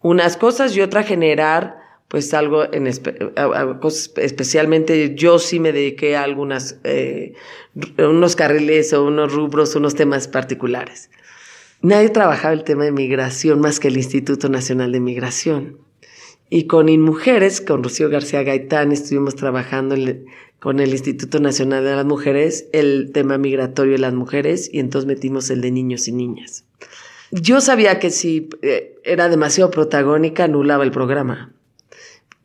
unas 0.00 0.36
cosas 0.36 0.76
y 0.76 0.80
otra 0.80 1.02
generar 1.02 1.83
pues 2.08 2.32
algo 2.34 2.72
en 2.72 2.86
especialmente 2.86 5.14
yo 5.14 5.38
sí 5.38 5.58
me 5.58 5.72
dediqué 5.72 6.16
a 6.16 6.22
algunas 6.22 6.78
eh, 6.84 7.34
unos 7.98 8.36
carriles 8.36 8.92
o 8.92 9.04
unos 9.04 9.32
rubros, 9.32 9.74
unos 9.74 9.94
temas 9.94 10.28
particulares. 10.28 11.10
Nadie 11.82 12.10
trabajaba 12.10 12.54
el 12.54 12.64
tema 12.64 12.84
de 12.84 12.92
migración 12.92 13.60
más 13.60 13.80
que 13.80 13.88
el 13.88 13.96
Instituto 13.96 14.48
Nacional 14.48 14.92
de 14.92 15.00
Migración. 15.00 15.78
Y 16.48 16.66
con 16.66 16.88
InMujeres, 16.88 17.60
con 17.60 17.82
Rocío 17.82 18.08
García 18.08 18.42
Gaitán, 18.42 18.92
estuvimos 18.92 19.34
trabajando 19.34 19.96
con 20.60 20.80
el 20.80 20.90
Instituto 20.90 21.40
Nacional 21.40 21.84
de 21.84 21.96
las 21.96 22.04
Mujeres 22.04 22.68
el 22.72 23.10
tema 23.12 23.38
migratorio 23.38 23.92
de 23.92 23.98
las 23.98 24.14
mujeres 24.14 24.70
y 24.72 24.78
entonces 24.78 25.06
metimos 25.06 25.50
el 25.50 25.60
de 25.60 25.70
niños 25.70 26.06
y 26.06 26.12
niñas. 26.12 26.64
Yo 27.30 27.60
sabía 27.60 27.98
que 27.98 28.10
si 28.10 28.48
eh, 28.62 28.96
era 29.02 29.28
demasiado 29.28 29.70
protagónica, 29.70 30.44
anulaba 30.44 30.84
el 30.84 30.90
programa. 30.90 31.53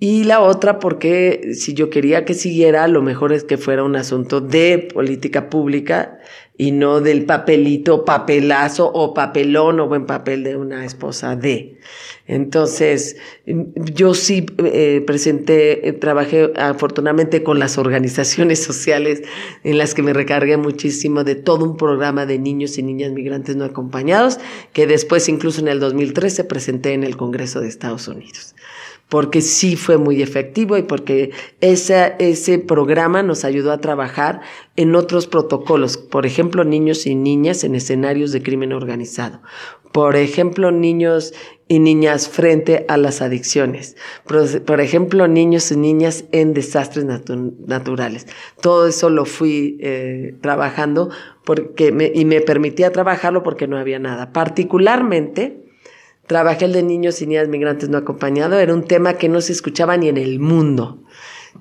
Y 0.02 0.24
la 0.24 0.40
otra, 0.40 0.80
porque 0.80 1.52
si 1.56 1.74
yo 1.74 1.90
quería 1.90 2.24
que 2.24 2.34
siguiera, 2.34 2.88
lo 2.88 3.02
mejor 3.02 3.34
es 3.34 3.44
que 3.44 3.58
fuera 3.58 3.84
un 3.84 3.98
asunto 3.98 4.40
de 4.40 4.90
política 4.94 5.50
pública 5.50 6.20
y 6.58 6.72
no 6.72 7.02
del 7.02 7.26
papelito, 7.26 8.06
papelazo 8.06 8.90
o 8.94 9.14
papelón 9.14 9.82
o 9.82 9.90
buen 9.90 10.06
papel 10.06 10.46
de 10.46 10.56
una 10.56 10.86
esposa 10.86 11.36
de. 11.36 11.80
Entonces, 12.28 13.18
yo 13.46 14.14
sí 14.14 14.46
eh, 14.60 15.04
presenté, 15.06 15.90
eh, 15.90 15.92
trabajé 15.92 16.54
afortunadamente 16.56 17.44
con 17.44 17.60
las 17.60 17.78
organizaciones 17.78 18.60
sociales 18.64 19.22
en 19.66 19.78
las 19.78 19.94
que 19.94 20.02
me 20.02 20.14
recargué 20.14 20.56
muchísimo 20.56 21.26
de 21.26 21.36
todo 21.36 21.66
un 21.66 21.76
programa 21.76 22.26
de 22.26 22.40
niños 22.40 22.78
y 22.78 22.84
niñas 22.84 23.12
migrantes 23.12 23.58
no 23.58 23.66
acompañados, 23.66 24.40
que 24.72 24.88
después 24.88 25.28
incluso 25.28 25.60
en 25.60 25.68
el 25.68 25.82
2013 25.82 26.46
presenté 26.46 26.94
en 26.94 27.04
el 27.04 27.18
Congreso 27.18 27.60
de 27.60 27.68
Estados 27.68 28.08
Unidos 28.08 28.56
porque 29.10 29.42
sí 29.42 29.76
fue 29.76 29.98
muy 29.98 30.22
efectivo 30.22 30.78
y 30.78 30.84
porque 30.84 31.32
ese, 31.62 32.14
ese 32.20 32.60
programa 32.60 33.24
nos 33.24 33.44
ayudó 33.44 33.72
a 33.72 33.82
trabajar 33.82 34.42
en 34.76 34.96
otros 34.96 35.28
protocolos, 35.28 35.98
por 35.98 36.26
ejemplo, 36.26 36.64
niños 36.64 37.06
y 37.08 37.16
niñas 37.16 37.64
en 37.64 37.76
escenarios 37.76 38.32
de 38.32 38.44
crimen 38.44 38.72
organizado, 38.72 39.42
por 39.92 40.16
ejemplo, 40.16 40.72
niños 40.72 41.34
y 41.68 41.80
niñas 41.80 42.30
frente 42.30 42.86
a 42.88 42.98
las 42.98 43.22
adicciones, 43.22 43.96
por, 44.66 44.80
ejemplo, 44.80 45.28
niños 45.28 45.72
y 45.72 45.78
niñas 45.78 46.26
en 46.32 46.54
desastres 46.54 47.06
naturales. 47.06 48.28
Todo 48.62 48.88
eso 48.88 49.10
lo 49.10 49.26
fui 49.26 49.78
eh, 49.82 50.36
trabajando 50.42 51.10
porque 51.46 51.92
me, 51.92 52.12
y 52.14 52.26
me 52.26 52.42
permitía 52.42 52.92
trabajarlo 52.92 53.42
porque 53.42 53.68
no 53.68 53.78
había 53.78 54.00
nada. 54.00 54.32
Particularmente, 54.34 55.69
Trabajé 56.30 56.66
el 56.66 56.74
de 56.74 56.84
niños 56.84 57.24
y 57.24 57.26
niñas 57.26 57.48
migrantes 57.48 57.90
no 57.90 57.98
acompañados, 57.98 58.62
era 58.62 58.72
un 58.72 58.86
tema 58.86 59.16
que 59.16 59.28
no 59.28 59.42
se 59.42 59.52
escuchaba 59.52 59.98
ni 59.98 60.10
en 60.10 60.18
el 60.18 60.40
mundo. 60.40 61.04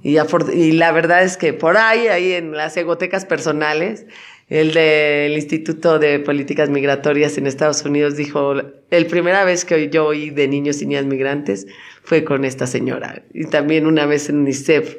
Y, 0.03 0.19
y 0.53 0.73
la 0.73 0.93
verdad 0.93 1.23
es 1.23 1.39
que 1.39 1.55
por 1.55 1.79
ahí, 1.79 2.09
ahí 2.09 2.33
en 2.33 2.53
las 2.53 2.77
egotecas 2.77 3.25
personales, 3.25 4.05
el 4.51 4.75
del 4.75 5.33
Instituto 5.33 5.99
de 5.99 6.19
Políticas 6.19 6.69
Migratorias 6.69 7.39
en 7.39 7.47
Estados 7.47 7.83
Unidos 7.87 8.19
dijo, 8.19 8.57
el 8.91 9.07
primera 9.07 9.43
vez 9.43 9.65
que 9.65 9.89
yo 9.89 10.05
oí 10.05 10.29
de 10.29 10.49
niños 10.49 10.83
y 10.83 10.87
niñas 10.87 11.07
migrantes 11.07 11.67
fue 12.03 12.23
con 12.23 12.45
esta 12.45 12.67
señora. 12.67 13.23
Y 13.33 13.47
también 13.47 13.87
una 13.87 14.05
vez 14.05 14.29
en 14.29 14.41
UNICEF 14.41 14.97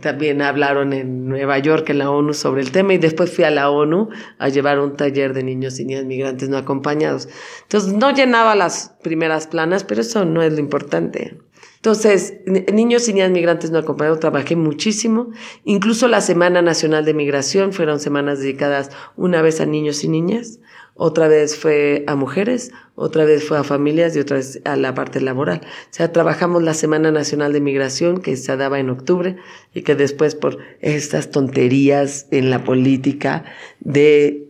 también 0.00 0.42
hablaron 0.42 0.92
en 0.92 1.28
Nueva 1.28 1.58
York, 1.58 1.88
en 1.90 1.98
la 1.98 2.10
ONU, 2.10 2.34
sobre 2.34 2.60
el 2.60 2.72
tema 2.72 2.94
y 2.94 2.98
después 2.98 3.34
fui 3.34 3.44
a 3.44 3.50
la 3.50 3.70
ONU 3.70 4.10
a 4.38 4.48
llevar 4.48 4.78
un 4.78 4.96
taller 4.96 5.32
de 5.32 5.42
niños 5.42 5.80
y 5.80 5.84
niñas 5.84 6.04
migrantes 6.04 6.48
no 6.48 6.58
acompañados. 6.58 7.28
Entonces 7.62 7.94
no 7.94 8.10
llenaba 8.10 8.54
las 8.54 8.94
primeras 9.02 9.46
planas, 9.46 9.84
pero 9.84 10.02
eso 10.02 10.24
no 10.24 10.42
es 10.42 10.52
lo 10.52 10.60
importante. 10.60 11.38
Entonces, 11.76 12.34
niños 12.46 13.08
y 13.08 13.14
niñas 13.14 13.30
migrantes 13.30 13.70
no 13.70 13.78
acompañados 13.78 14.20
trabajé 14.20 14.54
muchísimo. 14.54 15.30
Incluso 15.64 16.06
la 16.06 16.20
Semana 16.20 16.62
Nacional 16.62 17.04
de 17.04 17.14
Migración 17.14 17.72
fueron 17.72 17.98
semanas 17.98 18.38
dedicadas 18.38 18.90
una 19.16 19.42
vez 19.42 19.60
a 19.60 19.66
niños 19.66 20.04
y 20.04 20.08
niñas 20.08 20.60
otra 20.94 21.28
vez 21.28 21.56
fue 21.56 22.04
a 22.06 22.16
mujeres, 22.16 22.70
otra 22.94 23.24
vez 23.24 23.44
fue 23.44 23.58
a 23.58 23.64
familias 23.64 24.14
y 24.14 24.20
otra 24.20 24.36
vez 24.36 24.60
a 24.64 24.76
la 24.76 24.94
parte 24.94 25.20
laboral. 25.20 25.62
O 25.64 25.88
sea, 25.90 26.12
trabajamos 26.12 26.62
la 26.62 26.74
Semana 26.74 27.10
Nacional 27.10 27.52
de 27.52 27.60
Migración 27.60 28.20
que 28.20 28.36
se 28.36 28.56
daba 28.56 28.78
en 28.78 28.90
octubre 28.90 29.36
y 29.74 29.82
que 29.82 29.94
después 29.94 30.34
por 30.34 30.58
estas 30.80 31.30
tonterías 31.30 32.26
en 32.30 32.50
la 32.50 32.64
política 32.64 33.44
de 33.80 34.48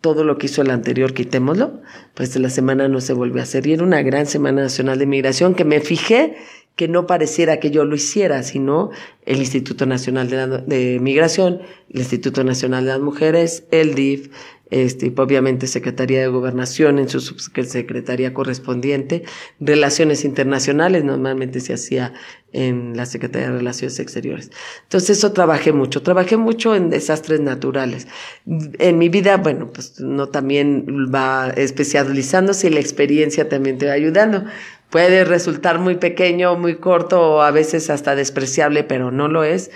todo 0.00 0.24
lo 0.24 0.38
que 0.38 0.46
hizo 0.46 0.62
el 0.62 0.70
anterior, 0.70 1.12
quitémoslo, 1.12 1.80
pues 2.14 2.36
la 2.36 2.50
semana 2.50 2.86
no 2.88 3.00
se 3.00 3.14
volvió 3.14 3.40
a 3.40 3.44
hacer. 3.44 3.66
Y 3.66 3.72
era 3.72 3.82
una 3.82 4.02
gran 4.02 4.26
Semana 4.26 4.62
Nacional 4.62 4.98
de 4.98 5.06
Migración 5.06 5.54
que 5.54 5.64
me 5.64 5.80
fijé 5.80 6.36
que 6.76 6.86
no 6.86 7.08
pareciera 7.08 7.58
que 7.58 7.72
yo 7.72 7.84
lo 7.84 7.96
hiciera, 7.96 8.44
sino 8.44 8.90
el 9.26 9.38
Instituto 9.38 9.84
Nacional 9.84 10.30
de, 10.30 10.46
de 10.46 11.00
Migración, 11.00 11.60
el 11.90 11.98
Instituto 11.98 12.44
Nacional 12.44 12.84
de 12.84 12.92
las 12.92 13.00
Mujeres, 13.00 13.64
el 13.72 13.96
DIF, 13.96 14.28
este, 14.70 15.12
obviamente 15.16 15.66
Secretaría 15.66 16.20
de 16.20 16.28
Gobernación 16.28 16.98
en 16.98 17.08
su 17.08 17.20
subsecretaría 17.20 18.34
correspondiente, 18.34 19.24
Relaciones 19.60 20.24
Internacionales, 20.24 21.04
normalmente 21.04 21.60
se 21.60 21.72
hacía 21.72 22.12
en 22.52 22.96
la 22.96 23.06
Secretaría 23.06 23.48
de 23.48 23.58
Relaciones 23.58 23.98
Exteriores. 23.98 24.50
Entonces 24.82 25.18
eso 25.18 25.32
trabajé 25.32 25.72
mucho, 25.72 26.02
trabajé 26.02 26.36
mucho 26.36 26.74
en 26.74 26.90
desastres 26.90 27.40
naturales. 27.40 28.08
En 28.46 28.98
mi 28.98 29.08
vida, 29.08 29.36
bueno, 29.38 29.70
pues 29.72 30.00
no 30.00 30.28
también 30.28 31.10
va 31.14 31.50
especializándose 31.50 32.68
y 32.68 32.70
la 32.70 32.80
experiencia 32.80 33.48
también 33.48 33.78
te 33.78 33.86
va 33.86 33.92
ayudando. 33.92 34.44
Puede 34.90 35.24
resultar 35.24 35.78
muy 35.78 35.96
pequeño, 35.96 36.56
muy 36.56 36.76
corto 36.76 37.20
o 37.20 37.40
a 37.42 37.50
veces 37.50 37.90
hasta 37.90 38.14
despreciable, 38.14 38.84
pero 38.84 39.10
no 39.10 39.28
lo 39.28 39.44
es. 39.44 39.70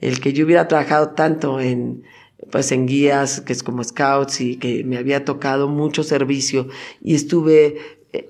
El 0.00 0.20
que 0.20 0.32
yo 0.32 0.44
hubiera 0.44 0.68
trabajado 0.68 1.10
tanto 1.10 1.60
en 1.60 2.04
pues 2.50 2.72
en 2.72 2.86
guías, 2.86 3.40
que 3.40 3.52
es 3.52 3.62
como 3.62 3.82
scouts 3.82 4.40
y 4.40 4.56
que 4.56 4.84
me 4.84 4.96
había 4.96 5.24
tocado 5.24 5.68
mucho 5.68 6.02
servicio 6.02 6.68
y 7.02 7.14
estuve 7.14 7.78
eh, 8.12 8.28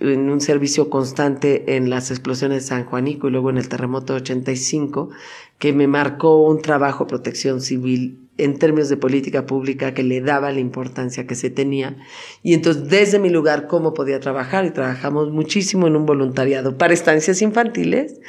en 0.00 0.30
un 0.30 0.40
servicio 0.40 0.88
constante 0.88 1.76
en 1.76 1.90
las 1.90 2.10
explosiones 2.10 2.62
de 2.62 2.68
San 2.68 2.84
Juanico 2.84 3.28
y 3.28 3.30
luego 3.30 3.50
en 3.50 3.58
el 3.58 3.68
terremoto 3.68 4.14
de 4.14 4.20
85, 4.20 5.10
que 5.58 5.72
me 5.72 5.86
marcó 5.86 6.42
un 6.44 6.62
trabajo 6.62 7.04
de 7.04 7.08
protección 7.08 7.60
civil 7.60 8.21
en 8.38 8.58
términos 8.58 8.88
de 8.88 8.96
política 8.96 9.46
pública 9.46 9.94
que 9.94 10.02
le 10.02 10.20
daba 10.20 10.52
la 10.52 10.60
importancia 10.60 11.26
que 11.26 11.34
se 11.34 11.50
tenía. 11.50 11.96
Y 12.42 12.54
entonces 12.54 12.88
desde 12.88 13.18
mi 13.18 13.30
lugar, 13.30 13.66
¿cómo 13.66 13.94
podía 13.94 14.20
trabajar? 14.20 14.64
Y 14.64 14.70
trabajamos 14.70 15.30
muchísimo 15.30 15.86
en 15.86 15.96
un 15.96 16.06
voluntariado 16.06 16.78
para 16.78 16.94
estancias 16.94 17.42
infantiles, 17.42 18.20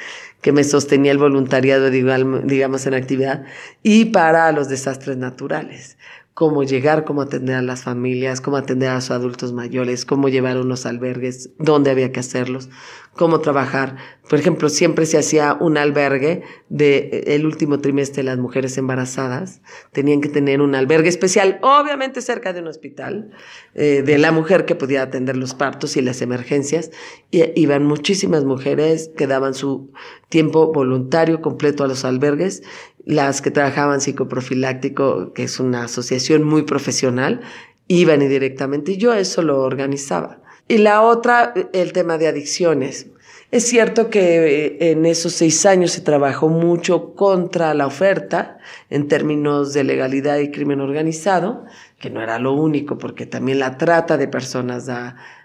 que 0.42 0.52
me 0.52 0.66
sostenía 0.66 1.14
el 1.14 1.18
voluntariado, 1.18 1.90
digamos, 1.90 2.86
en 2.86 2.94
actividad, 2.94 3.46
y 3.82 4.06
para 4.06 4.52
los 4.52 4.68
desastres 4.68 5.16
naturales 5.18 5.98
cómo 6.34 6.64
llegar, 6.64 7.06
cómo 7.06 7.22
atender 7.22 7.56
a 7.56 7.62
las 7.62 7.84
familias, 7.84 8.42
cómo 8.42 8.58
atender 8.58 8.90
a 8.90 8.96
los 8.96 9.12
adultos 9.12 9.54
mayores, 9.54 10.06
cómo 10.06 10.30
llevar 10.30 10.58
unos 10.58 10.86
albergues, 10.86 11.52
dónde 11.60 11.92
había 11.92 12.12
que 12.12 12.22
hacerlos, 12.22 12.70
cómo 13.16 13.40
trabajar. 13.40 13.96
Por 14.30 14.40
ejemplo, 14.40 14.70
siempre 14.70 15.06
se 15.06 15.18
hacía 15.18 15.54
un 15.60 15.78
albergue 15.78 16.44
de 16.70 16.98
eh, 16.98 17.36
el 17.36 17.46
último 17.46 17.80
trimestre 17.80 18.24
de 18.24 18.30
las 18.30 18.38
mujeres 18.38 18.78
embarazadas. 18.78 19.62
Tenían 19.92 20.22
que 20.22 20.30
tener 20.30 20.62
un 20.62 20.76
albergue 20.76 21.10
especial, 21.10 21.60
obviamente 21.62 22.22
cerca 22.22 22.54
de 22.54 22.62
un 22.62 22.68
hospital, 22.68 23.32
eh, 23.76 24.02
de 24.04 24.18
la 24.18 24.32
mujer 24.32 24.66
que 24.66 24.76
podía 24.76 25.04
atender 25.04 25.38
los 25.38 25.54
partos 25.54 25.98
y 25.98 26.02
las 26.02 26.22
emergencias. 26.22 26.92
Y 27.32 27.44
iban 27.60 27.86
muchísimas 27.86 28.46
mujeres 28.46 29.12
que 29.16 29.28
daban 29.28 29.54
su 29.54 29.92
tiempo 30.30 30.72
voluntario 30.72 31.42
completo 31.42 31.84
a 31.84 31.88
los 31.88 32.06
albergues 32.06 32.64
las 33.06 33.42
que 33.42 33.52
trabajaban 33.52 34.02
psicoprofiláctico, 34.02 35.34
que 35.34 35.44
es 35.44 35.60
una 35.60 35.84
asociación 35.84 36.44
muy 36.44 36.64
profesional, 36.64 37.42
iban 37.88 38.22
y 38.22 38.28
directamente 38.28 38.98
yo 38.98 39.14
eso 39.14 39.42
lo 39.42 39.62
organizaba. 39.62 40.43
Y 40.74 40.80
la 40.80 41.04
otra, 41.04 41.54
el 41.72 41.94
tema 41.94 42.18
de 42.18 42.28
adicciones. 42.28 43.06
Es 43.52 43.68
cierto 43.68 44.10
que 44.10 44.66
eh, 44.80 44.90
en 44.90 45.06
esos 45.06 45.34
seis 45.34 45.68
años 45.68 45.92
se 45.92 46.02
trabajó 46.02 46.50
mucho 46.50 47.14
contra 47.14 47.76
la 47.76 47.86
oferta 47.86 48.58
en 48.90 49.08
términos 49.08 49.74
de 49.74 49.84
legalidad 49.84 50.40
y 50.40 50.50
crimen 50.50 50.82
organizado, 50.82 51.64
que 52.00 52.10
no 52.10 52.24
era 52.24 52.40
lo 52.40 52.54
único, 52.54 52.98
porque 52.98 53.28
también 53.28 53.60
la 53.60 53.78
trata 53.78 54.18
de 54.18 54.28
personas 54.28 54.90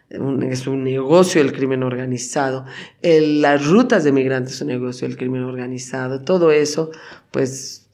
es 0.08 0.66
un 0.66 0.82
negocio 0.82 1.42
el 1.42 1.52
crimen 1.52 1.82
organizado, 1.82 2.64
las 3.02 3.66
rutas 3.66 4.04
de 4.04 4.12
migrantes 4.12 4.54
es 4.54 4.62
un 4.62 4.68
negocio 4.68 5.06
del 5.06 5.18
crimen 5.18 5.42
organizado, 5.42 6.22
todo 6.22 6.52
eso 6.52 6.90
pues 7.30 7.87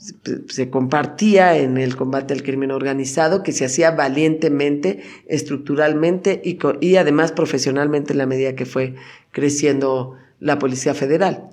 se 0.49 0.71
compartía 0.71 1.57
en 1.57 1.79
el 1.79 1.97
combate 1.97 2.35
al 2.35 2.43
crimen 2.43 2.71
organizado 2.71 3.43
que 3.43 3.53
se 3.53 3.65
hacía 3.65 3.91
valientemente, 3.93 5.03
estructuralmente 5.27 6.43
y, 6.45 6.59
y 6.81 6.97
además 6.97 7.33
profesionalmente 7.33 8.13
en 8.13 8.19
la 8.19 8.27
medida 8.27 8.55
que 8.55 8.67
fue 8.67 8.95
creciendo 9.33 10.17
la 10.41 10.59
Policía 10.59 10.95
Federal. 10.95 11.49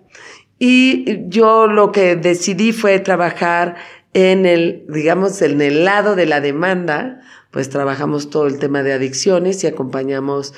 Y 0.59 1.27
yo 1.27 1.67
lo 1.67 1.91
que 1.91 2.15
decidí 2.15 2.71
fue 2.71 2.99
trabajar 2.99 3.75
en 4.13 4.45
el, 4.45 4.85
digamos, 4.89 5.41
en 5.41 5.61
el 5.61 5.85
lado 5.85 6.15
de 6.15 6.25
la 6.25 6.41
demanda, 6.41 7.21
pues 7.51 7.69
trabajamos 7.69 8.29
todo 8.29 8.47
el 8.47 8.59
tema 8.59 8.83
de 8.83 8.93
adicciones 8.93 9.63
y 9.63 9.67
acompañamos 9.67 10.53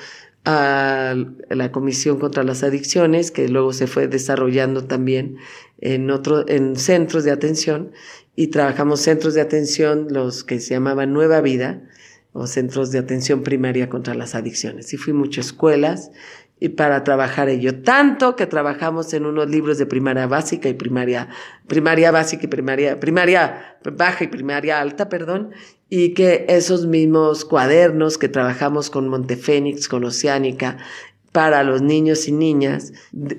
a 0.45 1.15
la 1.49 1.71
Comisión 1.71 2.19
contra 2.19 2.43
las 2.43 2.63
Adicciones, 2.63 3.31
que 3.31 3.47
luego 3.47 3.73
se 3.73 3.87
fue 3.87 4.07
desarrollando 4.07 4.85
también 4.85 5.37
en, 5.79 6.11
otro, 6.11 6.47
en 6.47 6.75
centros 6.75 7.23
de 7.23 7.31
atención, 7.31 7.91
y 8.35 8.47
trabajamos 8.47 9.01
centros 9.01 9.33
de 9.33 9.41
atención, 9.41 10.07
los 10.09 10.43
que 10.43 10.59
se 10.59 10.73
llamaban 10.73 11.13
Nueva 11.13 11.41
Vida, 11.41 11.83
o 12.33 12.47
centros 12.47 12.91
de 12.91 12.99
atención 12.99 13.43
primaria 13.43 13.89
contra 13.89 14.15
las 14.15 14.33
adicciones. 14.35 14.91
Y 14.93 14.97
fui 14.97 15.13
muchas 15.13 15.47
escuelas 15.47 16.11
y 16.59 16.69
para 16.69 17.03
trabajar 17.03 17.49
ello. 17.49 17.81
Tanto 17.83 18.35
que 18.35 18.47
trabajamos 18.47 19.13
en 19.13 19.25
unos 19.25 19.49
libros 19.49 19.77
de 19.77 19.85
primaria 19.85 20.27
básica 20.27 20.69
y 20.69 20.73
primaria, 20.73 21.29
primaria 21.67 22.09
básica 22.09 22.45
y 22.45 22.47
primaria, 22.47 22.99
primaria 22.99 23.77
baja 23.83 24.23
y 24.23 24.27
primaria 24.27 24.79
alta, 24.79 25.09
perdón, 25.09 25.51
y 25.95 26.15
que 26.15 26.45
esos 26.49 26.87
mismos 26.87 27.45
cuadernos 27.45 28.17
que 28.17 28.27
trabajamos 28.27 28.89
con 28.89 29.09
Montefénix, 29.09 29.87
con 29.87 30.03
Oceánica, 30.03 30.77
para 31.31 31.63
los 31.63 31.83
niños 31.83 32.27
y 32.27 32.31
niñas, 32.31 32.93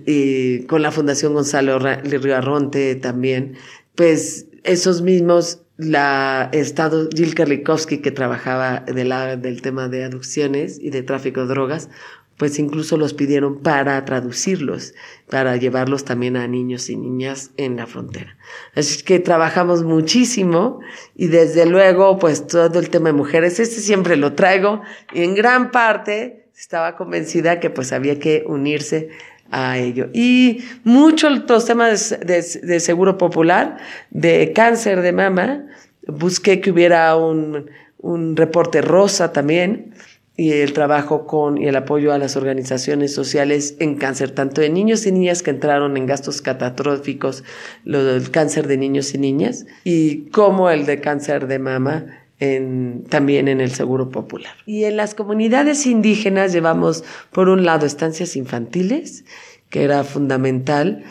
y 0.07 0.61
con 0.67 0.81
la 0.81 0.93
Fundación 0.93 1.35
Gonzalo 1.35 1.81
Rigarronte 1.81 2.95
también, 2.95 3.57
pues 3.97 4.47
esos 4.63 5.03
mismos 5.03 5.63
la 5.79 6.49
Estado 6.53 7.09
Jill 7.13 7.35
Karlikowski, 7.35 7.99
que 7.99 8.13
trabajaba 8.13 8.85
de 8.87 9.05
la, 9.05 9.37
del 9.37 9.61
tema 9.61 9.89
de 9.89 10.05
adopciones 10.05 10.79
y 10.81 10.91
de 10.91 11.03
tráfico 11.03 11.41
de 11.41 11.47
drogas, 11.49 11.89
pues 12.37 12.59
incluso 12.59 12.97
los 12.97 13.15
pidieron 13.15 13.61
para 13.61 14.05
traducirlos, 14.05 14.95
para 15.31 15.57
llevarlos 15.57 16.05
también 16.05 16.37
a 16.37 16.47
niños 16.49 16.91
y 16.91 16.97
niñas 16.97 17.53
en 17.57 17.77
la 17.77 17.87
frontera. 17.87 18.37
Así 18.75 19.03
que 19.03 19.21
trabajamos 19.21 19.85
muchísimo 19.85 20.81
y 21.15 21.29
desde 21.29 21.67
luego, 21.67 22.19
pues 22.19 22.47
todo 22.47 22.79
el 22.79 22.91
tema 22.91 23.11
de 23.11 23.15
mujeres, 23.15 23.61
este 23.61 23.81
siempre 23.81 24.17
lo 24.17 24.33
traigo 24.33 24.83
y 25.13 25.23
en 25.23 25.35
gran 25.35 25.71
parte 25.71 26.47
estaba 26.57 26.97
convencida 26.97 27.61
que 27.61 27.71
pues 27.71 27.93
había 27.93 28.19
que 28.19 28.45
unirse 28.47 29.11
a 29.51 29.79
ello. 29.79 30.09
Y 30.13 30.65
muchos 30.83 31.49
los 31.49 31.65
temas 31.67 32.11
de, 32.11 32.43
de 32.63 32.81
seguro 32.81 33.19
popular, 33.19 33.79
de 34.11 34.53
cáncer 34.53 35.03
de 35.03 35.13
mama, 35.13 35.67
busqué 36.07 36.61
que 36.61 36.71
hubiera 36.71 37.15
un, 37.17 37.71
un 37.99 38.37
reporte 38.37 38.83
rosa 38.83 39.33
también, 39.33 39.95
y 40.37 40.53
el 40.53 40.73
trabajo 40.73 41.27
con 41.27 41.59
y 41.59 41.69
el 41.69 41.77
apoyo 41.77 42.13
a 42.13 42.19
las 42.19 42.37
organizaciones 42.37 43.15
sociales 43.15 43.77
en 43.79 43.95
cáncer, 43.95 44.33
tanto 44.33 44.61
de 44.61 44.69
niños 44.69 45.07
y 45.07 45.13
niñas 45.13 45.43
que 45.43 45.51
entraron 45.51 45.97
en 45.97 46.07
gastos 46.07 46.43
catastróficos, 46.43 47.45
lo 47.85 48.03
del 48.05 48.31
cáncer 48.31 48.67
de 48.67 48.77
niños 48.77 49.15
y 49.15 49.19
niñas, 49.19 49.67
y 49.85 50.27
como 50.31 50.71
el 50.71 50.87
de 50.87 51.01
cáncer 51.01 51.47
de 51.47 51.61
mama 51.61 52.07
en, 52.41 53.05
también 53.09 53.47
en 53.47 53.61
el 53.61 53.71
Seguro 53.71 54.11
Popular. 54.11 54.55
Y 54.67 54.85
en 54.85 54.97
las 54.97 55.15
comunidades 55.15 55.87
indígenas 55.87 56.53
llevamos, 56.53 57.05
por 57.31 57.49
un 57.49 57.65
lado, 57.65 57.87
estancias 57.87 58.35
infantiles, 58.35 59.25
que 59.71 59.85
era 59.85 60.03
fundamental, 60.03 61.05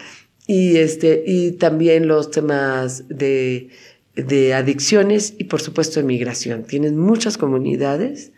y, 0.48 0.78
este, 0.78 1.24
y 1.26 1.54
también 1.54 2.10
los 2.10 2.30
temas 2.30 3.08
de, 3.08 3.70
de 4.16 4.54
adicciones 4.54 5.34
y, 5.38 5.46
por 5.46 5.62
supuesto, 5.62 6.02
de 6.02 6.06
migración. 6.06 6.66
Tienen 6.66 6.98
muchas 6.98 7.38
comunidades 7.38 8.34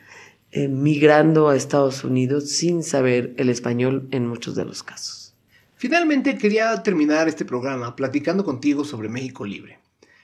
eh, 0.58 0.70
migrando 0.70 1.50
a 1.50 1.56
Estados 1.58 2.06
Unidos 2.06 2.50
sin 2.50 2.82
saber 2.82 3.34
el 3.36 3.50
español 3.50 4.08
en 4.12 4.26
muchos 4.26 4.56
de 4.56 4.64
los 4.64 4.84
casos. 4.84 5.36
Finalmente 5.76 6.38
quería 6.38 6.82
terminar 6.82 7.28
este 7.28 7.44
programa 7.44 7.98
platicando 7.98 8.46
contigo 8.46 8.86
sobre 8.86 9.10
México 9.10 9.46
Libre. 9.46 9.80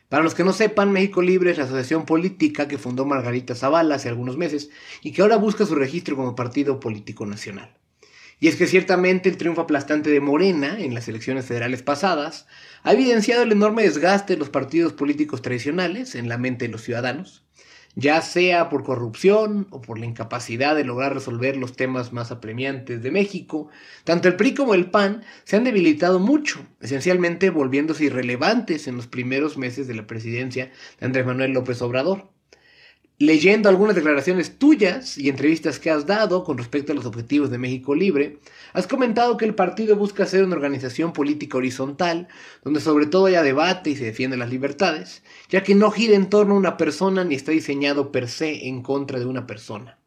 Para 0.08 0.24
los 0.24 0.34
que 0.34 0.46
no 0.46 0.54
sepan, 0.54 0.94
México 0.94 1.22
Libre 1.22 1.52
es 1.52 1.58
la 1.58 1.66
asociación 1.66 2.06
política 2.06 2.70
que 2.70 2.78
fundó 2.78 3.06
Margarita 3.06 3.56
Zavala 3.56 3.96
hace 3.96 4.08
algunos 4.08 4.38
meses 4.38 4.70
y 5.02 5.12
que 5.12 5.22
ahora 5.22 5.36
busca 5.36 5.66
su 5.66 5.76
registro 5.76 6.16
como 6.16 6.34
partido 6.34 6.80
político 6.80 7.26
nacional. 7.26 7.76
Y 8.40 8.48
es 8.48 8.56
que 8.56 8.68
ciertamente 8.68 9.28
el 9.28 9.36
triunfo 9.36 9.60
aplastante 9.60 10.12
de 10.12 10.22
Morena 10.22 10.80
en 10.80 10.94
las 10.94 11.10
elecciones 11.10 11.44
federales 11.44 11.84
pasadas 11.84 12.48
ha 12.84 12.94
evidenciado 12.94 13.44
el 13.44 13.52
enorme 13.52 13.84
desgaste 13.84 14.36
de 14.36 14.40
los 14.40 14.50
partidos 14.50 14.94
políticos 14.94 15.42
tradicionales 15.42 16.16
en 16.16 16.30
la 16.30 16.38
mente 16.38 16.68
de 16.68 16.72
los 16.72 16.84
ciudadanos, 16.84 17.41
ya 17.96 18.22
sea 18.22 18.70
por 18.70 18.84
corrupción 18.84 19.68
o 19.70 19.82
por 19.82 20.00
la 20.00 20.06
incapacidad 20.06 20.76
de 20.76 20.86
lograr 20.86 21.14
resolver 21.14 21.58
los 21.58 21.76
temas 21.76 22.14
más 22.14 22.32
apremiantes 22.32 23.04
de 23.04 23.12
México, 23.12 23.70
tanto 24.04 24.28
el 24.28 24.36
PRI 24.36 24.54
como 24.54 24.74
el 24.74 24.90
PAN 24.90 25.24
se 25.44 25.58
han 25.58 25.64
debilitado 25.64 26.20
mucho, 26.20 26.66
esencialmente 26.80 27.50
volviéndose 27.50 28.06
irrelevantes 28.06 28.88
en 28.88 28.96
los 28.96 29.08
primeros 29.08 29.58
meses 29.58 29.88
de 29.88 29.96
la 29.96 30.08
presidencia 30.08 30.72
de 31.00 31.06
Andrés 31.06 31.26
Manuel 31.26 31.52
López 31.52 31.82
Obrador 31.82 32.30
leyendo 33.22 33.70
algunas 33.70 33.96
declaraciones 33.96 34.58
tuyas 34.58 35.16
y 35.16 35.30
entrevistas 35.30 35.78
que 35.78 35.92
has 35.92 36.08
dado 36.08 36.44
con 36.44 36.58
respecto 36.58 36.92
a 36.92 36.96
los 36.96 37.06
objetivos 37.06 37.52
de 37.52 37.60
México 37.60 37.94
Libre, 37.94 38.40
has 38.74 38.88
comentado 38.88 39.38
que 39.38 39.46
el 39.46 39.54
partido 39.54 39.96
busca 39.96 40.26
ser 40.26 40.44
una 40.44 40.56
organización 40.56 41.14
política 41.14 41.60
horizontal, 41.60 42.28
donde 42.64 42.82
sobre 42.82 43.06
todo 43.06 43.28
haya 43.28 43.44
debate 43.44 43.92
y 43.92 43.96
se 43.96 44.06
defienden 44.06 44.40
las 44.40 44.50
libertades, 44.50 45.22
ya 45.50 45.62
que 45.62 45.76
no 45.76 45.92
gira 45.92 46.16
en 46.16 46.32
torno 46.32 46.56
a 46.56 46.58
una 46.58 46.78
persona 46.78 47.24
ni 47.24 47.36
está 47.36 47.52
diseñado 47.52 48.12
per 48.12 48.28
se 48.28 48.68
en 48.68 48.82
contra 48.82 49.20
de 49.20 49.28
una 49.28 49.46
persona. 49.46 50.00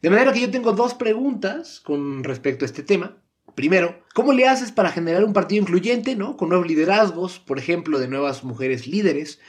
De 0.00 0.08
manera 0.08 0.32
que 0.32 0.40
yo 0.40 0.50
tengo 0.50 0.72
dos 0.72 0.94
preguntas 0.94 1.80
con 1.80 2.24
respecto 2.24 2.64
a 2.64 2.66
este 2.66 2.82
tema. 2.82 3.18
Primero, 3.54 4.02
¿cómo 4.14 4.32
le 4.32 4.46
haces 4.46 4.72
para 4.72 4.90
generar 4.90 5.24
un 5.24 5.32
partido 5.32 5.62
incluyente, 5.62 6.16
¿no? 6.16 6.36
con 6.36 6.48
nuevos 6.48 6.66
liderazgos, 6.66 7.38
por 7.38 7.58
ejemplo, 7.58 7.98
de 7.98 8.08
nuevas 8.08 8.44
mujeres 8.44 8.86
líderes, 8.86 9.40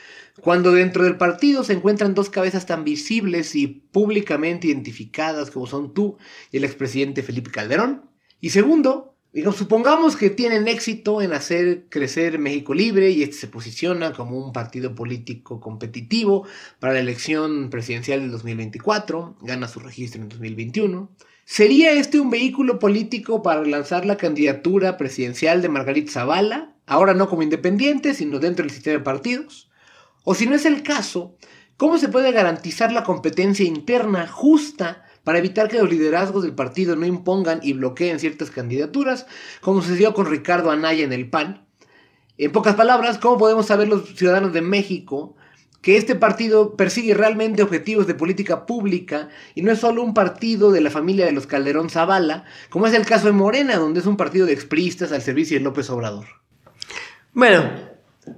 cuando 0.41 0.71
dentro 0.71 1.03
del 1.03 1.17
partido 1.17 1.63
se 1.63 1.73
encuentran 1.73 2.15
dos 2.15 2.29
cabezas 2.29 2.65
tan 2.65 2.83
visibles 2.83 3.55
y 3.55 3.67
públicamente 3.67 4.67
identificadas 4.67 5.51
como 5.51 5.67
son 5.67 5.93
tú 5.93 6.17
y 6.51 6.57
el 6.57 6.63
expresidente 6.63 7.23
Felipe 7.23 7.51
Calderón. 7.51 8.09
Y 8.39 8.51
segundo, 8.51 9.09
Digamos, 9.31 9.57
supongamos 9.57 10.15
que 10.15 10.31
tienen 10.31 10.67
éxito 10.67 11.21
en 11.21 11.33
hacer 11.33 11.85
crecer 11.89 12.39
México 12.39 12.73
Libre 12.73 13.11
y 13.11 13.21
este 13.21 13.35
se 13.35 13.47
posiciona 13.47 14.11
como 14.11 14.43
un 14.43 14.51
partido 14.51 14.95
político 14.95 15.59
competitivo 15.59 16.47
para 16.79 16.93
la 16.93 16.99
elección 16.99 17.69
presidencial 17.69 18.21
del 18.21 18.31
2024, 18.31 19.37
gana 19.41 19.67
su 19.67 19.81
registro 19.81 20.23
en 20.23 20.29
2021. 20.29 21.11
¿Sería 21.51 21.93
este 21.93 22.19
un 22.19 22.29
vehículo 22.29 22.77
político 22.77 23.41
para 23.41 23.63
lanzar 23.63 24.05
la 24.05 24.17
candidatura 24.17 24.97
presidencial 24.97 25.63
de 25.63 25.67
Margarita 25.67 26.11
Zavala, 26.11 26.75
ahora 26.85 27.15
no 27.15 27.27
como 27.27 27.41
independiente, 27.41 28.13
sino 28.13 28.37
dentro 28.37 28.61
del 28.61 28.71
sistema 28.71 28.99
de 28.99 29.03
partidos? 29.03 29.67
O 30.23 30.35
si 30.35 30.45
no 30.45 30.53
es 30.53 30.67
el 30.67 30.83
caso, 30.83 31.35
¿cómo 31.75 31.97
se 31.97 32.07
puede 32.07 32.31
garantizar 32.31 32.91
la 32.91 33.03
competencia 33.03 33.65
interna 33.65 34.27
justa 34.27 35.05
para 35.23 35.39
evitar 35.39 35.69
que 35.69 35.79
los 35.79 35.89
liderazgos 35.89 36.43
del 36.43 36.53
partido 36.53 36.95
no 36.95 37.07
impongan 37.07 37.61
y 37.63 37.73
bloqueen 37.73 38.19
ciertas 38.19 38.51
candidaturas, 38.51 39.25
como 39.59 39.81
sucedió 39.81 40.13
con 40.13 40.27
Ricardo 40.27 40.69
Anaya 40.69 41.03
en 41.03 41.13
el 41.13 41.31
PAN. 41.31 41.65
En 42.37 42.51
pocas 42.51 42.75
palabras, 42.75 43.17
¿cómo 43.17 43.39
podemos 43.39 43.65
saber 43.65 43.87
los 43.87 44.07
ciudadanos 44.15 44.53
de 44.53 44.61
México 44.61 45.35
que 45.81 45.97
este 45.97 46.15
partido 46.15 46.75
persigue 46.75 47.13
realmente 47.13 47.63
objetivos 47.63 48.07
de 48.07 48.15
política 48.15 48.65
pública 48.65 49.29
y 49.55 49.61
no 49.61 49.71
es 49.71 49.79
solo 49.79 50.03
un 50.03 50.13
partido 50.13 50.71
de 50.71 50.81
la 50.81 50.89
familia 50.89 51.25
de 51.25 51.31
los 51.31 51.47
Calderón 51.47 51.89
Zavala, 51.89 52.43
como 52.69 52.87
es 52.87 52.93
el 52.93 53.05
caso 53.05 53.27
de 53.27 53.33
Morena, 53.33 53.77
donde 53.77 54.01
es 54.01 54.05
un 54.05 54.17
partido 54.17 54.45
de 54.45 54.53
expristas 54.53 55.11
al 55.11 55.21
servicio 55.21 55.57
de 55.57 55.63
López 55.63 55.89
Obrador? 55.89 56.25
Bueno, 57.33 57.63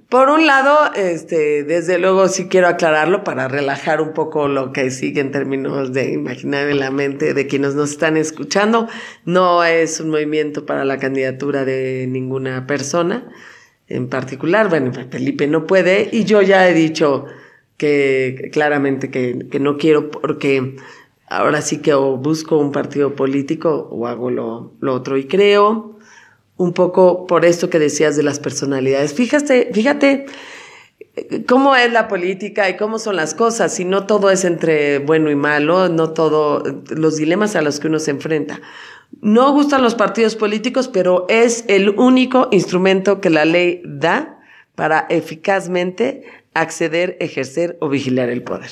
por 0.09 0.29
un 0.29 0.45
lado, 0.45 0.93
este, 0.93 1.63
desde 1.63 1.97
luego 1.97 2.27
sí 2.27 2.47
quiero 2.47 2.67
aclararlo 2.67 3.23
para 3.23 3.47
relajar 3.47 4.01
un 4.01 4.13
poco 4.13 4.47
lo 4.47 4.71
que 4.71 4.91
sigue 4.91 5.21
en 5.21 5.31
términos 5.31 5.91
de 5.91 6.11
imaginar 6.11 6.69
en 6.69 6.79
la 6.79 6.91
mente 6.91 7.33
de 7.33 7.47
quienes 7.47 7.75
nos 7.75 7.91
están 7.91 8.17
escuchando. 8.17 8.87
No 9.25 9.63
es 9.63 9.99
un 9.99 10.09
movimiento 10.09 10.65
para 10.65 10.85
la 10.85 10.97
candidatura 10.99 11.65
de 11.65 12.05
ninguna 12.07 12.67
persona 12.67 13.27
en 13.95 14.07
particular. 14.07 14.69
Bueno, 14.69 14.91
Felipe 15.09 15.47
no 15.47 15.65
puede 15.65 16.09
y 16.11 16.23
yo 16.23 16.41
ya 16.41 16.67
he 16.67 16.73
dicho 16.73 17.25
que 17.77 18.49
claramente 18.51 19.09
que, 19.09 19.47
que 19.49 19.59
no 19.59 19.77
quiero 19.77 20.11
porque 20.11 20.75
ahora 21.27 21.61
sí 21.61 21.77
que 21.77 21.93
o 21.93 22.17
busco 22.17 22.57
un 22.57 22.71
partido 22.71 23.15
político 23.15 23.87
o 23.91 24.07
hago 24.07 24.29
lo, 24.29 24.73
lo 24.79 24.93
otro 24.93 25.17
y 25.17 25.25
creo 25.25 25.97
un 26.57 26.73
poco 26.73 27.25
por 27.25 27.45
esto 27.45 27.69
que 27.69 27.79
decías 27.79 28.15
de 28.15 28.23
las 28.23 28.39
personalidades. 28.39 29.13
Fíjate, 29.13 29.71
fíjate 29.73 30.25
cómo 31.47 31.75
es 31.75 31.91
la 31.91 32.07
política 32.07 32.69
y 32.69 32.77
cómo 32.77 32.99
son 32.99 33.15
las 33.15 33.33
cosas, 33.33 33.79
y 33.79 33.85
no 33.85 34.05
todo 34.05 34.29
es 34.29 34.45
entre 34.45 34.99
bueno 34.99 35.29
y 35.29 35.35
malo, 35.35 35.89
no 35.89 36.11
todo, 36.11 36.63
los 36.89 37.17
dilemas 37.17 37.55
a 37.55 37.61
los 37.61 37.79
que 37.79 37.87
uno 37.87 37.99
se 37.99 38.11
enfrenta. 38.11 38.61
No 39.19 39.51
gustan 39.51 39.81
los 39.81 39.95
partidos 39.95 40.35
políticos, 40.35 40.87
pero 40.87 41.25
es 41.29 41.65
el 41.67 41.89
único 41.89 42.47
instrumento 42.51 43.19
que 43.19 43.29
la 43.29 43.45
ley 43.45 43.81
da 43.85 44.39
para 44.75 45.05
eficazmente 45.09 46.23
acceder, 46.53 47.17
ejercer 47.19 47.77
o 47.81 47.89
vigilar 47.89 48.29
el 48.29 48.43
poder. 48.43 48.71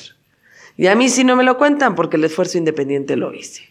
Y 0.76 0.86
a 0.86 0.94
mí 0.94 1.08
sí 1.08 1.24
no 1.24 1.36
me 1.36 1.44
lo 1.44 1.58
cuentan 1.58 1.94
porque 1.94 2.16
el 2.16 2.24
esfuerzo 2.24 2.58
independiente 2.58 3.16
lo 3.16 3.34
hice. 3.34 3.68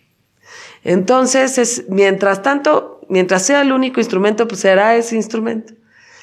Entonces, 0.84 1.58
es, 1.58 1.86
mientras 1.90 2.42
tanto, 2.42 3.02
mientras 3.10 3.46
sea 3.46 3.62
el 3.62 3.72
único 3.72 4.00
instrumento, 4.00 4.48
pues 4.48 4.62
será 4.62 4.96
ese 4.96 5.16
instrumento. 5.16 5.74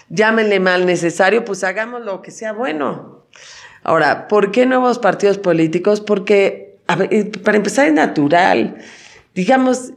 Llámenle 0.09 0.61
mal 0.61 0.86
necesario, 0.86 1.44
pues 1.44 1.64
hagamos 1.64 2.03
lo 2.03 2.22
que 2.22 2.30
sea 2.30 2.53
bueno. 2.53 3.26
Ahora, 3.82 4.28
¿por 4.28 4.53
qué 4.53 4.66
nuevos 4.66 4.99
partidos 4.99 5.38
políticos? 5.38 6.01
Porque, 6.01 6.78
para 6.86 7.57
empezar, 7.57 7.88
es 7.88 7.92
natural. 7.92 8.78
Digamos, 9.34 9.92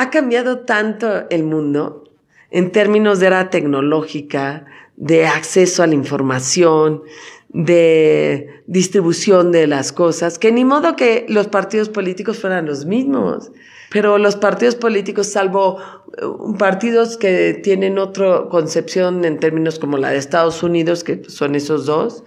ha 0.00 0.08
cambiado 0.08 0.60
tanto 0.60 1.28
el 1.28 1.44
mundo 1.44 2.04
en 2.50 2.72
términos 2.72 3.20
de 3.20 3.26
era 3.26 3.50
tecnológica, 3.50 4.64
de 4.96 5.26
acceso 5.26 5.82
a 5.82 5.86
la 5.86 5.94
información, 5.94 7.02
de 7.50 8.62
distribución 8.66 9.52
de 9.52 9.66
las 9.66 9.92
cosas, 9.92 10.38
que 10.38 10.52
ni 10.52 10.64
modo 10.64 10.96
que 10.96 11.26
los 11.28 11.48
partidos 11.48 11.90
políticos 11.90 12.38
fueran 12.38 12.64
los 12.64 12.86
mismos. 12.86 13.52
Pero 13.90 14.16
los 14.16 14.36
partidos 14.36 14.74
políticos, 14.74 15.26
salvo 15.26 15.78
eh, 16.16 16.24
partidos 16.58 17.18
que 17.18 17.60
tienen 17.62 17.98
otra 17.98 18.48
concepción 18.50 19.22
en 19.26 19.38
términos 19.38 19.78
como 19.78 19.98
la 19.98 20.10
de 20.12 20.16
Estados 20.16 20.62
Unidos, 20.62 21.04
que 21.04 21.24
son 21.28 21.54
esos 21.54 21.84
dos, 21.84 22.24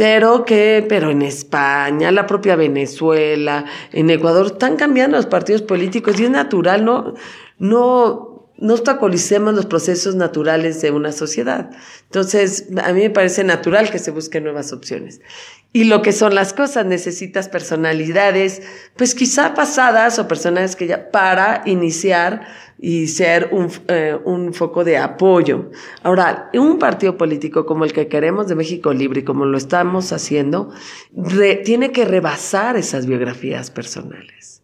pero 0.00 0.46
que, 0.46 0.86
pero 0.88 1.10
en 1.10 1.20
España, 1.20 2.10
la 2.10 2.26
propia 2.26 2.56
Venezuela, 2.56 3.66
en 3.92 4.08
Ecuador, 4.08 4.46
están 4.46 4.76
cambiando 4.76 5.18
los 5.18 5.26
partidos 5.26 5.60
políticos 5.60 6.18
y 6.18 6.24
es 6.24 6.30
natural, 6.30 6.86
no, 6.86 7.12
no, 7.58 8.29
no 8.60 8.74
obstaculicemos 8.74 9.54
los 9.54 9.66
procesos 9.66 10.14
naturales 10.14 10.80
de 10.82 10.90
una 10.90 11.12
sociedad. 11.12 11.70
Entonces, 12.04 12.68
a 12.82 12.92
mí 12.92 13.00
me 13.00 13.10
parece 13.10 13.42
natural 13.42 13.90
que 13.90 13.98
se 13.98 14.10
busquen 14.10 14.44
nuevas 14.44 14.72
opciones 14.72 15.20
y 15.72 15.84
lo 15.84 16.02
que 16.02 16.12
son 16.12 16.34
las 16.34 16.52
cosas. 16.52 16.86
Necesitas 16.86 17.48
personalidades, 17.48 18.62
pues 18.96 19.14
quizá 19.14 19.54
pasadas 19.54 20.18
o 20.18 20.28
personas 20.28 20.76
que 20.76 20.86
ya 20.86 21.10
para 21.10 21.62
iniciar 21.64 22.46
y 22.78 23.08
ser 23.08 23.50
un, 23.52 23.70
eh, 23.88 24.18
un 24.24 24.54
foco 24.54 24.84
de 24.84 24.98
apoyo. 24.98 25.70
Ahora, 26.02 26.50
un 26.54 26.78
partido 26.78 27.16
político 27.16 27.66
como 27.66 27.84
el 27.84 27.92
que 27.92 28.08
queremos 28.08 28.48
de 28.48 28.54
México 28.54 28.92
Libre, 28.92 29.24
como 29.24 29.44
lo 29.44 29.58
estamos 29.58 30.12
haciendo, 30.12 30.70
tiene 31.64 31.92
que 31.92 32.04
rebasar 32.04 32.76
esas 32.76 33.06
biografías 33.06 33.70
personales. 33.70 34.59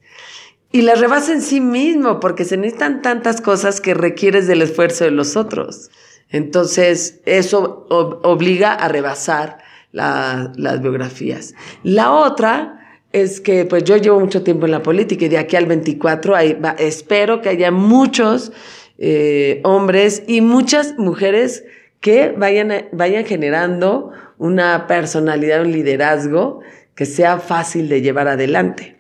Y 0.77 0.83
las 0.83 1.01
rebasa 1.01 1.33
en 1.33 1.41
sí 1.41 1.63
mismo, 1.63 2.21
porque 2.21 2.45
se 2.45 2.59
necesitan 2.59 3.01
tantas 3.01 3.41
cosas 3.41 3.81
que 3.81 3.95
requieres 3.95 4.47
del 4.47 4.61
esfuerzo 4.61 5.05
de 5.05 5.11
los 5.11 5.35
otros. 5.35 5.91
Entonces, 6.29 7.23
eso 7.25 7.87
obliga 7.89 8.75
a 8.75 8.87
rebasar 8.89 9.57
las 9.93 10.83
biografías. 10.83 11.55
La 11.83 12.13
otra 12.13 13.01
es 13.13 13.41
que 13.41 13.65
pues 13.65 13.85
yo 13.85 13.97
llevo 13.97 14.21
mucho 14.21 14.43
tiempo 14.43 14.67
en 14.67 14.73
la 14.73 14.83
política 14.83 15.25
y 15.25 15.29
de 15.31 15.39
aquí 15.39 15.57
al 15.57 15.65
24 15.65 16.37
ahí 16.37 16.59
espero 16.77 17.41
que 17.41 17.49
haya 17.49 17.71
muchos 17.71 18.53
eh, 18.99 19.63
hombres 19.65 20.25
y 20.27 20.43
muchas 20.43 20.99
mujeres 20.99 21.65
que 22.01 22.35
vayan, 22.37 22.89
vayan 22.93 23.25
generando 23.25 24.11
una 24.37 24.87
personalidad, 24.87 25.63
un 25.63 25.73
liderazgo 25.73 26.61
que 26.95 27.07
sea 27.07 27.39
fácil 27.39 27.89
de 27.89 28.03
llevar 28.03 28.29
adelante. 28.29 28.96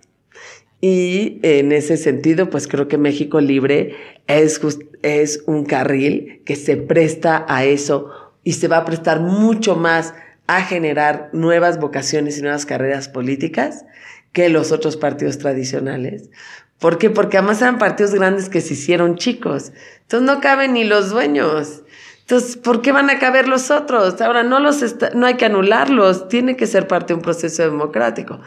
Y 0.81 1.39
en 1.43 1.72
ese 1.72 1.97
sentido, 1.97 2.51
pues 2.51 2.68
creo 2.68 2.89
que 2.89 2.99
México 2.99 3.41
Libre 3.41 3.97
es, 4.27 4.61
es 5.03 5.43
un 5.47 5.64
carril 5.64 6.43
que 6.45 6.57
se 6.57 6.77
presta 6.77 7.45
a 7.49 7.64
eso 7.64 8.11
y 8.45 8.53
se 8.53 8.68
va 8.68 8.79
a 8.79 8.85
prestar 8.85 9.20
mucho 9.20 9.77
más 9.77 10.14
a 10.47 10.62
generar 10.62 11.31
nuevas 11.33 11.81
vocaciones 11.81 12.39
y 12.39 12.43
nuevas 12.43 12.66
carreras 12.66 13.09
políticas 13.09 13.85
que 14.33 14.49
los 14.49 14.70
otros 14.70 14.97
partidos 14.97 15.39
tradicionales. 15.39 16.31
¿Por 16.79 16.99
qué? 16.99 17.11
Porque 17.11 17.39
además 17.39 17.62
eran 17.62 17.79
partidos 17.79 18.14
grandes 18.14 18.49
que 18.49 18.61
se 18.61 18.74
hicieron 18.74 19.16
chicos. 19.16 19.72
Entonces 20.03 20.27
no 20.27 20.41
caben 20.41 20.74
ni 20.74 20.85
los 20.85 21.11
dueños. 21.11 21.83
Entonces, 22.20 22.57
¿por 22.57 22.83
qué 22.83 22.93
van 22.93 23.09
a 23.09 23.18
caber 23.18 23.49
los 23.49 23.70
otros? 23.70 24.20
Ahora, 24.20 24.43
no, 24.43 24.61
los 24.61 24.83
no 25.14 25.27
hay 25.27 25.35
que 25.35 25.47
anularlos, 25.47 26.29
tiene 26.29 26.57
que 26.57 26.66
ser 26.66 26.87
parte 26.87 27.09
de 27.09 27.14
un 27.14 27.22
proceso 27.22 27.62
democrático. 27.62 28.41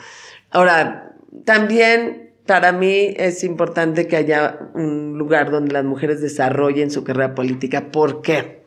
Ahora, 0.52 1.09
también 1.46 2.34
para 2.46 2.72
mí 2.72 3.14
es 3.18 3.44
importante 3.44 4.08
que 4.08 4.16
haya 4.16 4.72
un 4.74 5.18
lugar 5.18 5.52
donde 5.52 5.74
las 5.74 5.86
mujeres 5.86 6.22
desarrollen 6.22 6.92
su 6.92 7.04
carrera 7.04 7.36
política. 7.36 7.92
¿Por 7.92 8.22
qué? 8.22 8.60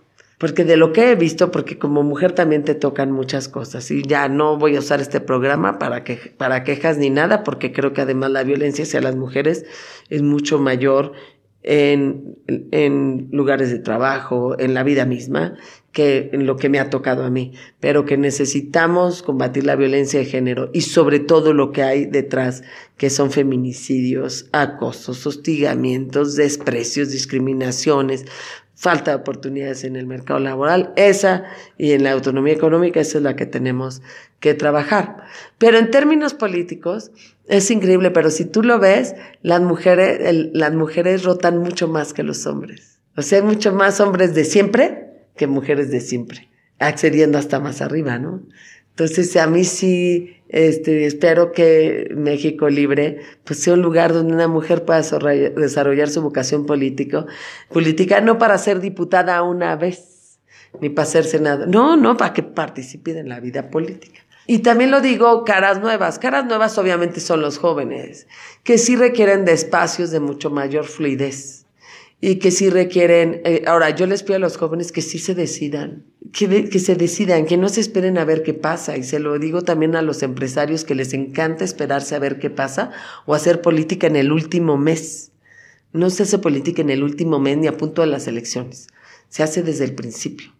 porque 0.42 0.64
de 0.64 0.76
lo 0.76 0.92
que 0.92 1.12
he 1.12 1.14
visto, 1.14 1.52
porque 1.52 1.78
como 1.78 2.02
mujer 2.02 2.32
también 2.32 2.64
te 2.64 2.74
tocan 2.74 3.12
muchas 3.12 3.48
cosas 3.48 3.88
y 3.92 4.02
ya 4.02 4.28
no 4.28 4.58
voy 4.58 4.74
a 4.74 4.80
usar 4.80 5.00
este 5.00 5.20
programa 5.20 5.78
para, 5.78 6.02
que, 6.02 6.16
para 6.36 6.64
quejas 6.64 6.98
ni 6.98 7.10
nada, 7.10 7.44
porque 7.44 7.70
creo 7.72 7.92
que 7.92 8.00
además 8.00 8.32
la 8.32 8.42
violencia 8.42 8.82
hacia 8.82 9.00
las 9.00 9.14
mujeres 9.14 9.64
es 10.08 10.22
mucho 10.22 10.58
mayor 10.58 11.12
en, 11.62 12.36
en 12.46 13.28
lugares 13.30 13.70
de 13.70 13.78
trabajo, 13.78 14.58
en 14.58 14.74
la 14.74 14.82
vida 14.82 15.06
misma, 15.06 15.56
que 15.92 16.30
en 16.32 16.46
lo 16.46 16.56
que 16.56 16.68
me 16.68 16.80
ha 16.80 16.88
tocado 16.88 17.22
a 17.22 17.30
mí, 17.30 17.52
pero 17.78 18.06
que 18.06 18.16
necesitamos 18.16 19.22
combatir 19.22 19.64
la 19.64 19.76
violencia 19.76 20.20
de 20.20 20.26
género 20.26 20.70
y 20.72 20.80
sobre 20.80 21.20
todo 21.20 21.52
lo 21.52 21.70
que 21.70 21.82
hay 21.82 22.06
detrás, 22.06 22.62
que 22.96 23.10
son 23.10 23.30
feminicidios, 23.30 24.48
acosos, 24.52 25.26
hostigamientos, 25.26 26.34
desprecios, 26.34 27.10
discriminaciones, 27.10 28.24
falta 28.82 29.12
de 29.12 29.18
oportunidades 29.18 29.84
en 29.84 29.94
el 29.94 30.08
mercado 30.08 30.40
laboral, 30.40 30.92
esa 30.96 31.44
y 31.78 31.92
en 31.92 32.02
la 32.02 32.10
autonomía 32.10 32.52
económica, 32.52 32.98
esa 32.98 33.18
es 33.18 33.24
la 33.24 33.36
que 33.36 33.46
tenemos 33.46 34.02
que 34.40 34.54
trabajar. 34.54 35.22
Pero 35.56 35.78
en 35.78 35.92
términos 35.92 36.34
políticos, 36.34 37.12
es 37.46 37.70
increíble, 37.70 38.10
pero 38.10 38.28
si 38.28 38.44
tú 38.44 38.64
lo 38.64 38.80
ves, 38.80 39.14
las 39.42 39.60
mujeres, 39.60 40.50
las 40.52 40.74
mujeres 40.74 41.22
rotan 41.22 41.58
mucho 41.58 41.86
más 41.86 42.12
que 42.12 42.24
los 42.24 42.44
hombres. 42.44 42.98
O 43.16 43.22
sea, 43.22 43.38
hay 43.38 43.44
mucho 43.44 43.72
más 43.72 44.00
hombres 44.00 44.34
de 44.34 44.44
siempre 44.44 45.28
que 45.36 45.46
mujeres 45.46 45.92
de 45.92 46.00
siempre, 46.00 46.48
accediendo 46.80 47.38
hasta 47.38 47.60
más 47.60 47.82
arriba, 47.82 48.18
¿no? 48.18 48.42
Entonces, 48.92 49.36
a 49.36 49.46
mí 49.46 49.64
sí, 49.64 50.36
este, 50.48 51.06
espero 51.06 51.52
que 51.52 52.12
México 52.14 52.68
Libre 52.68 53.20
pues, 53.44 53.60
sea 53.62 53.72
un 53.72 53.82
lugar 53.82 54.12
donde 54.12 54.34
una 54.34 54.48
mujer 54.48 54.84
pueda 54.84 55.00
desarrollar 55.00 56.10
su 56.10 56.20
vocación 56.20 56.66
político, 56.66 57.26
política, 57.70 58.20
no 58.20 58.36
para 58.38 58.58
ser 58.58 58.80
diputada 58.80 59.42
una 59.42 59.76
vez, 59.76 60.38
ni 60.80 60.90
para 60.90 61.06
ser 61.06 61.24
senador, 61.24 61.68
no, 61.68 61.96
no, 61.96 62.18
para 62.18 62.34
que 62.34 62.42
participe 62.42 63.18
en 63.18 63.30
la 63.30 63.40
vida 63.40 63.70
política. 63.70 64.20
Y 64.46 64.58
también 64.58 64.90
lo 64.90 65.00
digo, 65.00 65.44
caras 65.44 65.80
nuevas. 65.80 66.18
Caras 66.18 66.44
nuevas 66.44 66.76
obviamente 66.76 67.20
son 67.20 67.40
los 67.40 67.58
jóvenes, 67.58 68.26
que 68.64 68.76
sí 68.76 68.96
requieren 68.96 69.44
de 69.44 69.52
espacios 69.52 70.10
de 70.10 70.20
mucho 70.20 70.50
mayor 70.50 70.84
fluidez 70.84 71.61
y 72.24 72.36
que 72.36 72.52
sí 72.52 72.70
requieren, 72.70 73.42
eh, 73.44 73.64
ahora 73.66 73.90
yo 73.90 74.06
les 74.06 74.22
pido 74.22 74.36
a 74.36 74.38
los 74.38 74.56
jóvenes 74.56 74.92
que 74.92 75.02
sí 75.02 75.18
se 75.18 75.34
decidan, 75.34 76.04
que, 76.32 76.68
que 76.68 76.78
se 76.78 76.94
decidan, 76.94 77.46
que 77.46 77.56
no 77.56 77.68
se 77.68 77.80
esperen 77.80 78.16
a 78.16 78.24
ver 78.24 78.44
qué 78.44 78.54
pasa. 78.54 78.96
Y 78.96 79.02
se 79.02 79.18
lo 79.18 79.40
digo 79.40 79.62
también 79.62 79.96
a 79.96 80.02
los 80.02 80.22
empresarios 80.22 80.84
que 80.84 80.94
les 80.94 81.14
encanta 81.14 81.64
esperarse 81.64 82.14
a 82.14 82.20
ver 82.20 82.38
qué 82.38 82.48
pasa 82.48 82.92
o 83.26 83.34
hacer 83.34 83.60
política 83.60 84.06
en 84.06 84.14
el 84.14 84.30
último 84.30 84.78
mes. 84.78 85.32
No 85.92 86.10
se 86.10 86.22
hace 86.22 86.38
política 86.38 86.80
en 86.80 86.90
el 86.90 87.02
último 87.02 87.40
mes 87.40 87.58
ni 87.58 87.66
a 87.66 87.76
punto 87.76 88.02
de 88.02 88.08
las 88.08 88.28
elecciones. 88.28 88.86
Se 89.28 89.42
hace 89.42 89.64
desde 89.64 89.84
el 89.84 89.96
principio 89.96 90.52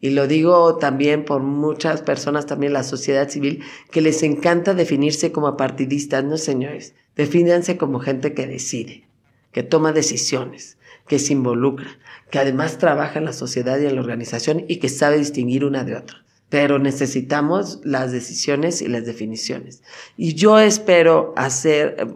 y 0.00 0.10
lo 0.10 0.28
digo 0.28 0.76
también 0.76 1.24
por 1.24 1.42
muchas 1.42 2.00
personas, 2.00 2.46
también 2.46 2.72
la 2.72 2.84
sociedad 2.84 3.28
civil, 3.28 3.64
que 3.90 4.00
les 4.00 4.22
encanta 4.22 4.72
definirse 4.72 5.32
como 5.32 5.56
partidistas. 5.56 6.22
No, 6.22 6.36
señores, 6.36 6.94
defínanse 7.16 7.76
como 7.76 7.98
gente 7.98 8.34
que 8.34 8.46
decide, 8.46 9.08
que 9.50 9.64
toma 9.64 9.92
decisiones, 9.92 10.77
que 11.08 11.18
se 11.18 11.32
involucra, 11.32 11.88
que 12.30 12.38
además 12.38 12.78
trabaja 12.78 13.18
en 13.18 13.24
la 13.24 13.32
sociedad 13.32 13.78
y 13.78 13.86
en 13.86 13.94
la 13.94 14.00
organización 14.00 14.64
y 14.68 14.76
que 14.76 14.88
sabe 14.88 15.18
distinguir 15.18 15.64
una 15.64 15.84
de 15.84 15.96
otra. 15.96 16.24
Pero 16.48 16.78
necesitamos 16.78 17.80
las 17.84 18.12
decisiones 18.12 18.80
y 18.80 18.88
las 18.88 19.04
definiciones. 19.04 19.82
Y 20.16 20.34
yo 20.34 20.58
espero 20.58 21.34
hacer, 21.36 21.96
eh, 21.98 22.06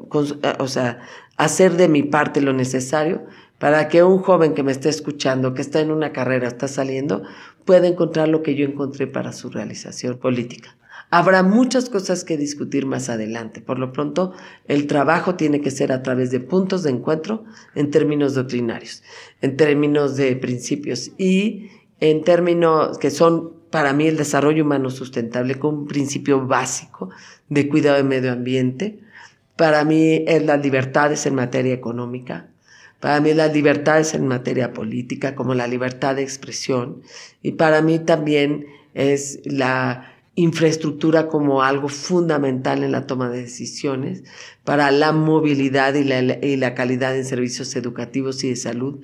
eh, 0.43 0.55
o 0.59 0.68
sea, 0.68 1.01
hacer 1.36 1.72
de 1.76 1.88
mi 1.88 2.03
parte 2.03 2.40
lo 2.40 2.53
necesario 2.53 3.26
para 3.59 3.88
que 3.88 4.03
un 4.03 4.18
joven 4.18 4.55
que 4.55 4.62
me 4.62 4.72
esté 4.72 4.88
escuchando, 4.88 5.55
que 5.55 5.62
está 5.62 5.80
en 5.80 5.90
una 5.90 6.12
carrera, 6.12 6.49
está 6.49 6.66
saliendo, 6.66 7.22
pueda 7.64 7.86
encontrar 7.86 8.28
lo 8.28 8.43
que 8.43 8.55
yo 8.55 8.66
encontré 8.66 9.07
para 9.07 9.32
su 9.32 9.51
realización 9.51 10.18
política. 10.18 10.76
Habrá 11.14 11.42
muchas 11.42 11.90
cosas 11.90 12.24
que 12.24 12.38
discutir 12.38 12.86
más 12.86 13.10
adelante. 13.10 13.60
Por 13.60 13.78
lo 13.78 13.92
pronto, 13.92 14.32
el 14.66 14.86
trabajo 14.86 15.34
tiene 15.34 15.60
que 15.60 15.70
ser 15.70 15.92
a 15.92 16.02
través 16.02 16.30
de 16.30 16.40
puntos 16.40 16.84
de 16.84 16.90
encuentro 16.90 17.44
en 17.74 17.90
términos 17.90 18.32
doctrinarios, 18.32 19.02
en 19.42 19.58
términos 19.58 20.16
de 20.16 20.34
principios 20.36 21.10
y 21.18 21.68
en 22.00 22.24
términos 22.24 22.96
que 22.96 23.10
son 23.10 23.52
para 23.68 23.92
mí 23.92 24.06
el 24.06 24.16
desarrollo 24.16 24.64
humano 24.64 24.88
sustentable 24.88 25.56
como 25.56 25.80
un 25.80 25.86
principio 25.86 26.46
básico 26.46 27.10
de 27.50 27.68
cuidado 27.68 27.98
del 27.98 28.06
medio 28.06 28.32
ambiente. 28.32 29.00
Para 29.56 29.84
mí 29.84 30.24
es 30.26 30.42
las 30.46 30.62
libertades 30.62 31.26
en 31.26 31.34
materia 31.34 31.74
económica, 31.74 32.48
para 33.00 33.20
mí 33.20 33.34
las 33.34 33.52
libertades 33.52 34.14
en 34.14 34.26
materia 34.26 34.72
política, 34.72 35.34
como 35.34 35.52
la 35.52 35.66
libertad 35.66 36.16
de 36.16 36.22
expresión, 36.22 37.02
y 37.42 37.52
para 37.52 37.82
mí 37.82 37.98
también 37.98 38.64
es 38.94 39.40
la 39.44 40.11
infraestructura 40.35 41.28
como 41.28 41.62
algo 41.62 41.89
fundamental 41.89 42.83
en 42.83 42.93
la 42.93 43.07
toma 43.07 43.28
de 43.28 43.43
decisiones 43.43 44.24
para 44.64 44.91
la 44.91 45.12
movilidad 45.12 45.95
y 45.95 46.05
la, 46.57 46.74
calidad 46.74 47.16
en 47.16 47.24
servicios 47.24 47.76
educativos 47.76 48.43
y 48.45 48.51
de 48.51 48.57
salud 48.57 49.01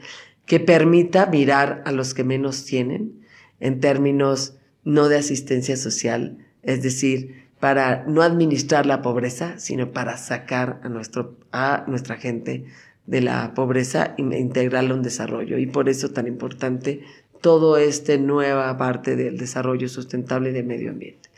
que 0.47 0.61
permita 0.61 1.27
mirar 1.27 1.83
a 1.85 1.93
los 1.93 2.15
que 2.15 2.25
menos 2.25 2.65
tienen 2.65 3.21
en 3.61 3.81
términos 3.81 4.55
no 4.85 5.09
de 5.09 5.19
asistencia 5.19 5.77
social, 5.77 6.39
es 6.63 6.83
decir, 6.83 7.49
para 7.61 8.05
no 8.07 8.23
administrar 8.23 8.87
la 8.87 9.03
pobreza, 9.03 9.59
sino 9.59 9.93
para 9.93 10.17
sacar 10.17 10.81
a, 10.83 10.89
nuestro, 10.89 11.37
a 11.53 11.85
nuestra 11.89 12.17
gente 12.17 12.65
de 13.05 13.21
la 13.21 13.53
pobreza 13.55 14.15
e 14.17 14.23
integrarla 14.23 14.93
a 14.93 14.97
un 14.97 15.03
desarrollo. 15.03 15.59
Y 15.59 15.67
por 15.67 15.89
eso 15.89 16.11
tan 16.11 16.27
importante 16.27 17.03
todo 17.41 17.77
este 17.77 18.19
nueva 18.19 18.77
parte 18.77 19.17
del 19.17 19.39
desarrollo 19.39 19.89
sustentable 19.89 20.53
de 20.53 20.63
medio 20.63 20.91
ambiente. 20.91 21.29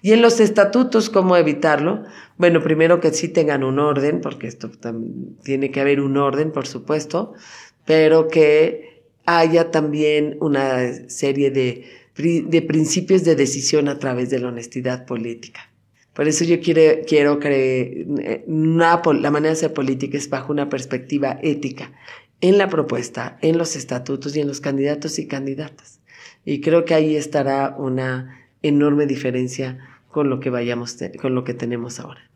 Y 0.00 0.12
en 0.12 0.22
los 0.22 0.40
estatutos, 0.40 1.10
¿cómo 1.10 1.36
evitarlo? 1.36 2.04
Bueno, 2.36 2.62
primero 2.62 3.00
que 3.00 3.12
sí 3.12 3.28
tengan 3.28 3.64
un 3.64 3.78
orden, 3.78 4.20
porque 4.20 4.46
esto 4.46 4.70
tiene 5.42 5.70
que 5.70 5.80
haber 5.80 6.00
un 6.00 6.16
orden, 6.16 6.52
por 6.52 6.66
supuesto, 6.66 7.34
pero 7.84 8.28
que 8.28 9.02
haya 9.26 9.70
también 9.70 10.36
una 10.40 11.08
serie 11.08 11.50
de, 11.50 11.84
de 12.16 12.62
principios 12.62 13.24
de 13.24 13.34
decisión 13.34 13.88
a 13.88 13.98
través 13.98 14.30
de 14.30 14.38
la 14.38 14.48
honestidad 14.48 15.04
política. 15.04 15.68
Por 16.18 16.26
eso 16.26 16.44
yo 16.44 16.60
quiero, 16.60 17.04
quiero 17.06 17.38
que 17.38 18.06
la 18.48 19.30
manera 19.30 19.50
de 19.50 19.58
hacer 19.58 19.72
política 19.72 20.18
es 20.18 20.28
bajo 20.28 20.52
una 20.52 20.68
perspectiva 20.68 21.38
ética 21.42 21.92
en 22.40 22.58
la 22.58 22.68
propuesta, 22.68 23.38
en 23.42 23.58
los 23.58 23.76
estatutos 23.76 24.36
y 24.36 24.40
en 24.40 24.48
los 24.48 24.60
candidatos 24.60 25.18
y 25.18 25.26
candidatas. 25.26 26.00
Y 26.44 26.60
creo 26.60 26.84
que 26.84 26.94
ahí 26.94 27.16
estará 27.16 27.74
una 27.76 28.48
enorme 28.62 29.06
diferencia 29.06 29.78
con 30.08 30.30
lo 30.30 30.40
que 30.40 30.50
vayamos, 30.50 30.96
con 31.20 31.34
lo 31.34 31.44
que 31.44 31.54
tenemos 31.54 32.00
ahora. 32.00 32.27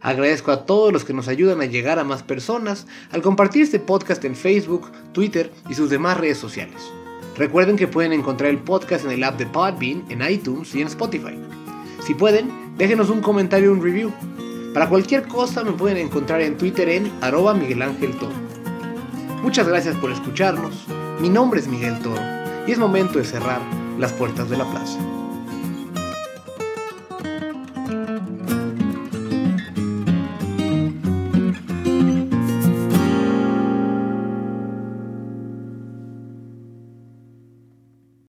Agradezco 0.00 0.52
a 0.52 0.66
todos 0.66 0.92
los 0.92 1.04
que 1.04 1.12
nos 1.12 1.28
ayudan 1.28 1.60
a 1.60 1.66
llegar 1.66 1.98
a 1.98 2.04
más 2.04 2.22
personas 2.22 2.86
al 3.10 3.22
compartir 3.22 3.62
este 3.62 3.78
podcast 3.80 4.24
en 4.24 4.36
Facebook, 4.36 4.90
Twitter 5.12 5.52
y 5.68 5.74
sus 5.74 5.90
demás 5.90 6.18
redes 6.18 6.38
sociales. 6.38 6.80
Recuerden 7.36 7.76
que 7.76 7.88
pueden 7.88 8.12
encontrar 8.12 8.50
el 8.50 8.58
podcast 8.58 9.04
en 9.04 9.10
el 9.10 9.24
app 9.24 9.38
de 9.38 9.46
Podbean, 9.46 10.04
en 10.08 10.22
iTunes 10.22 10.74
y 10.74 10.80
en 10.80 10.88
Spotify. 10.88 11.38
Si 12.06 12.14
pueden, 12.14 12.76
déjenos 12.78 13.10
un 13.10 13.20
comentario 13.20 13.70
o 13.70 13.74
un 13.74 13.82
review. 13.82 14.12
Para 14.72 14.88
cualquier 14.88 15.26
cosa 15.26 15.64
me 15.64 15.72
pueden 15.72 15.98
encontrar 15.98 16.40
en 16.40 16.56
Twitter 16.56 16.88
en 16.88 17.10
arroba 17.20 17.54
Miguel 17.54 17.82
Ángel 17.82 18.16
Toro. 18.16 18.34
Muchas 19.42 19.68
gracias 19.68 19.96
por 19.96 20.10
escucharnos. 20.10 20.86
Mi 21.20 21.28
nombre 21.28 21.60
es 21.60 21.68
Miguel 21.68 21.98
Toro 22.00 22.22
y 22.66 22.72
es 22.72 22.78
momento 22.78 23.18
de 23.18 23.24
cerrar 23.24 23.60
las 23.98 24.12
puertas 24.12 24.50
de 24.50 24.56
la 24.56 24.70
plaza. 24.70 24.98